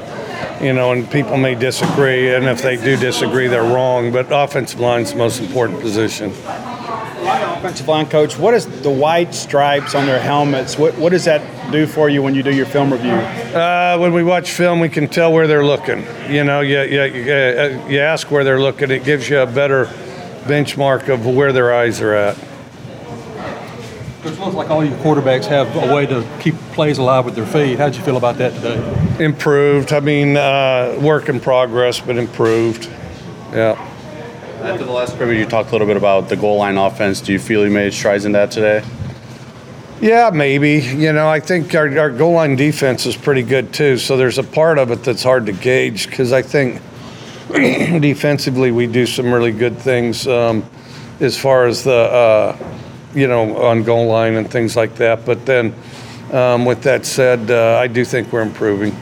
you 0.62 0.74
know, 0.74 0.92
and 0.92 1.10
people 1.10 1.38
may 1.38 1.56
disagree, 1.56 2.34
and 2.34 2.46
if 2.46 2.62
they 2.62 2.78
do 2.78 2.96
disagree, 2.98 3.48
they're 3.48 3.64
wrong. 3.64 4.12
But 4.12 4.28
offensive 4.32 4.80
line's 4.80 5.12
the 5.12 5.18
most 5.18 5.40
important 5.40 5.80
position. 5.82 6.32
Offensive 7.24 7.88
line 7.88 8.08
coach, 8.08 8.38
what 8.38 8.54
is 8.54 8.66
the 8.82 8.90
white 8.90 9.34
stripes 9.36 9.94
on 9.94 10.06
their 10.06 10.20
helmets? 10.20 10.78
What 10.78 10.98
what 10.98 11.12
does 11.12 11.26
that 11.26 11.72
do 11.72 11.86
for 11.86 12.10
you 12.10 12.24
when 12.24 12.34
you 12.34 12.44
do 12.44 12.54
your 12.54 12.66
film 12.66 12.92
review? 12.92 13.12
Uh, 13.12 13.98
when 14.00 14.14
we 14.14 14.24
watch 14.24 14.52
film, 14.52 14.80
we 14.80 14.90
can 14.90 15.08
tell 15.08 15.32
where 15.32 15.48
they're 15.48 15.66
looking. 15.66 16.04
You 16.30 16.44
know, 16.44 16.62
you, 16.62 16.82
you, 16.82 17.04
you, 17.04 17.34
uh, 17.34 17.88
you 17.88 18.00
ask 18.00 18.32
where 18.32 18.44
they're 18.44 18.60
looking, 18.60 18.90
it 18.90 19.04
gives 19.04 19.30
you 19.30 19.40
a 19.40 19.46
better 19.46 19.86
benchmark 20.46 21.10
of 21.10 21.28
where 21.28 21.54
their 21.54 21.74
eyes 21.74 22.02
are 22.02 22.14
at. 22.14 22.38
It 24.24 24.40
looks 24.40 24.54
like 24.54 24.70
all 24.70 24.86
your 24.86 24.96
quarterbacks 25.00 25.48
have 25.48 25.76
a 25.76 25.92
way 25.92 26.06
to 26.06 26.24
keep 26.40 26.54
plays 26.74 27.00
alive 27.00 27.26
with 27.26 27.34
their 27.34 27.46
feet. 27.46 27.80
How'd 27.80 27.96
you 27.96 28.04
feel 28.04 28.18
about 28.18 28.38
that 28.38 28.54
today? 28.54 29.24
Improved. 29.24 29.92
I 29.94 30.00
mean, 30.00 30.38
uh, 30.38 30.96
work 31.02 31.28
in 31.28 31.40
progress, 31.40 32.00
but 32.00 32.18
improved. 32.18 32.88
Yeah. 33.52 33.72
After 34.62 34.86
the 34.86 34.92
last 34.92 35.14
scrimmage, 35.14 35.40
you 35.40 35.48
talked 35.48 35.70
a 35.70 35.72
little 35.72 35.88
bit 35.88 35.98
about 35.98 36.30
the 36.30 36.36
goal 36.36 36.58
line 36.58 36.78
offense. 36.78 37.20
Do 37.20 37.34
you 37.34 37.40
feel 37.40 37.66
you 37.66 37.72
made 37.72 37.96
strides 37.96 38.26
in 38.26 38.34
that 38.34 38.52
today? 38.52 38.84
Yeah, 40.00 40.30
maybe. 40.32 40.74
You 40.74 41.14
know, 41.14 41.28
I 41.28 41.40
think 41.40 41.74
our, 41.74 41.98
our 41.98 42.12
goal 42.12 42.34
line 42.34 42.56
defense 42.56 43.08
is 43.08 43.18
pretty 43.18 43.42
good 43.42 43.74
too. 43.74 43.98
So 43.98 44.18
there's 44.18 44.38
a 44.38 44.44
part 44.44 44.78
of 44.78 44.92
it 44.92 45.04
that's 45.04 45.24
hard 45.24 45.48
to 45.48 45.52
gauge 45.52 46.08
because 46.08 46.32
I 46.32 46.44
think 46.44 46.80
defensively 47.50 48.72
we 48.72 48.86
do 48.86 49.08
some 49.08 49.34
really 49.34 49.52
good 49.52 49.80
things 49.80 50.28
um, 50.28 50.64
as 51.20 51.40
far 51.40 51.66
as 51.66 51.84
the, 51.84 51.92
uh, 51.92 52.81
you 53.14 53.28
know, 53.28 53.58
on 53.58 53.84
goal 53.84 54.08
line 54.08 54.36
and 54.36 54.50
things 54.50 54.76
like 54.76 54.96
that. 54.96 55.26
But 55.26 55.46
then 55.46 55.74
um, 56.32 56.66
with 56.66 56.84
that 56.84 57.06
said, 57.06 57.52
uh, 57.52 57.78
I 57.78 57.88
do 57.88 58.06
think 58.06 58.32
we're 58.32 58.42
improving. 58.42 58.96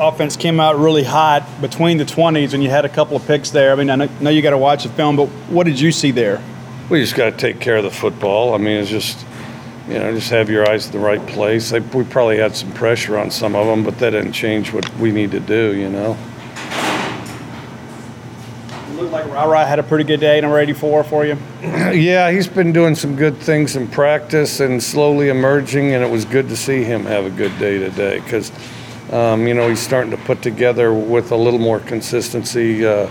Offense 0.00 0.36
came 0.36 0.60
out 0.60 0.78
really 0.78 1.04
hot 1.04 1.46
between 1.60 1.98
the 1.98 2.04
20s, 2.04 2.54
and 2.54 2.62
you 2.62 2.70
had 2.70 2.84
a 2.84 2.88
couple 2.88 3.16
of 3.16 3.26
picks 3.26 3.50
there. 3.50 3.72
I 3.72 3.74
mean, 3.74 3.90
I 3.90 4.08
know, 4.20 4.30
you 4.30 4.40
got 4.40 4.50
to 4.50 4.58
watch 4.58 4.84
the 4.84 4.88
film, 4.88 5.16
but 5.16 5.26
what 5.50 5.64
did 5.64 5.78
you 5.78 5.92
see 5.92 6.10
there? 6.10 6.42
We 6.88 7.00
just 7.00 7.14
got 7.14 7.30
to 7.30 7.36
take 7.36 7.60
care 7.60 7.76
of 7.76 7.84
the 7.84 7.90
football. 7.90 8.54
I 8.54 8.58
mean, 8.58 8.78
it's 8.78 8.88
just, 8.88 9.26
you 9.88 9.98
know, 9.98 10.12
just 10.12 10.30
have 10.30 10.48
your 10.48 10.68
eyes 10.68 10.86
in 10.86 10.92
the 10.92 10.98
right 10.98 11.24
place. 11.26 11.70
We 11.70 12.04
probably 12.04 12.38
had 12.38 12.56
some 12.56 12.72
pressure 12.72 13.18
on 13.18 13.30
some 13.30 13.54
of 13.54 13.66
them, 13.66 13.84
but 13.84 13.98
that 13.98 14.10
didn't 14.10 14.32
change 14.32 14.72
what 14.72 14.88
we 14.96 15.12
need 15.12 15.32
to 15.32 15.40
do, 15.40 15.76
you 15.76 15.90
know. 15.90 16.16
It 19.32 19.36
looked 19.36 19.46
like 19.46 19.48
Rara 19.48 19.66
had 19.66 19.78
a 19.78 19.82
pretty 19.82 20.04
good 20.04 20.20
day, 20.20 20.40
number 20.40 20.58
84 20.58 21.04
for 21.04 21.24
you. 21.24 21.36
yeah, 21.62 22.30
he's 22.30 22.48
been 22.48 22.72
doing 22.72 22.94
some 22.94 23.16
good 23.16 23.36
things 23.38 23.76
in 23.76 23.88
practice 23.88 24.60
and 24.60 24.82
slowly 24.82 25.28
emerging, 25.28 25.92
and 25.92 26.04
it 26.04 26.10
was 26.10 26.24
good 26.24 26.48
to 26.48 26.56
see 26.56 26.84
him 26.84 27.06
have 27.06 27.24
a 27.24 27.30
good 27.30 27.58
day 27.58 27.78
today 27.78 28.20
because– 28.20 28.52
um, 29.12 29.46
you 29.46 29.52
know, 29.52 29.68
he's 29.68 29.80
starting 29.80 30.10
to 30.10 30.16
put 30.16 30.40
together 30.40 30.94
with 30.94 31.32
a 31.32 31.36
little 31.36 31.58
more 31.58 31.80
consistency 31.80 32.84
uh, 32.84 33.06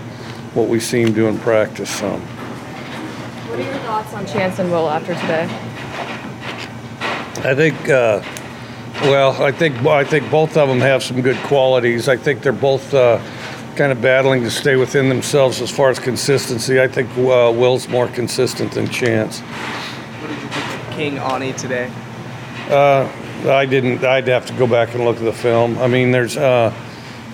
what 0.52 0.68
we 0.68 0.80
see 0.80 1.00
him 1.00 1.14
do 1.14 1.28
in 1.28 1.38
practice. 1.38 2.02
Um, 2.02 2.20
what 2.20 3.60
are 3.60 3.62
your 3.62 3.74
thoughts 3.84 4.12
on 4.12 4.26
Chance 4.26 4.58
and 4.58 4.70
Will 4.72 4.90
after 4.90 5.14
today? 5.14 5.44
I 7.48 7.54
think, 7.54 7.88
uh, 7.88 8.20
well, 9.02 9.40
I 9.40 9.52
think 9.52 9.76
I 9.86 10.02
think 10.02 10.28
both 10.28 10.56
of 10.56 10.68
them 10.68 10.80
have 10.80 11.04
some 11.04 11.22
good 11.22 11.36
qualities. 11.44 12.08
I 12.08 12.16
think 12.16 12.42
they're 12.42 12.52
both 12.52 12.92
uh, 12.92 13.20
kind 13.76 13.92
of 13.92 14.00
battling 14.00 14.42
to 14.42 14.50
stay 14.50 14.76
within 14.76 15.08
themselves 15.08 15.60
as 15.60 15.70
far 15.70 15.90
as 15.90 15.98
consistency. 15.98 16.80
I 16.80 16.88
think 16.88 17.10
uh, 17.16 17.52
Will's 17.54 17.88
more 17.88 18.08
consistent 18.08 18.72
than 18.72 18.88
Chance. 18.88 19.40
What 19.40 20.28
did 20.28 20.42
you 20.42 20.48
think 20.48 20.88
of 20.88 20.94
King 20.94 21.18
Ani 21.18 21.52
today? 21.54 21.90
Uh, 22.68 23.10
I 23.48 23.66
didn't. 23.66 24.04
I'd 24.04 24.28
have 24.28 24.46
to 24.46 24.52
go 24.54 24.66
back 24.66 24.94
and 24.94 25.04
look 25.04 25.16
at 25.16 25.24
the 25.24 25.32
film. 25.32 25.78
I 25.78 25.88
mean, 25.88 26.12
there's, 26.12 26.36
uh, 26.36 26.72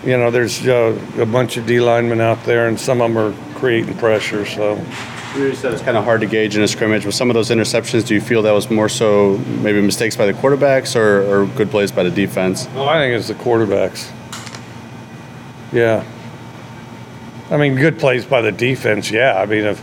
you 0.04 0.16
know, 0.16 0.30
there's 0.30 0.66
uh, 0.66 0.98
a 1.18 1.26
bunch 1.26 1.56
of 1.56 1.66
D 1.66 1.80
linemen 1.80 2.20
out 2.20 2.42
there, 2.44 2.68
and 2.68 2.78
some 2.78 3.00
of 3.00 3.12
them 3.12 3.18
are 3.18 3.34
creating 3.58 3.96
pressure. 3.98 4.46
So. 4.46 4.80
You 5.36 5.54
said 5.54 5.74
it's 5.74 5.82
kind 5.82 5.96
of 5.96 6.04
hard 6.04 6.22
to 6.22 6.26
gauge 6.26 6.56
in 6.56 6.62
a 6.62 6.68
scrimmage. 6.68 7.04
With 7.04 7.14
some 7.14 7.28
of 7.30 7.34
those 7.34 7.50
interceptions, 7.50 8.06
do 8.06 8.14
you 8.14 8.20
feel 8.20 8.40
that 8.42 8.52
was 8.52 8.70
more 8.70 8.88
so 8.88 9.36
maybe 9.60 9.80
mistakes 9.80 10.16
by 10.16 10.24
the 10.24 10.32
quarterbacks 10.32 10.96
or, 10.96 11.22
or 11.22 11.46
good 11.48 11.70
plays 11.70 11.92
by 11.92 12.02
the 12.02 12.10
defense? 12.10 12.66
Oh, 12.74 12.86
I 12.86 12.98
think 12.98 13.14
it's 13.14 13.28
the 13.28 13.34
quarterbacks. 13.34 14.10
Yeah. 15.70 16.02
I 17.50 17.56
mean, 17.56 17.76
good 17.76 17.98
plays 17.98 18.24
by 18.24 18.42
the 18.42 18.52
defense. 18.52 19.10
Yeah. 19.10 19.40
I 19.40 19.46
mean, 19.46 19.64
if 19.64 19.82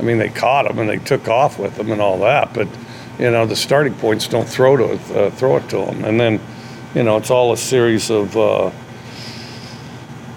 I 0.00 0.02
mean 0.02 0.18
they 0.18 0.28
caught 0.28 0.66
them 0.66 0.78
and 0.78 0.88
they 0.88 0.98
took 0.98 1.28
off 1.28 1.58
with 1.58 1.76
them 1.76 1.90
and 1.90 2.00
all 2.00 2.18
that, 2.20 2.54
but 2.54 2.68
you 3.18 3.30
know 3.30 3.44
the 3.44 3.56
starting 3.56 3.94
points 3.94 4.26
don't 4.26 4.48
throw 4.48 4.76
to 4.76 4.92
uh, 5.14 5.30
throw 5.30 5.56
it 5.56 5.68
to 5.70 5.78
them, 5.78 6.04
and 6.04 6.18
then 6.18 6.40
you 6.94 7.02
know 7.02 7.18
it's 7.18 7.30
all 7.30 7.52
a 7.52 7.56
series 7.56 8.10
of 8.10 8.34
uh, 8.36 8.70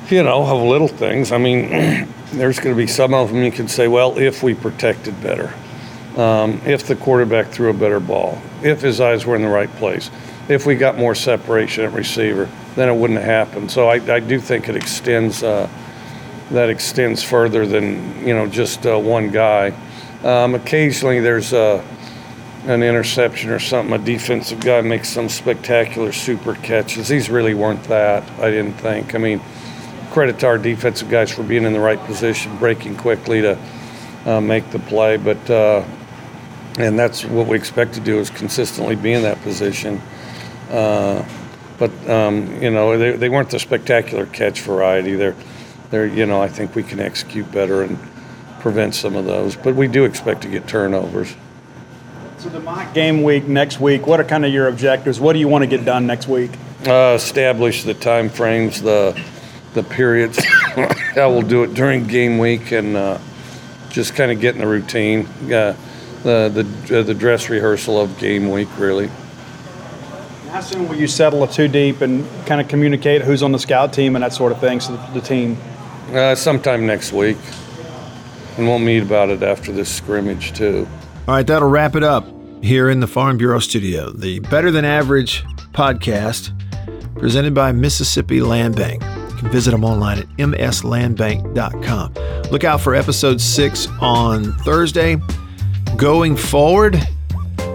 you 0.09 0.21
know 0.21 0.43
of 0.43 0.61
little 0.61 0.89
things. 0.89 1.31
I 1.31 1.37
mean, 1.37 1.69
there's 2.33 2.59
going 2.59 2.75
to 2.75 2.77
be 2.77 2.87
some 2.87 3.13
of 3.13 3.29
them 3.29 3.41
you 3.43 3.51
can 3.51 3.69
say, 3.69 3.87
well, 3.87 4.17
if 4.17 4.43
we 4.43 4.53
protected 4.53 5.21
better, 5.23 5.53
um, 6.17 6.61
if 6.65 6.85
the 6.85 6.95
quarterback 6.97 7.47
threw 7.47 7.69
a 7.69 7.73
better 7.73 8.01
ball, 8.01 8.41
if 8.63 8.81
his 8.81 8.99
eyes 8.99 9.25
were 9.25 9.37
in 9.37 9.43
the 9.43 9.47
right 9.47 9.71
place, 9.75 10.11
if 10.49 10.65
we 10.65 10.75
got 10.75 10.97
more 10.97 11.15
separation 11.15 11.85
at 11.85 11.93
receiver, 11.93 12.49
then 12.75 12.89
it 12.89 12.95
wouldn't 12.95 13.19
have 13.19 13.47
happened. 13.47 13.71
So 13.71 13.87
I, 13.87 13.95
I 14.13 14.19
do 14.19 14.39
think 14.39 14.67
it 14.67 14.75
extends. 14.75 15.41
Uh, 15.41 15.69
that 16.51 16.69
extends 16.69 17.23
further 17.23 17.65
than 17.65 18.25
you 18.25 18.33
know 18.33 18.47
just 18.47 18.85
uh, 18.85 18.97
one 18.97 19.31
guy. 19.31 19.73
Um, 20.23 20.55
occasionally, 20.55 21.19
there's 21.19 21.51
a, 21.51 21.83
an 22.65 22.81
interception 22.81 23.49
or 23.49 23.59
something. 23.59 23.93
A 23.93 24.03
defensive 24.03 24.61
guy 24.61 24.81
makes 24.81 25.09
some 25.09 25.27
spectacular 25.27 26.11
super 26.11 26.55
catches. 26.55 27.07
These 27.07 27.29
really 27.29 27.53
weren't 27.53 27.83
that. 27.85 28.23
I 28.39 28.49
didn't 28.49 28.75
think. 28.75 29.15
I 29.15 29.17
mean, 29.17 29.41
credit 30.11 30.39
to 30.39 30.47
our 30.47 30.57
defensive 30.57 31.09
guys 31.09 31.31
for 31.31 31.43
being 31.43 31.63
in 31.63 31.73
the 31.73 31.79
right 31.79 31.99
position, 32.05 32.55
breaking 32.57 32.95
quickly 32.95 33.41
to 33.41 33.57
uh, 34.25 34.39
make 34.39 34.69
the 34.71 34.79
play. 34.79 35.17
But 35.17 35.49
uh, 35.49 35.83
and 36.77 36.97
that's 36.97 37.25
what 37.25 37.47
we 37.47 37.57
expect 37.57 37.93
to 37.95 37.99
do 37.99 38.19
is 38.19 38.29
consistently 38.29 38.95
be 38.95 39.13
in 39.13 39.23
that 39.23 39.41
position. 39.41 40.01
Uh, 40.69 41.23
but 41.77 41.91
um, 42.09 42.61
you 42.61 42.71
know, 42.71 42.97
they, 42.97 43.11
they 43.11 43.29
weren't 43.29 43.49
the 43.49 43.59
spectacular 43.59 44.25
catch 44.27 44.61
variety. 44.61 45.15
They're 45.15 45.35
there, 45.93 46.07
you 46.07 46.25
know, 46.25 46.41
I 46.41 46.47
think 46.47 46.73
we 46.73 46.81
can 46.81 46.99
execute 46.99 47.49
better 47.51 47.83
and 47.83 47.99
prevent 48.61 48.95
some 48.95 49.15
of 49.15 49.25
those. 49.25 49.55
But 49.55 49.75
we 49.75 49.87
do 49.87 50.05
expect 50.05 50.41
to 50.41 50.47
get 50.47 50.67
turnovers. 50.67 51.35
So 52.39 52.49
the 52.49 52.59
mock 52.59 52.95
game 52.95 53.21
week 53.21 53.47
next 53.47 53.79
week, 53.79 54.07
what 54.07 54.19
are 54.19 54.23
kind 54.23 54.43
of 54.43 54.51
your 54.51 54.67
objectives? 54.67 55.19
What 55.19 55.33
do 55.33 55.39
you 55.39 55.47
want 55.47 55.61
to 55.61 55.67
get 55.67 55.85
done 55.85 56.07
next 56.07 56.27
week? 56.27 56.49
Uh, 56.85 57.13
establish 57.15 57.83
the 57.83 57.93
time 57.93 58.27
frames, 58.27 58.81
the 58.81 59.17
the 59.75 59.83
periods. 59.83 60.43
I 61.15 61.27
will 61.27 61.43
do 61.43 61.63
it 61.63 61.75
during 61.75 62.07
game 62.07 62.39
week 62.39 62.71
and 62.71 62.97
uh, 62.97 63.19
just 63.89 64.15
kind 64.15 64.31
of 64.31 64.41
get 64.41 64.55
in 64.55 64.61
the 64.61 64.67
routine. 64.67 65.27
Uh, 65.43 65.75
the 66.23 66.49
the 66.89 66.99
uh, 66.99 67.03
the 67.03 67.13
dress 67.13 67.49
rehearsal 67.49 68.01
of 68.01 68.17
game 68.17 68.49
week 68.49 68.67
really. 68.79 69.11
How 70.49 70.61
soon 70.61 70.87
will 70.89 70.95
you 70.95 71.07
settle 71.07 71.43
a 71.43 71.47
two 71.47 71.67
deep 71.67 72.01
and 72.01 72.27
kind 72.47 72.59
of 72.59 72.67
communicate 72.67 73.21
who's 73.21 73.43
on 73.43 73.51
the 73.51 73.59
scout 73.59 73.93
team 73.93 74.15
and 74.15 74.23
that 74.23 74.33
sort 74.33 74.51
of 74.51 74.59
thing, 74.59 74.79
so 74.79 74.95
the, 74.95 75.19
the 75.19 75.21
team 75.21 75.57
uh, 76.11 76.35
sometime 76.35 76.85
next 76.85 77.11
week. 77.11 77.37
And 78.57 78.67
we'll 78.67 78.79
meet 78.79 79.03
about 79.03 79.29
it 79.29 79.41
after 79.41 79.71
this 79.71 79.93
scrimmage, 79.93 80.53
too. 80.53 80.87
All 81.27 81.35
right, 81.35 81.47
that'll 81.47 81.69
wrap 81.69 81.95
it 81.95 82.03
up 82.03 82.25
here 82.61 82.89
in 82.89 82.99
the 82.99 83.07
Farm 83.07 83.37
Bureau 83.37 83.59
studio. 83.59 84.11
The 84.11 84.39
Better 84.39 84.71
Than 84.71 84.85
Average 84.85 85.43
podcast 85.71 86.51
presented 87.17 87.53
by 87.53 87.71
Mississippi 87.71 88.41
Land 88.41 88.75
Bank. 88.75 89.01
You 89.03 89.37
can 89.37 89.49
visit 89.49 89.71
them 89.71 89.83
online 89.83 90.19
at 90.19 90.27
mslandbank.com. 90.37 92.13
Look 92.51 92.63
out 92.63 92.81
for 92.81 92.93
episode 92.95 93.41
six 93.41 93.87
on 94.01 94.53
Thursday. 94.59 95.17
Going 95.97 96.35
forward, 96.35 97.01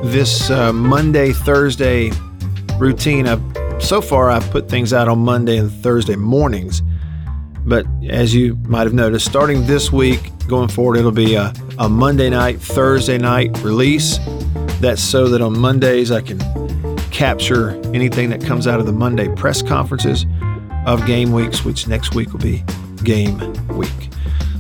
this 0.03 0.51
uh, 0.51 0.73
Monday, 0.73 1.33
Thursday 1.33 2.11
routine, 2.79 3.27
I've, 3.27 3.43
so 3.83 4.01
far 4.01 4.31
I've 4.31 4.49
put 4.51 4.69
things 4.69 4.93
out 4.93 5.09
on 5.09 5.19
Monday 5.19 5.57
and 5.57 5.73
Thursday 5.73 6.17
mornings. 6.17 6.83
But 7.69 7.87
as 8.09 8.35
you 8.35 8.57
might 8.67 8.85
have 8.85 8.95
noticed, 8.95 9.27
starting 9.27 9.67
this 9.67 9.93
week, 9.93 10.33
going 10.49 10.69
forward, 10.69 10.97
it'll 10.97 11.13
be 11.13 11.35
a, 11.35 11.53
a 11.79 11.89
Monday 11.89 12.31
night, 12.31 12.61
Thursday 12.61 13.19
night 13.19 13.57
release. 13.63 14.19
That's 14.81 15.03
so 15.03 15.29
that 15.29 15.43
on 15.43 15.59
Mondays 15.59 16.11
I 16.11 16.23
can 16.23 16.39
capture 17.11 17.71
anything 17.95 18.31
that 18.31 18.43
comes 18.43 18.67
out 18.67 18.81
of 18.81 18.87
the 18.87 18.93
Monday 18.93 19.29
press 19.35 19.61
conferences 19.61 20.25
of 20.87 21.05
game 21.05 21.33
weeks, 21.33 21.65
which 21.65 21.87
next 21.87 22.15
week 22.15 22.33
will 22.33 22.41
be 22.41 22.65
game 23.05 23.39
week. 23.69 23.91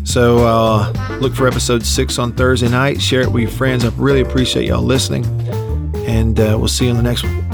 So 0.05 0.47
uh, 0.47 1.19
look 1.21 1.35
for 1.35 1.47
episode 1.47 1.85
six 1.85 2.19
on 2.19 2.33
Thursday 2.33 2.69
night. 2.69 3.01
Share 3.01 3.23
it 3.23 3.33
with 3.33 3.43
your 3.43 3.53
friends. 3.53 3.85
I 3.85 3.89
really 3.91 4.21
appreciate 4.21 4.67
y'all 4.67 4.83
listening. 4.83 5.25
And 6.07 6.39
uh, 6.41 6.57
we'll 6.59 6.69
see 6.69 6.87
you 6.87 6.91
on 6.91 6.97
the 6.97 7.03
next 7.03 7.25
one. 7.25 7.48